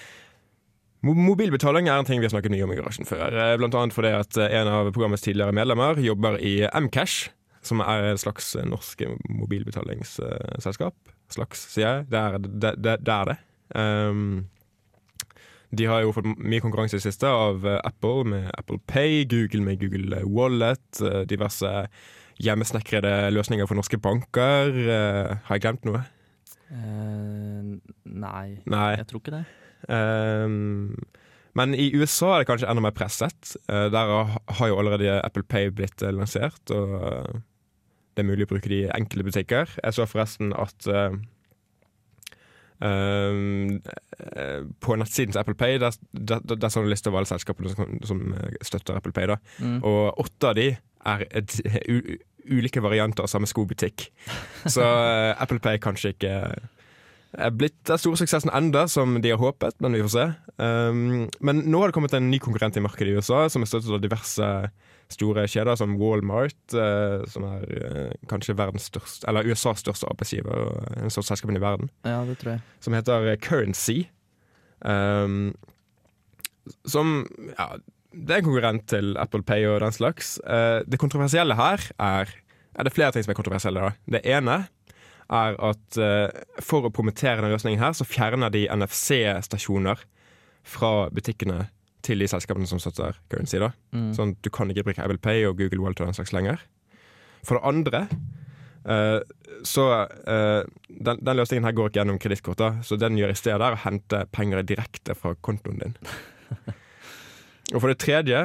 Mobilbetaling 1.06 1.88
er 1.88 2.02
en 2.02 2.08
ting 2.08 2.20
vi 2.20 2.28
har 2.28 2.34
snakket 2.34 2.52
mye 2.52 2.66
om 2.66 2.74
i 2.74 2.78
garasjen 2.80 3.08
før. 3.08 3.32
eh, 3.32 3.56
Blant 3.60 3.76
annet 3.80 3.96
fordi 3.96 4.12
at 4.18 4.36
eh, 4.38 4.52
en 4.60 4.68
av 4.68 4.90
programmets 4.92 5.24
tidligere 5.24 5.56
medlemmer 5.56 6.00
jobber 6.04 6.36
i 6.44 6.68
Mcash, 6.76 7.30
som 7.64 7.80
er 7.84 8.10
et 8.12 8.20
slags 8.20 8.52
norsk 8.68 9.06
mobilbetalingsselskap. 9.32 10.96
Slags, 11.32 11.64
sier 11.72 11.88
jeg. 11.88 12.10
Det 12.12 12.20
er 12.20 12.38
det. 12.40 12.52
det, 12.84 12.96
det, 13.06 13.16
er 13.16 13.32
det. 13.32 13.38
Um, 13.76 14.50
de 15.72 15.86
har 15.86 16.02
jo 16.02 16.12
fått 16.16 16.28
mye 16.36 16.64
konkurranse 16.64 16.98
i 16.98 17.00
det 17.00 17.06
siste 17.08 17.32
av 17.32 17.64
eh, 17.64 17.80
Apple 17.88 18.28
med 18.28 18.52
Apple 18.58 18.82
Pay, 18.92 19.24
Google 19.30 19.64
med 19.64 19.80
Google 19.80 20.24
Wallet, 20.28 21.04
diverse 21.32 21.74
hjemmesnekrede 22.44 23.30
løsninger 23.36 23.68
for 23.68 23.80
norske 23.80 24.00
banker. 24.00 24.72
Har 25.48 25.56
jeg 25.56 25.64
glemt 25.64 25.88
noe? 25.88 26.04
Eh, 26.70 27.74
nei, 28.06 28.48
Nei. 28.70 28.92
jeg 28.98 29.10
tror 29.10 29.24
ikke 29.24 29.36
det. 29.40 29.44
Um, 29.90 30.96
men 31.58 31.74
i 31.74 31.90
USA 31.98 32.36
er 32.36 32.44
det 32.44 32.50
kanskje 32.50 32.70
enda 32.70 32.84
mer 32.84 32.96
presset. 32.96 33.56
Uh, 33.70 33.88
der 33.94 34.12
har 34.60 34.70
jo 34.70 34.80
allerede 34.80 35.20
Apple 35.24 35.44
Pay 35.44 35.72
blitt 35.76 36.04
uh, 36.06 36.12
lansert, 36.14 36.62
og 36.76 37.42
det 38.20 38.26
er 38.26 38.34
mulig 38.34 38.48
å 38.48 38.52
bruke 38.52 38.68
det 38.68 38.80
i 38.84 38.92
enkelte 38.92 39.28
butikker. 39.30 39.76
Jeg 39.80 39.96
så 39.96 40.06
forresten 40.10 40.52
at 40.60 40.88
eh, 40.92 41.14
ehm, 42.84 43.78
eh, 44.34 44.66
på 44.84 44.98
nettsiden 45.00 45.32
til 45.32 45.40
Apple 45.40 45.56
Pay 45.56 45.80
Der, 45.80 45.96
der, 46.12 46.44
der, 46.44 46.60
der 46.60 46.74
så 46.74 46.84
en 46.84 46.92
liste 46.92 47.12
over 47.12 47.22
alle 47.22 47.32
selskapene 47.32 47.72
som, 47.72 47.96
som 48.04 48.26
støtter 48.66 49.00
Apple 49.00 49.16
Pay. 49.16 49.30
Da. 49.32 49.40
Mm. 49.64 49.80
Og 49.88 50.20
åtte 50.26 50.52
av 50.52 50.60
de 50.60 50.68
er 51.14 51.26
et, 51.32 51.56
ulike 52.48 52.82
varianter 52.84 53.26
av 53.26 53.32
samme 53.32 53.50
skobutikk. 53.50 54.10
Så 54.66 54.84
eh, 54.84 55.32
Apple 55.42 55.60
Pay 55.64 55.82
kanskje 55.84 56.14
ikke 56.16 56.34
er 57.38 57.54
blitt 57.54 57.78
den 57.86 58.00
store 58.02 58.18
suksessen 58.18 58.52
enda, 58.56 58.88
som 58.90 59.20
de 59.22 59.32
har 59.32 59.42
håpet, 59.42 59.78
men 59.84 59.94
vi 59.94 60.02
får 60.02 60.14
se. 60.16 60.28
Um, 60.58 61.28
men 61.46 61.64
nå 61.70 61.82
har 61.82 61.92
det 61.92 61.98
kommet 61.98 62.16
en 62.18 62.30
ny 62.32 62.40
konkurrent 62.42 62.78
i 62.80 62.84
markedet 62.84 63.12
i 63.12 63.20
USA, 63.20 63.44
som 63.54 63.62
er 63.62 63.70
støttet 63.70 63.94
av 63.94 64.02
diverse 64.02 64.48
store 65.14 65.46
kjeder, 65.50 65.78
som 65.78 65.94
Walmart, 66.02 66.58
uh, 66.74 67.22
som 67.30 67.46
er 67.52 67.68
uh, 67.70 68.16
kanskje 68.32 68.58
verdens 68.58 68.90
største, 68.90 69.28
eller 69.30 69.46
USAs 69.50 69.86
største 69.86 70.10
arbeidsgiver, 70.10 70.74
en 70.98 71.14
største 71.14 71.36
selskap 71.36 71.54
i 71.54 71.62
verden 71.62 71.92
Ja, 72.08 72.24
det 72.26 72.40
tror 72.42 72.56
jeg. 72.56 72.66
som 72.82 72.98
heter 72.98 73.30
Currency. 73.46 74.04
Um, 74.82 75.54
som 76.86 77.28
ja, 77.54 77.72
Det 78.10 78.34
er 78.34 78.42
en 78.42 78.48
konkurrent 78.48 78.86
til 78.90 79.14
Apple 79.22 79.44
Pay 79.46 79.68
og 79.70 79.80
den 79.84 79.94
slags. 79.94 80.38
Uh, 80.44 80.82
det 80.90 81.00
kontroversielle 81.02 81.58
her 81.58 81.84
er 82.00 82.36
Er 82.80 82.84
det 82.86 82.94
flere 82.94 83.12
ting 83.12 83.24
som 83.24 83.32
er 83.32 83.36
kontroversielle. 83.36 83.82
da 83.82 83.92
Det 84.08 84.22
ene 84.26 84.68
er 85.30 85.56
at 85.60 85.98
uh, 85.98 86.30
for 86.62 86.86
å 86.86 86.94
promotere 86.94 87.42
denne 87.42 87.52
løsningen 87.52 87.82
her, 87.82 87.94
så 87.94 88.06
fjerner 88.06 88.50
de 88.50 88.68
NFC-stasjoner 88.70 90.00
fra 90.64 91.10
butikkene 91.10 91.68
til 92.02 92.20
de 92.20 92.28
selskapene 92.28 92.68
som 92.68 92.80
støtter 92.80 93.18
Currency. 93.30 93.60
da 93.60 93.72
Mm. 93.92 94.14
Sånn 94.14 94.36
du 94.42 94.50
kan 94.50 94.70
ikke 94.70 94.84
bruke 94.84 95.04
Apple 95.04 95.18
Pay 95.18 95.46
og 95.46 95.58
Google 95.58 95.82
Wallet 95.82 96.00
og 96.02 96.08
den 96.08 96.14
slags 96.14 96.34
lenger. 96.34 96.60
For 97.44 97.58
det 97.58 97.66
andre 97.66 98.08
Uh, 98.88 99.20
så 99.68 99.84
uh, 100.08 100.64
den, 100.88 101.20
den 101.20 101.38
løsningen 101.38 101.66
her 101.68 101.76
går 101.76 101.90
ikke 101.90 102.00
gjennom 102.00 102.20
kredittkortet, 102.22 102.80
så 102.88 102.96
den 102.96 103.18
gjør 103.20 103.34
i 103.34 103.38
stedet 103.38 103.74
å 103.76 103.80
hente 103.84 104.22
penger 104.32 104.64
direkte 104.64 105.16
fra 105.20 105.34
kontoen 105.46 105.82
din. 105.84 105.98
og 107.74 107.80
for 107.80 107.92
det 107.92 108.00
tredje 108.02 108.42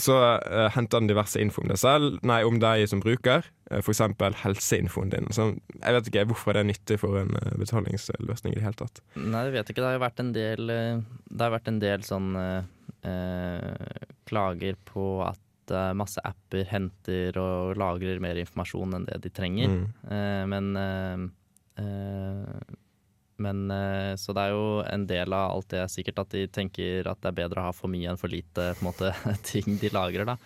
så 0.00 0.16
uh, 0.16 0.68
henter 0.72 1.02
den 1.02 1.10
diverse 1.10 1.40
info 1.42 1.60
om 1.60 1.68
deg 1.68 1.80
selv, 1.80 2.18
nei, 2.26 2.40
om 2.46 2.60
deg 2.62 2.86
som 2.88 3.02
bruker, 3.02 3.44
uh, 3.68 3.80
f.eks. 3.82 4.00
helseinfoen 4.42 5.12
din. 5.12 5.28
Så 5.34 5.50
jeg 5.50 5.96
vet 5.96 6.10
ikke 6.10 6.24
hvorfor 6.30 6.56
det 6.56 6.62
er 6.62 6.70
nyttig 6.70 7.00
for 7.02 7.18
en 7.20 7.34
uh, 7.36 7.52
betalingsløsning 7.60 8.54
i 8.54 8.60
det 8.60 8.64
hele 8.64 8.78
tatt. 8.80 9.02
Nei, 9.18 9.44
jeg 9.48 9.56
vet 9.58 9.72
ikke. 9.72 9.82
Det 9.82 9.90
har 9.90 9.98
jo 9.98 10.04
vært 10.06 10.22
en 10.22 10.32
del 10.36 10.72
eh, 10.72 11.02
Det 11.28 11.44
har 11.44 11.54
vært 11.56 11.70
en 11.72 11.82
del 11.82 12.06
sånn 12.06 12.32
eh, 12.40 12.62
eh, 13.10 14.04
klager 14.30 14.78
på 14.88 15.06
at 15.26 15.74
eh, 15.74 15.92
masse 15.98 16.22
apper 16.24 16.68
henter 16.70 17.36
og 17.40 17.80
lagrer 17.80 18.22
mer 18.22 18.40
informasjon 18.40 18.96
enn 18.98 19.08
det 19.08 19.20
de 19.26 19.34
trenger. 19.34 19.74
Mm. 19.74 19.86
Eh, 20.16 20.44
men 20.54 20.70
eh, 20.80 21.26
eh, 21.82 22.78
men 23.42 23.66
eh, 23.74 24.14
Så 24.20 24.34
det 24.36 24.46
er 24.46 24.54
jo 24.54 24.80
en 24.84 25.04
del 25.08 25.34
av 25.36 25.56
alt 25.56 25.68
det 25.72 25.84
sikkert 25.92 26.22
at 26.24 26.34
de 26.36 26.46
tenker 26.52 27.08
at 27.10 27.20
det 27.22 27.32
er 27.32 27.38
bedre 27.42 27.62
å 27.62 27.68
ha 27.70 27.74
for 27.76 27.92
mye 27.92 28.10
enn 28.12 28.20
for 28.20 28.32
lite 28.32 28.72
på 28.76 28.84
en 28.84 28.90
måte, 28.90 29.12
ting 29.50 29.78
de 29.80 29.92
lagrer. 29.94 30.28
da. 30.28 30.36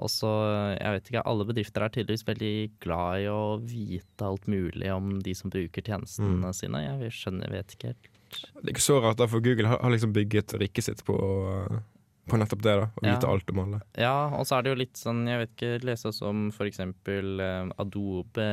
Og 0.00 0.08
så, 0.08 0.30
jeg 0.78 0.96
vet 0.96 1.10
ikke, 1.10 1.24
Alle 1.28 1.46
bedrifter 1.48 1.84
er 1.84 1.92
tydeligvis 1.92 2.24
veldig 2.26 2.54
glad 2.82 3.24
i 3.24 3.28
å 3.28 3.42
vite 3.60 4.24
alt 4.24 4.46
mulig 4.50 4.88
om 4.94 5.18
de 5.22 5.34
som 5.36 5.52
bruker 5.52 5.84
tjenestene 5.84 6.52
sine. 6.56 6.80
Jeg 6.86 7.12
skjønner, 7.18 7.52
vet 7.52 7.76
ikke 7.76 7.92
helt. 7.92 8.08
Det 8.32 8.64
er 8.64 8.72
ikke 8.72 8.84
så 8.86 8.96
rart, 9.04 9.18
da, 9.20 9.28
for 9.28 9.44
Google 9.44 9.68
har, 9.68 9.82
har 9.84 9.92
liksom 9.92 10.14
bygget 10.16 10.54
riket 10.62 10.86
sitt 10.88 11.02
på, 11.04 11.16
på 12.28 12.38
nettopp 12.38 12.62
det. 12.62 12.74
da 12.80 12.86
Å 12.86 13.02
Ja. 13.02 13.14
vite 13.16 13.28
alt 13.28 13.50
om 13.50 13.58
alle. 13.58 13.80
Ja, 13.98 14.28
og 14.38 14.46
så 14.46 14.58
er 14.58 14.62
det 14.62 14.70
jo 14.70 14.78
litt 14.78 14.94
sånn, 14.96 15.26
jeg 15.26 15.38
vet 15.42 15.56
ikke, 15.56 15.84
lese 15.84 16.06
oss 16.08 16.22
om 16.22 16.50
for 16.52 16.66
eksempel 16.66 17.40
eh, 17.40 17.70
Adobe 17.78 18.46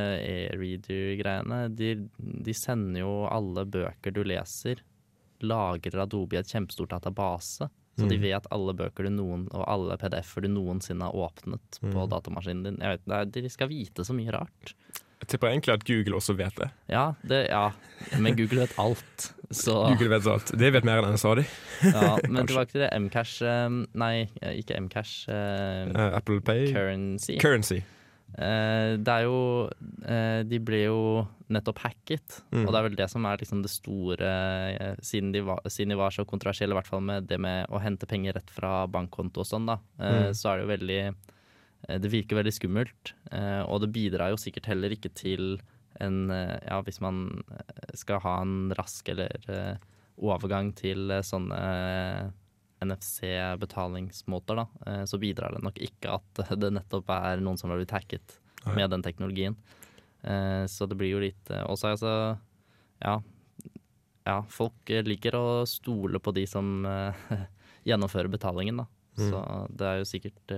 e-reader-greiene. 0.59 1.75
De, 1.75 1.93
de 2.17 2.53
sender 2.53 3.01
jo 3.03 3.13
alle 3.29 3.65
bøker 3.69 4.13
du 4.15 4.23
leser, 4.27 4.81
lagrer 5.41 6.01
Adobe 6.03 6.35
i 6.35 6.39
et 6.41 6.49
kjempestort 6.51 6.89
database. 6.97 7.69
Så 7.99 8.07
de 8.07 8.15
Mm. 8.15 8.21
vet 8.21 8.45
alle 8.51 8.73
bøker 8.73 9.03
du 9.03 9.09
noen, 9.11 9.47
og 9.51 9.65
alle 9.67 9.97
PDF-er 9.97 10.41
du 10.41 10.47
noensinne 10.47 11.01
har 11.03 11.11
åpnet 11.11 11.79
på 11.81 11.91
Mm. 11.91 12.09
datamaskinen 12.09 12.63
din. 12.63 12.77
Jeg 12.79 12.99
vet, 13.05 13.31
det 13.31 13.43
de 13.43 13.49
skal 13.49 13.67
vite 13.67 14.05
så 14.05 14.13
mye 14.15 14.31
rart. 14.31 14.73
Jeg 15.19 15.27
tipper 15.27 15.49
egentlig 15.51 15.73
at 15.73 15.83
Google 15.83 16.15
også 16.15 16.33
vet 16.37 16.55
det. 16.55 16.71
Ja, 16.87 17.13
det, 17.27 17.49
ja. 17.49 17.71
men 18.17 18.35
Google 18.37 18.61
vet 18.65 18.79
alt. 18.79 19.33
Så 19.51 19.73
Google 19.89 20.09
vet 20.13 20.27
alt. 20.29 20.51
Det 20.59 20.71
vet 20.75 20.83
mer 20.85 20.99
enn 21.01 21.13
NSA, 21.15 21.35
de. 21.39 21.45
ja, 21.89 22.17
Men 22.29 22.45
tilbake 22.45 22.69
til 22.75 22.83
det 22.85 22.89
Mcash 23.01 23.39
eh, 23.41 23.69
Nei, 23.97 24.27
ikke 24.59 24.77
Mcash. 24.85 25.23
eh, 25.29 25.87
Eh, 25.89 26.11
Apple 26.19 26.41
Pay. 26.41 26.67
Currency. 26.73 27.37
Currency. 27.41 27.79
Uh, 28.37 28.93
det 29.01 29.09
er 29.09 29.23
jo 29.25 29.37
uh, 30.05 30.43
De 30.45 30.59
ble 30.61 30.83
jo 30.83 30.99
nettopp 31.49 31.79
hacket, 31.81 32.35
Mm. 32.53 32.67
og 32.67 32.69
det 32.69 32.77
er 32.77 32.83
vel 32.85 32.95
det 32.99 33.07
som 33.09 33.25
er 33.25 33.37
liksom 33.41 33.63
det 33.65 33.71
store 33.73 34.27
eh, 34.77 34.95
siden, 35.01 35.31
de 35.33 35.41
var, 35.41 35.63
siden 35.65 35.89
de 35.89 35.97
var 35.97 36.13
så 36.13 36.21
kontroversielle, 36.29 36.75
i 36.75 36.77
hvert 36.77 36.85
fall 36.91 37.01
med 37.01 37.25
det 37.25 37.39
med 37.41 37.65
å 37.73 37.81
hente 37.81 38.05
penger 38.05 38.37
rett 38.37 38.51
fra 38.53 38.83
bankkonto 38.85 39.41
og 39.41 39.47
sånn, 39.49 39.65
da, 39.65 39.79
eh, 39.97 40.27
Mm. 40.29 40.35
så 40.37 40.51
er 40.51 40.57
det 40.57 40.67
jo 40.67 40.71
veldig 40.75 40.99
eh, 41.89 41.97
Det 41.97 42.11
virker 42.13 42.37
veldig 42.37 42.53
skummelt, 42.53 43.13
eh, 43.31 43.63
og 43.65 43.81
det 43.81 43.89
bidrar 43.97 44.29
jo 44.29 44.37
sikkert 44.37 44.67
heller 44.69 44.93
ikke 44.93 45.09
til 45.17 45.57
en 45.99 46.29
eh, 46.31 46.57
Ja, 46.67 46.81
hvis 46.85 47.01
man 47.03 47.43
eh, 47.51 47.95
skal 47.97 48.21
ha 48.23 48.39
en 48.43 48.73
rask 48.77 49.09
eller 49.11 49.35
eh, 49.51 49.75
overgang 50.19 50.73
til 50.75 51.11
sånne 51.23 51.59
NFC-betalingsmåter, 52.83 54.59
da, 54.59 55.05
så 55.07 55.19
bidrar 55.19 55.55
det 55.55 55.61
nok 55.63 55.79
ikke 55.83 56.17
at 56.17 56.41
det 56.61 56.73
nettopp 56.75 57.11
er 57.15 57.43
noen 57.43 57.59
som 57.59 57.71
har 57.71 57.79
blitt 57.79 57.95
hacket 57.95 58.35
Nei. 58.65 58.75
med 58.81 58.91
den 58.91 59.03
teknologien. 59.03 59.55
Så 60.19 60.83
det 60.91 60.97
blir 60.99 61.13
jo 61.13 61.21
litt 61.23 61.47
Og 61.63 61.77
så 61.79 61.87
er 61.87 61.93
altså 61.95 62.13
Ja. 62.99 63.13
Ja, 64.27 64.41
folk 64.51 64.91
liker 65.07 65.37
å 65.39 65.45
stole 65.63 66.19
på 66.19 66.33
de 66.35 66.43
som 66.51 66.83
gjennomfører 67.87 68.27
betalingen, 68.27 68.81
da. 68.83 68.87
Mm. 69.15 69.29
Så 69.31 69.43
det 69.79 69.87
er 69.87 70.01
jo 70.01 70.09
sikkert 70.11 70.55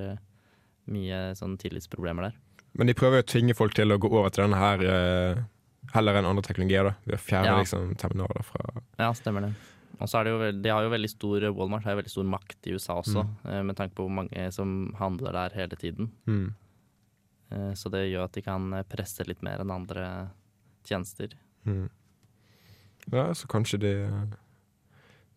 mye 0.90 1.22
sånn 1.38 1.60
tillitsproblemer 1.62 2.32
der. 2.32 2.42
Men 2.78 2.88
de 2.88 2.94
prøver 2.98 3.20
jo 3.20 3.26
å 3.26 3.32
tvinge 3.34 3.56
folk 3.58 3.74
til 3.76 3.92
å 3.92 3.98
gå 4.00 4.10
over 4.12 4.30
til 4.32 4.46
denne 4.46 4.60
her 4.62 4.84
eh, 4.88 5.42
heller 5.94 6.16
enn 6.22 6.26
andre 6.30 6.46
teknologier. 6.46 6.84
da 6.88 6.94
Ved 7.06 7.18
å 7.18 7.22
fjerne 7.26 7.46
Ja. 7.52 7.60
liksom 7.60 7.96
terminaler 8.00 8.44
fra 8.48 8.82
Ja, 9.00 9.12
stemmer 9.14 9.42
det. 9.42 9.54
Og 10.02 10.08
så 10.10 10.18
er 10.20 10.24
det 10.24 10.32
jo 10.32 10.40
veld, 10.40 10.62
de 10.64 10.70
har 10.70 10.82
jo 10.84 10.90
veldig 10.90 11.10
stor 11.12 11.44
Walmart 11.54 11.84
har 11.84 11.94
jo 11.94 12.00
veldig 12.02 12.10
stor 12.14 12.24
makt 12.26 12.68
i 12.68 12.72
USA 12.74 12.96
også, 13.02 13.26
eh, 13.46 13.62
med 13.62 13.76
tanke 13.76 13.94
på 13.94 14.08
hvor 14.08 14.16
mange 14.16 14.52
som 14.54 14.94
handler 14.98 15.32
der 15.34 15.50
hele 15.56 15.76
tiden. 15.78 16.12
mm. 16.28 16.54
Eh, 17.52 17.74
Så 17.76 17.92
det 17.92 18.10
gjør 18.10 18.24
at 18.24 18.32
de 18.32 18.42
kan 18.42 18.74
eh, 18.74 18.84
presse 18.84 19.28
litt 19.28 19.42
mer 19.44 19.60
enn 19.60 19.70
andre 19.72 20.30
tjenester. 20.88 21.34
Mm. 21.68 21.90
Ja, 23.12 23.34
så 23.34 23.46
kanskje 23.48 23.80
de 23.80 23.94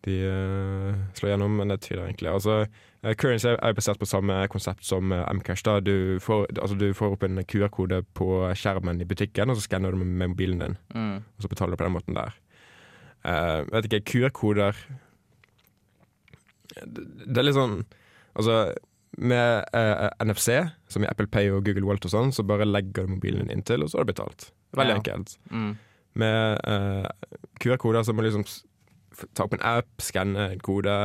De 0.05 0.15
eh, 0.21 0.97
slår 1.17 1.31
gjennom, 1.33 1.55
men 1.57 1.71
det 1.73 1.79
tviler 1.81 2.05
egentlig. 2.05 2.29
Altså, 2.29 2.59
eh, 3.01 3.15
Currency 3.17 3.49
er 3.55 3.73
basert 3.73 3.97
på 4.01 4.05
samme 4.05 4.35
konsept 4.53 4.85
som 4.85 5.11
eh, 5.11 5.23
Mcash. 5.33 5.63
da 5.65 5.79
Du 5.81 6.19
får, 6.21 6.45
altså, 6.61 6.77
du 6.77 6.91
får 6.93 7.15
opp 7.15 7.23
en 7.25 7.41
QR-kode 7.43 8.03
på 8.13 8.27
skjermen 8.53 9.01
i 9.01 9.07
butikken, 9.09 9.49
og 9.49 9.57
så 9.57 9.65
skanner 9.65 9.91
du 9.95 9.97
med, 10.03 10.29
mobilen 10.29 10.61
din. 10.61 10.77
Mm. 10.93 11.15
Og 11.37 11.41
så 11.41 11.49
betaler 11.49 11.73
du 11.73 11.81
på 11.81 11.87
den 11.87 11.95
måten 11.97 12.19
der. 12.19 12.37
Uh, 13.25 13.65
vet 13.73 13.87
ikke, 13.89 14.03
QR-koder 14.11 14.77
det, 16.85 17.05
det 17.25 17.39
er 17.41 17.47
litt 17.47 17.57
sånn 17.57 17.79
Altså, 18.35 18.55
med 19.15 19.63
uh, 19.71 20.09
NFC, 20.27 20.57
som 20.91 21.05
i 21.05 21.07
Apple 21.07 21.29
Pay 21.31 21.47
og 21.55 21.63
Google 21.65 21.87
Walt 21.87 22.03
og 22.05 22.11
sånn, 22.11 22.33
så 22.35 22.43
bare 22.43 22.65
legger 22.67 23.05
du 23.07 23.13
mobilen 23.15 23.45
din 23.47 23.61
inntil, 23.61 23.85
og 23.85 23.89
så 23.89 24.01
har 24.01 24.03
du 24.05 24.11
betalt. 24.11 24.49
Veldig 24.75 24.91
Ja. 24.91 24.97
enkelt. 24.99 25.37
Mm. 25.49 25.69
Med 26.19 26.59
uh, 26.67 27.07
QR-koder 27.63 28.03
så 28.03 28.11
må 28.13 28.21
du 28.25 28.27
liksom 28.27 28.43
ta 29.33 29.45
opp 29.47 29.53
en 29.57 29.63
app, 29.65 29.89
skanne 30.03 30.51
en 30.55 30.59
kode. 30.65 30.95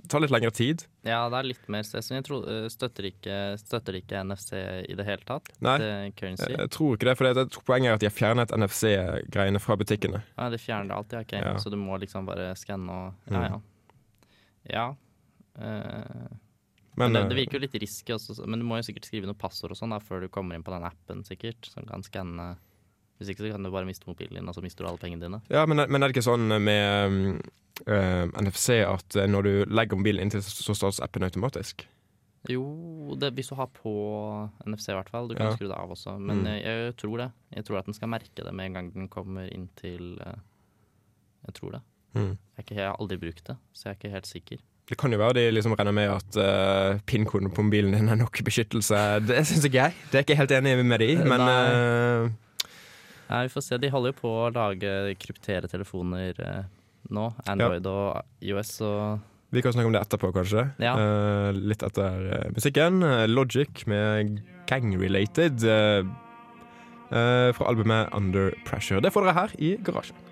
Det 0.00 0.08
tar 0.12 0.22
litt 0.24 0.32
lengre 0.32 0.50
tid. 0.54 0.84
Ja, 1.06 1.22
det 1.30 1.36
er 1.38 1.46
litt 1.50 1.66
mer 1.70 1.82
stress. 1.86 2.08
Jeg 2.10 2.24
tror, 2.26 2.46
eh, 2.50 2.66
støtter, 2.72 3.06
ikke, 3.10 3.36
støtter 3.60 3.98
ikke 4.00 4.22
NFC 4.26 4.52
i 4.88 4.94
det 4.98 5.04
hele 5.06 5.22
tatt? 5.28 5.50
Nei. 5.62 5.76
Jeg, 5.82 6.14
jeg 6.40 6.70
tror 6.74 6.96
ikke 6.96 7.08
det, 7.10 7.16
for 7.18 7.28
det, 7.28 7.34
det 7.50 7.62
poenget 7.68 7.90
er 7.92 7.98
at 7.98 8.02
de 8.04 8.08
har 8.08 8.16
fjernet 8.16 8.54
NFC-greiene 8.56 9.60
fra 9.62 9.76
butikkene. 9.80 10.22
Ja, 10.38 10.48
de 10.50 10.58
fjerner 10.62 10.90
det 10.90 10.96
alltid, 10.98 11.18
okay. 11.26 11.44
Ja. 11.44 11.56
Så 11.62 11.70
du 11.70 11.76
må 11.80 11.98
liksom 12.02 12.26
bare 12.26 12.52
skanne 12.58 12.90
og 12.90 13.30
Ja, 13.30 13.38
Mm. 13.38 13.44
ja. 13.50 13.60
Ja. 14.70 14.86
Uh, 15.58 16.28
Men, 16.96 17.12
det, 17.14 17.20
eh, 17.22 17.28
det 17.30 17.36
virker 17.38 17.58
jo 17.58 17.64
litt 17.64 17.76
risky 17.82 18.12
også, 18.14 18.46
men 18.46 18.60
du 18.60 18.66
må 18.66 18.76
jo 18.80 18.86
sikkert 18.88 19.06
skrive 19.08 19.28
noe 19.28 19.38
passord 19.38 19.72
og 19.72 19.78
sånn 19.78 19.94
før 20.02 20.20
du 20.24 20.28
kommer 20.32 20.54
inn 20.56 20.64
på 20.66 20.72
den 20.74 20.84
appen, 20.84 21.22
sikkert, 21.24 21.64
som 21.70 21.86
kan 21.88 22.02
skanne 22.06 22.56
Hvis 23.20 23.28
ikke 23.34 23.44
så 23.44 23.52
kan 23.52 23.62
du 23.66 23.70
bare 23.70 23.84
miste 23.84 24.08
mobilen 24.08 24.38
din, 24.40 24.48
og 24.48 24.54
så 24.56 24.62
mister 24.64 24.82
du 24.84 24.88
alle 24.90 24.98
pengene 25.02 25.20
dine. 25.26 25.42
Ja, 25.52 25.66
men, 25.68 25.76
men 25.86 26.00
er 26.02 26.08
det 26.08 26.16
ikke 26.16 26.24
sånn 26.24 26.48
med 26.48 27.12
mm, 27.12 27.40
eh, 27.86 28.26
NFC 28.40 28.78
at 28.80 29.16
eh, 29.20 29.28
når 29.28 29.44
du 29.46 29.52
legger 29.76 30.00
mobilen 30.00 30.24
inntil, 30.24 30.40
så 30.42 30.72
startes 30.74 31.02
appen 31.04 31.26
automatisk? 31.28 31.84
Jo, 32.48 32.62
det, 33.20 33.34
hvis 33.36 33.50
du 33.52 33.54
har 33.58 33.68
på 33.68 33.90
NFC 34.64 34.88
i 34.88 34.96
hvert 34.96 35.10
fall. 35.12 35.28
Du 35.28 35.34
kan 35.36 35.50
Ja. 35.50 35.56
skru 35.58 35.66
det 35.68 35.76
av 35.76 35.90
også. 35.92 36.14
Men 36.18 36.40
Mm. 36.40 36.46
jeg, 36.48 36.62
jeg 36.64 36.96
tror 36.96 37.16
det. 37.20 37.26
Jeg 37.58 37.64
tror 37.68 37.78
at 37.82 37.84
den 37.90 37.94
skal 37.98 38.08
merke 38.08 38.44
det 38.46 38.54
med 38.56 38.64
en 38.70 38.72
gang 38.78 38.88
den 38.94 39.08
kommer 39.12 39.44
inn 39.52 39.68
til 39.76 40.16
uh, 40.24 40.38
Jeg 41.44 41.54
tror 41.60 41.70
det. 41.76 41.80
Mm. 42.16 42.32
Jeg, 42.56 42.64
ikke, 42.64 42.74
jeg 42.80 42.88
har 42.88 42.96
aldri 42.98 43.16
brukt 43.20 43.44
det, 43.46 43.56
så 43.76 43.84
jeg 43.84 43.90
er 43.92 43.98
ikke 44.00 44.14
helt 44.16 44.26
sikker. 44.26 44.58
Det 44.90 44.96
kan 44.98 45.12
jo 45.12 45.18
være 45.20 45.34
de 45.36 45.44
liksom 45.52 45.76
regner 45.78 45.92
med 45.94 46.08
at 46.10 46.36
uh, 46.40 46.98
PIN-koden 47.06 47.52
på 47.54 47.62
mobilen 47.62 47.92
din 47.94 48.08
er 48.08 48.18
nok 48.18 48.40
beskyttelse. 48.44 48.96
Det 49.28 49.44
syns 49.46 49.64
ikke 49.68 49.76
jeg. 49.84 49.94
Det 50.10 50.18
er 50.18 50.24
ikke 50.24 50.34
jeg 50.34 50.40
helt 50.40 50.56
enig 50.56 50.72
med 50.84 50.98
de, 51.04 51.10
men 51.28 51.40
eh, 51.44 52.30
Nei, 53.30 53.44
Vi 53.46 53.52
får 53.54 53.64
se. 53.64 53.78
De 53.78 53.90
holder 53.92 54.12
jo 54.12 54.20
på 54.20 54.30
å 54.42 54.52
lage 54.54 54.94
kryptere 55.22 55.70
telefoner 55.70 56.38
eh, 56.42 56.62
nå. 57.14 57.28
Android 57.50 57.86
og 57.90 58.42
IOS 58.42 58.80
og 58.86 59.26
vi 59.50 59.62
kan 59.64 59.74
snakke 59.74 59.88
om 59.90 59.94
det 59.96 60.00
etterpå, 60.04 60.28
kanskje. 60.30 60.62
Ja. 60.78 60.92
Uh, 60.94 61.48
litt 61.50 61.82
etter 61.82 62.26
eh, 62.36 62.50
musikken. 62.54 63.02
Logic 63.32 63.82
med 63.90 64.36
Gang 64.70 64.92
Related 64.94 65.64
uh, 65.66 66.06
fra 67.10 67.66
albumet 67.66 68.14
Under 68.14 68.54
Pressure. 68.68 69.02
Det 69.02 69.10
får 69.10 69.26
dere 69.26 69.34
her 69.40 69.56
i 69.58 69.72
garasjen. 69.82 70.29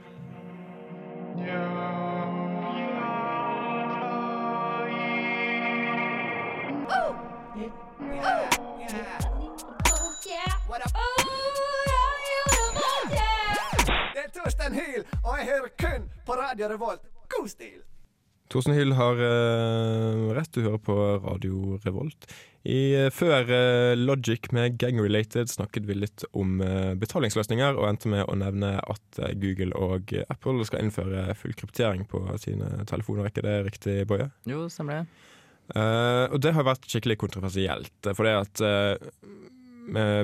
På 16.29 16.37
Radio 16.37 16.69
Revolt. 16.69 17.01
God 17.33 17.49
stil! 17.49 17.79
Torsen 18.53 18.75
Hyll 18.77 18.93
har 18.97 19.17
uh, 19.17 20.29
rett, 20.37 20.51
du 20.53 20.61
hører 20.67 20.81
på 20.85 20.97
Radio 21.25 21.79
Revolt. 21.87 22.27
I, 22.69 23.07
uh, 23.07 23.09
før 23.13 23.49
uh, 23.49 23.95
Logic 23.97 24.51
med 24.53 24.77
Gang 24.81 25.01
Related 25.01 25.49
snakket 25.49 25.89
vi 25.89 25.97
litt 25.97 26.27
om 26.37 26.61
betalingsløsninger, 27.01 27.81
og 27.81 27.89
endte 27.89 28.13
med 28.13 28.27
å 28.29 28.37
nevne 28.37 28.75
at 28.77 29.23
Google 29.41 29.73
og 29.73 30.13
Apple 30.29 30.69
skal 30.69 30.85
innføre 30.85 31.33
full 31.39 31.57
kryptering 31.57 32.05
på 32.09 32.21
sine 32.45 32.85
telefoner. 32.91 33.25
Er 33.25 33.33
ikke 33.33 33.47
det 33.49 33.57
riktig, 33.71 33.97
Boje? 34.11 34.29
Jo, 34.49 34.67
stemmer 34.73 35.01
det. 35.01 35.25
Eh, 35.77 36.25
og 36.33 36.41
det 36.41 36.55
har 36.57 36.65
vært 36.65 36.87
skikkelig 36.89 37.19
kontroversielt, 37.21 38.13
for 38.17 38.25
det 38.25 38.37
at 38.41 38.63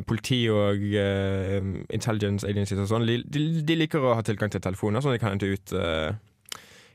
politi 0.07 0.45
og 0.53 0.85
uh, 0.95 1.73
intelligence 1.95 2.47
agencies 2.49 2.85
og 2.85 2.91
sånn, 2.91 3.09
de, 3.09 3.45
de 3.65 3.79
liker 3.79 4.05
å 4.05 4.15
ha 4.19 4.25
tilgang 4.27 4.53
til 4.53 4.63
telefoner, 4.65 5.05
sånn 5.05 5.17
de 5.17 5.21
kan 5.23 5.35
hente 5.35 5.51
ut 5.51 5.75
uh, 5.79 6.13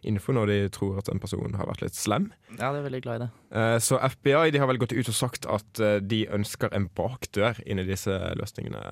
info 0.07 0.31
når 0.35 0.51
de 0.51 0.57
tror 0.71 0.99
at 1.01 1.09
en 1.11 1.19
person 1.19 1.57
har 1.59 1.67
vært 1.67 1.83
litt 1.83 1.97
slem. 1.97 2.29
Ja, 2.53 2.69
de 2.71 2.79
er 2.79 2.85
veldig 2.85 3.01
glad 3.03 3.17
i 3.17 3.23
det. 3.25 3.29
Uh, 3.51 3.77
så 3.83 3.99
FBI 4.15 4.53
de 4.55 4.61
har 4.61 4.69
vel 4.69 4.79
gått 4.81 4.95
ut 4.95 5.11
og 5.11 5.17
sagt 5.17 5.47
at 5.49 5.81
de 6.05 6.21
ønsker 6.35 6.71
en 6.75 6.87
bakdør 6.95 7.59
inn 7.65 7.81
i 7.81 7.87
disse 7.87 8.15
løsningene. 8.39 8.83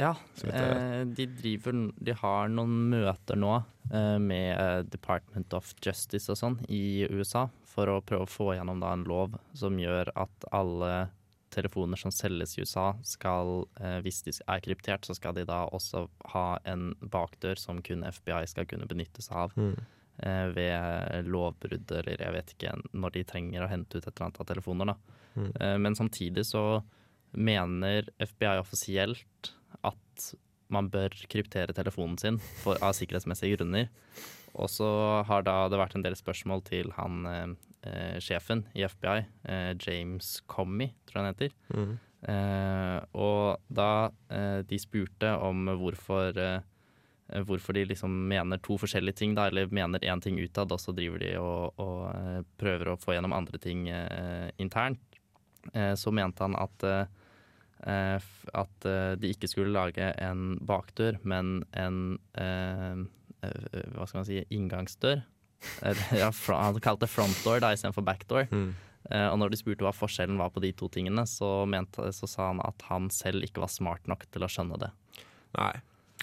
Ja, 0.00 0.14
de 0.40 1.28
driver 1.36 1.84
De 1.98 2.16
har 2.22 2.48
noen 2.52 2.88
møter 2.94 3.38
nå 3.38 3.58
med 4.24 4.88
Department 4.88 5.52
of 5.54 5.74
Justice 5.84 6.32
og 6.32 6.40
sånn 6.40 6.56
i 6.72 7.04
USA 7.12 7.44
for 7.74 7.90
å 7.90 8.00
prøve 8.06 8.24
å 8.24 8.30
få 8.30 8.54
gjennom 8.56 8.80
da 8.80 8.94
en 8.94 9.04
lov 9.08 9.36
som 9.56 9.76
gjør 9.80 10.12
at 10.24 10.48
alle 10.54 10.94
telefoner 11.54 12.00
som 12.00 12.12
selges 12.14 12.56
i 12.56 12.64
USA, 12.64 12.92
skal, 13.06 13.66
eh, 13.80 13.98
hvis 14.04 14.22
de 14.26 14.34
er 14.36 14.62
kryptert, 14.64 15.06
så 15.06 15.16
skal 15.16 15.36
de 15.36 15.46
da 15.48 15.64
også 15.70 16.06
ha 16.34 16.58
en 16.68 16.92
bakdør 17.00 17.60
som 17.60 17.82
kun 17.82 18.04
FBI 18.04 18.42
skal 18.50 18.66
kunne 18.70 18.88
benytte 18.90 19.22
seg 19.24 19.36
av 19.46 19.56
Mm. 19.56 19.76
eh, 20.22 20.46
ved 20.54 21.26
lovbrudd, 21.26 21.90
eller 21.90 22.20
jeg 22.22 22.32
vet 22.32 22.54
ikke 22.54 22.74
når 22.92 23.12
de 23.16 23.24
trenger 23.24 23.64
å 23.64 23.70
hente 23.70 23.98
ut 23.98 24.06
et 24.06 24.12
eller 24.12 24.28
annet 24.28 24.40
av 24.40 24.46
telefoner. 24.46 24.94
Mm. 25.34 25.52
Eh, 25.60 25.76
men 25.78 25.94
samtidig 25.94 26.44
så 26.46 26.84
mener 27.32 28.06
FBI 28.22 28.60
offisielt 28.60 29.54
at 29.82 30.34
man 30.70 30.88
bør 30.90 31.10
kryptere 31.28 31.74
telefonen 31.74 32.18
sin 32.18 32.38
for, 32.62 32.78
av 32.80 32.94
sikkerhetsmessige 32.94 33.58
grunner. 33.58 33.88
Og 34.54 34.70
så 34.70 34.86
har 35.26 35.42
da 35.42 35.68
det 35.68 35.80
vært 35.80 35.96
en 35.98 36.04
del 36.06 36.14
spørsmål 36.14 36.62
til 36.64 36.92
han 36.94 37.56
eh, 37.86 38.18
sjefen 38.22 38.64
i 38.74 38.84
FBI, 38.88 39.24
eh, 39.44 39.72
James 39.80 40.40
Comey, 40.50 40.92
tror 41.06 41.20
jeg 41.20 41.24
han 41.24 41.32
heter. 41.32 41.56
Mm. 41.74 41.94
Eh, 42.24 42.98
og 43.20 43.64
da 43.68 43.88
eh, 44.32 44.60
de 44.68 44.78
spurte 44.80 45.34
om 45.40 45.68
hvorfor 45.80 46.62
Hvorfor 47.24 47.72
de 47.72 47.86
liksom 47.88 48.12
mener 48.28 48.60
to 48.60 48.74
forskjellige 48.76 49.16
ting, 49.16 49.30
da, 49.34 49.46
eller 49.48 49.70
mener 49.72 50.02
én 50.04 50.20
ting 50.20 50.36
utad, 50.36 50.70
og 50.70 50.78
så 50.78 50.92
driver 50.92 51.22
de 51.22 51.30
og, 51.40 51.80
og 51.80 52.44
prøver 52.60 52.90
å 52.92 52.98
få 53.00 53.14
gjennom 53.14 53.32
andre 53.32 53.56
ting 53.58 53.86
internt, 54.60 55.16
eh, 55.72 55.94
så 55.96 56.12
mente 56.12 56.44
han 56.44 56.54
at 56.60 56.84
at 57.84 58.86
de 59.20 59.30
ikke 59.32 59.48
skulle 59.50 59.72
lage 59.72 60.06
en 60.22 60.54
bakdør, 60.64 61.18
men 61.24 61.64
en 61.72 61.98
eh, 62.40 63.02
Hva 63.96 64.06
skal 64.06 64.20
man 64.20 64.28
si 64.28 64.44
inngangsdør. 64.54 65.24
Han 65.84 66.80
kalte 66.84 67.06
det 67.06 67.12
frontdoor 67.12 67.62
da, 67.64 67.72
istedenfor 67.74 68.06
backdoor. 68.06 68.48
Mm. 68.50 68.72
Uh, 69.04 69.28
og 69.28 69.38
når 69.42 69.52
de 69.52 69.60
spurte 69.60 69.84
hva 69.84 69.92
forskjellen 69.92 70.38
var 70.40 70.52
på 70.54 70.62
de 70.64 70.72
to 70.76 70.88
tingene, 70.92 71.26
så, 71.28 71.50
mente, 71.68 72.06
så 72.16 72.28
sa 72.30 72.48
han 72.52 72.62
at 72.64 72.86
han 72.88 73.10
selv 73.12 73.44
ikke 73.44 73.64
var 73.64 73.72
smart 73.72 74.08
nok 74.08 74.24
til 74.32 74.46
å 74.46 74.50
skjønne 74.50 74.80
det. 74.80 74.92
Nei. 75.58 75.74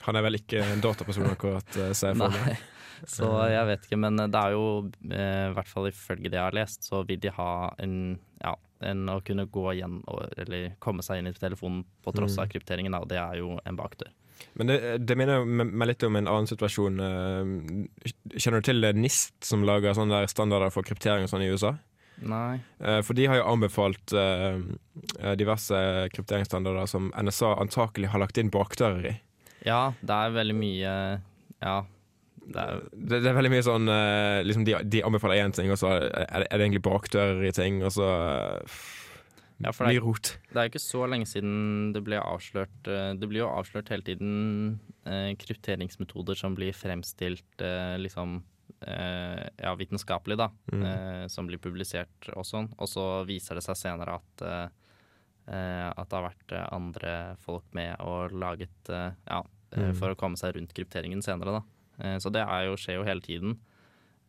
Han 0.08 0.18
er 0.18 0.24
vel 0.26 0.40
ikke 0.40 0.64
en 0.66 0.82
dataperson 0.82 1.30
akkurat, 1.30 1.68
uh, 1.78 1.92
ser 1.94 2.16
jeg 2.16 2.24
for 2.24 2.40
meg. 2.42 2.62
Så 3.10 3.28
jeg 3.50 3.66
vet 3.66 3.86
ikke, 3.88 3.98
men 3.98 4.20
det 4.20 4.38
er 4.38 4.54
jo, 4.54 4.66
eh, 5.10 5.48
i 5.50 5.54
hvert 5.56 5.70
fall 5.70 5.88
ifølge 5.90 6.30
det 6.30 6.38
jeg 6.38 6.46
har 6.46 6.58
lest, 6.58 6.86
så 6.86 7.02
vil 7.08 7.22
de 7.22 7.32
ha 7.34 7.52
en, 7.82 7.96
ja, 8.44 8.54
en 8.86 9.10
å 9.10 9.20
kunne 9.26 9.48
gå 9.50 9.64
igjen 9.74 10.00
eller 10.38 10.76
komme 10.84 11.06
seg 11.06 11.22
inn 11.22 11.32
i 11.32 11.34
telefonen 11.34 11.82
på 12.06 12.14
tross 12.14 12.38
av 12.42 12.52
krypteringen, 12.52 12.94
og 12.98 13.08
det 13.10 13.18
er 13.22 13.40
jo 13.42 13.56
en 13.66 13.80
bakdør. 13.80 14.12
Men 14.60 14.68
det, 14.72 14.78
det 15.06 15.16
minner 15.20 15.46
meg 15.46 15.88
litt 15.92 16.04
om 16.08 16.16
en 16.20 16.28
annen 16.28 16.50
situasjon. 16.50 17.00
eh, 17.06 18.12
Kjenner 18.38 18.62
du 18.62 18.68
til 18.70 18.86
NIST, 18.98 19.36
som 19.48 19.64
lager 19.68 19.94
sånne 19.98 20.22
der 20.22 20.32
standarder 20.32 20.72
for 20.74 20.84
kryptering 20.88 21.26
og 21.28 21.32
sånn 21.32 21.46
i 21.46 21.52
USA? 21.54 21.76
Nei. 22.22 22.60
Eh, 22.84 23.00
For 23.02 23.18
de 23.18 23.26
har 23.32 23.40
jo 23.40 23.48
anbefalt 23.50 24.14
eh, 24.14 24.60
eh, 25.22 25.34
diverse 25.40 25.80
krypteringsstandarder 26.14 26.86
som 26.92 27.10
NSA 27.18 27.56
antakelig 27.64 28.12
har 28.14 28.22
lagt 28.22 28.38
inn 28.38 28.52
bakdører 28.54 29.08
i. 29.14 29.16
Ja, 29.66 29.94
det 30.02 30.20
er 30.20 30.38
veldig 30.38 30.58
mye 30.58 30.94
Ja. 31.62 31.80
Det 32.52 32.58
er, 32.58 32.80
Det, 32.92 33.20
det 33.22 33.30
er 33.30 33.36
veldig 33.38 33.52
mye 33.54 33.64
sånn 33.66 33.90
eh, 33.94 34.40
liksom 34.46 34.64
de, 34.66 34.74
de 34.90 35.04
anbefaler 35.06 35.44
én 35.44 35.54
ting, 35.56 35.70
og 35.72 35.78
så 35.78 35.92
er 35.94 36.08
det, 36.10 36.48
er 36.50 36.58
det 36.58 36.66
egentlig 36.66 36.82
bakdører 36.88 37.44
i 37.48 37.52
ting, 37.54 37.78
og 37.86 37.94
så 37.94 38.08
eh, 38.10 38.80
ja, 39.64 39.72
for 39.74 39.86
det 39.88 39.96
Mye 39.96 40.04
rot. 40.04 40.30
det 40.52 40.58
er 40.58 40.68
jo 40.68 40.72
ikke 40.74 40.82
så 40.84 41.02
lenge 41.10 41.28
siden 41.30 41.92
det 41.96 42.02
ble 42.06 42.18
avslørt 42.22 42.88
eh, 42.90 43.14
Det 43.20 43.30
blir 43.30 43.44
jo 43.44 43.50
avslørt 43.52 43.90
hele 43.94 44.04
tiden 44.08 44.80
eh, 45.06 45.32
krypteringsmetoder 45.42 46.36
som 46.40 46.56
blir 46.58 46.74
fremstilt 46.74 47.62
eh, 47.66 47.96
liksom 48.02 48.40
eh, 48.88 49.48
ja, 49.62 49.74
vitenskapelig, 49.78 50.38
da. 50.42 50.50
Mm. 50.74 50.84
eh, 50.86 51.26
som 51.28 51.48
blir 51.50 51.62
publisert 51.62 52.30
og 52.36 52.46
sånn. 52.48 52.72
Og 52.82 52.90
så 52.90 53.06
viser 53.30 53.56
det 53.60 53.64
seg 53.66 53.78
senere 53.80 54.18
at, 54.20 54.46
eh, 54.48 55.90
at 55.92 56.08
det 56.10 56.18
har 56.18 56.30
vært 56.30 56.56
andre 56.72 57.16
folk 57.44 57.66
med 57.78 57.96
og 58.02 58.32
laget 58.34 58.92
Ja, 58.92 59.44
Mm. 59.72 59.94
for 59.96 60.12
å 60.12 60.18
komme 60.20 60.36
seg 60.36 60.58
rundt 60.58 60.74
krypteringen 60.76 61.22
senere, 61.24 61.62
da. 62.04 62.18
Så 62.20 62.28
det 62.30 62.42
jo, 62.44 62.74
skjer 62.76 62.98
jo 62.98 63.06
hele 63.08 63.22
tiden. 63.24 63.54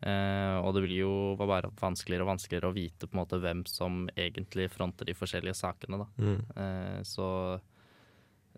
Eh, 0.02 0.56
og 0.58 0.74
det 0.74 0.82
blir 0.86 1.04
jo 1.04 1.12
være 1.38 1.70
vanskeligere 1.78 2.26
og 2.26 2.32
vanskeligere 2.32 2.70
å 2.72 2.74
vite 2.74 3.06
på 3.06 3.14
en 3.14 3.22
måte 3.22 3.38
hvem 3.42 3.62
som 3.70 4.06
egentlig 4.16 4.66
fronter 4.72 5.06
de 5.06 5.14
forskjellige 5.14 5.58
sakene, 5.60 6.02
da. 6.02 6.08
Mm. 6.18 6.40
Eh, 6.64 6.98
så 7.06 7.28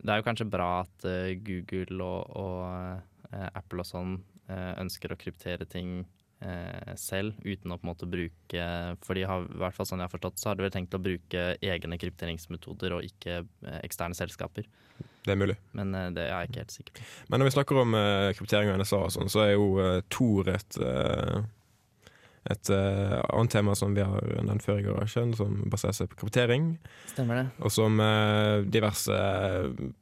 det 0.00 0.12
er 0.12 0.20
jo 0.20 0.26
kanskje 0.26 0.50
bra 0.50 0.70
at 0.82 1.06
eh, 1.08 1.34
Google 1.44 2.04
og, 2.04 2.36
og 2.40 3.30
eh, 3.30 3.48
Apple 3.52 3.84
og 3.84 3.88
sånn 3.88 4.16
eh, 4.48 4.72
ønsker 4.82 5.12
å 5.12 5.20
kryptere 5.20 5.68
ting 5.68 6.02
selv, 7.00 7.38
uten 7.44 7.72
å 7.72 7.78
på 7.80 7.86
en 7.86 7.90
måte 7.90 8.08
bruke 8.10 8.66
For 9.04 9.16
de 9.16 9.24
har, 9.28 9.46
i 9.48 9.60
hvert 9.62 9.76
fall 9.76 9.88
sånn 9.88 10.02
jeg 10.02 10.08
har 10.08 10.14
forstått, 10.14 10.40
så 10.40 10.50
har 10.50 10.58
de 10.58 10.66
vel 10.66 10.74
tenkt 10.74 10.96
å 10.96 11.02
bruke 11.02 11.44
egne 11.64 11.98
krypteringsmetoder 12.00 12.96
og 12.96 13.06
ikke 13.06 13.40
eh, 13.42 13.80
eksterne 13.82 14.16
selskaper. 14.18 14.68
Det 15.24 15.32
er 15.32 15.40
mulig. 15.40 15.56
Men 15.76 15.94
eh, 15.96 16.10
det 16.14 16.26
er 16.26 16.32
jeg 16.44 16.50
ikke 16.50 16.62
helt 16.62 16.76
sikker 16.76 16.96
på. 16.96 17.04
Men 17.32 17.40
når 17.40 17.48
vi 17.48 17.56
snakker 17.56 17.80
om 17.80 17.98
eh, 17.98 18.30
kryptering 18.38 18.72
og 18.72 18.80
NSA 18.82 19.02
og 19.06 19.12
sånn, 19.14 19.32
så 19.32 19.44
er 19.46 19.54
jo 19.54 19.68
Tor 20.12 20.50
et, 20.52 20.80
eh, 20.84 21.38
Et 22.50 22.70
uh, 22.74 23.22
annet 23.32 23.52
tema 23.54 23.72
som 23.78 23.94
vi 23.96 24.02
har 24.04 24.26
nevnt 24.44 24.60
før 24.66 24.80
i 24.80 24.84
garasjen, 24.84 25.30
som 25.38 25.62
baserer 25.72 25.94
seg 25.96 26.10
på 26.12 26.18
kryptering. 26.20 26.74
Stemmer 27.14 27.38
det. 27.40 27.44
Og 27.64 27.72
som 27.72 27.96
uh, 28.02 28.60
diverse, 28.68 29.16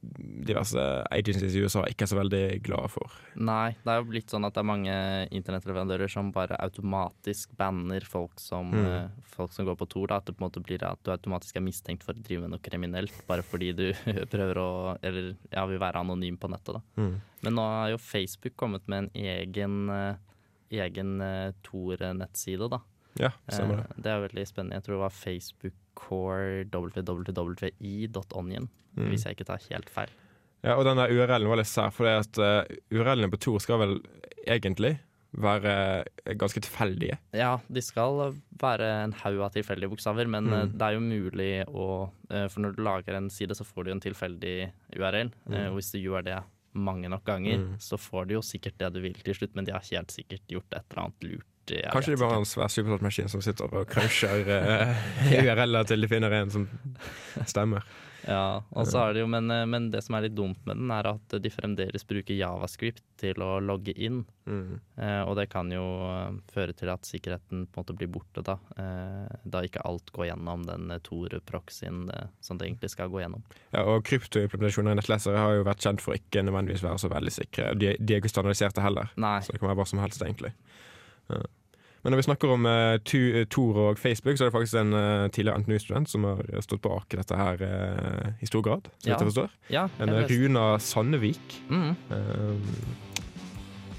diverse 0.02 0.82
agencies 1.14 1.54
i 1.54 1.62
USA 1.62 1.84
ikke 1.88 2.06
er 2.06 2.10
så 2.10 2.18
veldig 2.18 2.42
glade 2.66 2.90
for. 2.92 3.14
Nei, 3.38 3.76
det 3.84 3.92
er 3.94 4.00
jo 4.00 4.08
blitt 4.10 4.32
sånn 4.32 4.46
at 4.48 4.56
det 4.56 4.62
er 4.62 4.68
mange 4.68 4.96
internettleverandører 5.38 6.10
som 6.10 6.32
bare 6.34 6.58
automatisk 6.66 7.54
banner 7.58 8.04
folk 8.08 8.40
som, 8.42 8.72
Mm. 8.72 8.86
uh, 8.86 9.24
folk 9.36 9.52
som 9.52 9.66
går 9.66 9.76
på 9.76 9.88
Tor. 9.92 10.12
At 10.16 10.26
det 10.26 10.34
på 10.36 10.42
en 10.42 10.48
måte 10.50 10.62
blir 10.64 10.82
at 10.86 10.98
du 11.04 11.10
automatisk 11.12 11.56
er 11.56 11.64
mistenkt 11.66 12.02
for 12.06 12.14
å 12.16 12.22
drive 12.22 12.42
med 12.42 12.50
noe 12.54 12.62
kriminelt 12.64 13.12
bare 13.28 13.42
fordi 13.46 13.72
du 13.76 13.86
prøver 14.32 14.58
å 14.58 14.70
Eller 15.02 15.34
ja, 15.52 15.64
vil 15.66 15.78
være 15.78 16.00
anonym 16.02 16.36
på 16.38 16.48
nettet, 16.50 16.74
da. 16.74 16.82
Mm. 16.96 17.20
Men 17.42 17.54
nå 17.58 17.62
har 17.62 17.90
jo 17.92 17.98
Facebook 17.98 18.54
kommet 18.56 18.86
med 18.88 18.98
en 19.04 19.10
egen, 19.14 19.90
eh, 19.90 20.14
egen 20.80 21.20
uh, 21.20 21.52
Tor-nettside, 21.62 22.68
da. 22.72 22.78
Ja, 23.20 23.28
stemmer 23.52 23.76
det. 23.82 23.86
Eh, 23.90 24.02
det 24.06 24.10
er 24.12 24.22
veldig 24.28 24.46
spennende. 24.48 24.78
Jeg 24.78 24.84
tror 24.86 24.94
det 24.96 25.02
var 25.04 25.10
Facebook 25.12 25.74
Core 25.94 26.64
www.i.onion, 26.72 28.68
Mm. 28.96 29.08
hvis 29.08 29.24
jeg 29.24 29.36
ikke 29.36 29.46
tar 29.48 29.60
helt 29.70 29.88
feil. 29.88 30.10
Ja, 30.62 30.74
og 30.76 30.84
den 30.84 30.96
der 31.00 31.08
URL-en 31.10 31.48
var 31.48 31.56
litt 31.56 31.66
sær, 31.70 31.90
for 31.90 32.04
det 32.04 32.12
at 32.26 32.38
uh, 32.38 32.74
URL-ene 32.92 33.30
på 33.32 33.38
Tor 33.40 33.58
skal 33.64 33.78
vel 33.80 33.94
egentlig 34.46 34.98
være 35.32 36.04
ganske 36.36 36.60
tilfeldige. 36.60 37.16
Ja, 37.32 37.54
de 37.72 37.80
skal 37.80 38.34
være 38.60 38.90
en 39.06 39.14
haug 39.22 39.40
av 39.46 39.54
tilfeldige 39.54 39.88
bokstaver, 39.88 40.28
men 40.28 40.44
Mm. 40.44 40.52
eh, 40.52 40.66
det 40.76 40.82
er 40.82 40.92
jo 40.92 41.00
mulig 41.00 41.66
å 41.68 42.10
eh, 42.30 42.48
For 42.48 42.60
når 42.60 42.76
du 42.76 42.82
lager 42.84 43.14
en 43.16 43.30
side, 43.30 43.54
så 43.56 43.64
får 43.64 43.84
du 43.84 43.90
en 43.92 44.00
tilfeldig 44.00 44.72
URL. 44.96 45.32
Mm. 45.48 45.70
Og 45.70 45.74
hvis 45.80 45.90
du 45.92 45.98
gjør 46.04 46.22
det 46.24 46.42
mange 46.74 47.08
nok 47.08 47.24
ganger, 47.24 47.58
Mm. 47.58 47.78
så 47.78 47.98
får 48.00 48.28
du 48.28 48.34
jo 48.34 48.42
sikkert 48.42 48.78
det 48.78 48.92
du 48.94 49.00
vil 49.00 49.14
til 49.14 49.34
slutt, 49.34 49.54
men 49.54 49.64
de 49.64 49.72
har 49.72 49.82
helt 49.90 50.10
sikkert 50.10 50.40
gjort 50.48 50.72
et 50.72 50.84
eller 50.90 51.02
annet 51.04 51.22
lurt. 51.24 51.46
jeg 51.68 51.92
Kanskje 51.92 52.14
de 52.14 52.20
bare 52.20 52.30
har 52.32 52.38
en 52.42 52.44
svær 52.48 52.68
supersmaskin 52.68 53.28
som 53.28 53.40
sitter 53.40 53.64
og 53.64 53.86
cruncher 53.92 54.48
uh, 54.48 54.96
URL-er 55.30 55.84
til 55.90 56.00
de 56.00 56.08
finner 56.08 56.32
en 56.32 56.50
som 56.50 56.68
stemmer. 57.46 57.82
Ja, 58.26 58.62
og 58.70 58.86
så 58.86 59.00
er 59.02 59.16
det 59.16 59.22
jo, 59.24 59.28
men, 59.30 59.50
eh, 59.50 59.64
men 59.66 59.88
det 59.92 60.02
som 60.06 60.16
er 60.16 60.26
litt 60.26 60.36
dumt 60.36 60.60
med 60.68 60.78
den, 60.78 60.90
er 60.94 61.08
at 61.10 61.34
de 61.42 61.50
fremdeles 61.52 62.04
bruker 62.08 62.36
javascript 62.36 63.02
til 63.20 63.42
å 63.42 63.56
logge 63.62 63.94
inn. 63.94 64.22
Mm. 64.46 64.80
Eh, 64.96 65.22
og 65.22 65.36
det 65.38 65.48
kan 65.52 65.70
jo 65.72 65.82
eh, 66.08 66.36
føre 66.54 66.74
til 66.78 66.90
at 66.92 67.06
sikkerheten 67.08 67.64
på 67.66 67.80
en 67.80 67.84
måte 67.84 67.96
blir 67.98 68.10
borte, 68.12 68.44
da. 68.46 68.58
Eh, 68.78 69.40
da 69.44 69.62
ikke 69.66 69.84
alt 69.88 70.12
går 70.14 70.30
gjennom 70.32 70.66
den 70.68 70.90
eh, 70.94 71.02
Tor-proxyen 71.06 72.04
eh, 72.14 72.28
som 72.42 72.60
det 72.60 72.68
egentlig 72.68 72.92
skal 72.94 73.10
gå 73.12 73.22
gjennom. 73.22 73.42
Ja, 73.74 73.86
og 73.86 74.04
Kryptoimplementasjoner 74.08 74.94
i 74.94 75.00
nettlesere 75.00 75.42
har 75.42 75.56
jo 75.58 75.66
vært 75.68 75.82
kjent 75.86 76.04
for 76.04 76.18
ikke 76.18 76.44
nødvendigvis 76.46 76.86
være 76.86 77.02
så 77.02 77.10
veldig 77.12 77.34
sikre. 77.34 77.72
De, 77.78 77.96
de 77.98 78.16
er 78.16 78.22
ikke 78.22 78.32
standardiserte 78.32 78.84
heller, 78.84 79.10
Nei. 79.20 79.38
så 79.42 79.54
det 79.54 79.62
kan 79.62 79.72
være 79.72 79.82
hva 79.82 79.90
som 79.94 80.02
helst, 80.02 80.22
egentlig. 80.26 80.54
Ja. 81.32 81.42
Men 82.02 82.12
når 82.12 82.18
vi 82.22 82.26
snakker 82.26 82.50
om 82.50 82.66
uh, 82.66 83.44
Tor 83.50 83.76
og 83.78 83.98
Facebook, 83.98 84.36
så 84.38 84.44
er 84.44 84.50
det 84.50 84.56
faktisk 84.56 84.74
en 84.80 84.92
uh, 84.96 85.28
tidligere 85.30 85.62
NTNU-student 85.62 86.10
som 86.10 86.24
har 86.26 86.42
stått 86.64 86.82
bak 86.82 87.14
dette 87.14 87.36
her 87.38 87.62
uh, 87.62 88.32
i 88.42 88.46
stor 88.50 88.62
grad, 88.66 88.88
så 88.98 89.08
Ja. 89.12 89.16
jeg 89.16 89.28
forstår. 89.30 89.50
Ja, 89.70 89.86
En 90.02 90.10
Runa 90.10 90.78
Sandevik. 90.78 91.62
Mhm. 91.70 91.94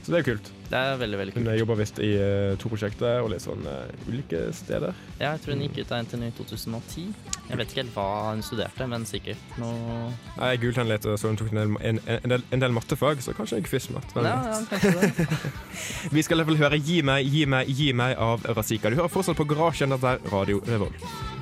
Så 0.04 0.12
det 0.12 0.18
er 0.18 0.24
jo 0.24 0.34
kult. 0.34 0.50
Det 0.68 0.80
er 0.80 0.98
veldig, 1.00 1.18
veldig 1.20 1.34
kult. 1.34 1.48
Hun 1.48 1.58
jobber 1.58 1.78
visst 1.80 2.00
i 2.04 2.10
uh, 2.20 2.56
to 2.60 2.68
prosjekter 2.72 3.22
og 3.24 3.30
litt 3.32 3.44
sånn 3.44 3.62
uh, 3.63 3.86
ulike 4.10 4.42
steder. 4.56 4.92
Ja, 5.20 5.30
jeg 5.30 5.44
tror 5.44 5.54
hun 5.54 5.62
gikk 5.63 5.78
ut 5.80 5.94
av 5.96 6.04
NTNU 6.04 6.26
i 6.28 6.34
2010. 6.39 7.13
Jeg 7.48 7.60
vet 7.60 7.72
ikke 7.72 7.82
helt 7.82 7.94
hva 7.96 8.08
hun 8.34 8.44
studerte, 8.44 8.88
men 8.92 9.06
sikkert 9.08 9.58
noe 9.62 10.10
Nei, 10.38 10.50
Jeg 10.54 10.62
googlet 10.63 10.82
henne 10.82 10.96
litt, 10.96 11.08
så 11.08 11.32
hun 11.32 11.39
tok 11.39 11.54
en 11.54 11.62
del, 11.62 11.76
en, 11.92 12.02
en, 12.18 12.34
del, 12.36 12.44
en 12.58 12.66
del 12.66 12.76
mattefag, 12.76 13.24
så 13.24 13.36
kanskje 13.38 13.62
jeg 13.62 13.70
fysmat. 13.72 14.18
Ja, 14.18 14.34
ja, 14.50 14.58
kanskje 14.72 14.96
det. 14.98 15.30
Vi 16.16 16.26
skal 16.26 16.36
i 16.36 16.44
hvert 16.44 16.52
fall 16.52 16.63
høre 16.66 16.82
'Gi 16.84 17.00
meg, 17.06 17.30
gi 17.32 17.46
meg, 17.48 17.72
gi 17.72 17.94
meg' 17.96 18.18
av 18.20 18.44
Razika. 18.58 18.92
Du 18.92 19.00
hører 19.00 19.13
fortsatt 19.13 19.39
på 19.39 19.48
Garasjen. 19.48 19.96
Dette 19.96 20.18
er 20.18 20.34
Radio 20.34 20.60
Revolt. 20.68 21.33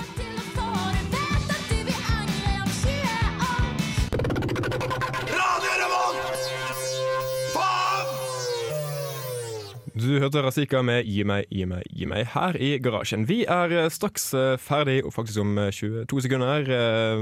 Du 10.12 10.18
hørte 10.20 10.42
Razika 10.44 10.82
med 10.84 11.06
'Gi 11.08 11.24
meg, 11.24 11.46
gi 11.48 11.64
meg, 11.64 11.86
gi 11.88 12.04
meg' 12.04 12.34
her 12.34 12.58
i 12.60 12.74
garasjen. 12.84 13.24
Vi 13.30 13.46
er 13.48 13.72
eh, 13.72 13.88
straks 13.88 14.34
eh, 14.36 14.58
ferdig, 14.60 15.06
faktisk 15.08 15.40
om 15.40 15.54
eh, 15.58 15.70
22 15.72 16.26
sekunder. 16.26 16.68
Eh, 16.68 17.22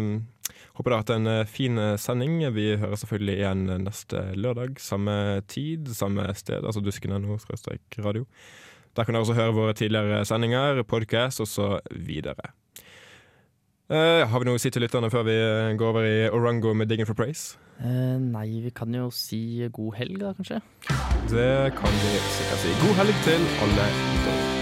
Håper 0.80 0.90
dere 0.90 0.98
har 0.98 1.04
hatt 1.04 1.12
en 1.14 1.46
fin 1.46 1.78
sending. 2.02 2.40
Vi 2.56 2.80
hører 2.82 2.98
selvfølgelig 2.98 3.36
igjen 3.36 3.62
neste 3.84 4.24
lørdag. 4.34 4.80
Samme 4.82 5.44
tid, 5.46 5.92
samme 5.94 6.26
sted, 6.34 6.66
altså 6.66 6.82
dusken.no 6.82 7.38
radio. 8.02 8.26
Der 8.96 9.04
kan 9.06 9.14
dere 9.14 9.22
også 9.22 9.38
høre 9.38 9.54
våre 9.54 9.78
tidligere 9.78 10.26
sendinger, 10.26 10.82
podkast 10.82 11.46
osv. 11.46 12.24
Uh, 13.90 14.22
har 14.30 14.38
vi 14.38 14.46
noe 14.46 14.60
å 14.60 14.62
si 14.62 14.70
til 14.70 14.84
lytterne 14.86 15.10
før 15.10 15.24
vi 15.26 15.34
eh, 15.34 15.72
går 15.74 15.88
over 15.90 16.06
i 16.06 16.30
Orango 16.30 16.76
med 16.78 16.92
'Digging 16.92 17.10
for 17.10 17.18
Praise'? 17.18 17.58
Uh, 17.82 18.22
nei, 18.22 18.62
vi 18.62 18.70
kan 18.70 18.94
jo 18.94 19.10
si 19.10 19.66
god 19.74 19.98
helg, 19.98 20.22
da, 20.22 20.36
kanskje. 20.38 20.62
Det 21.34 21.74
kan 21.80 22.00
vi 22.06 22.14
sikkert 22.38 22.64
si. 22.68 22.78
God 22.86 22.96
helg 23.02 23.22
til 23.26 23.52
alle. 23.66 23.90
lyttere. 23.90 24.59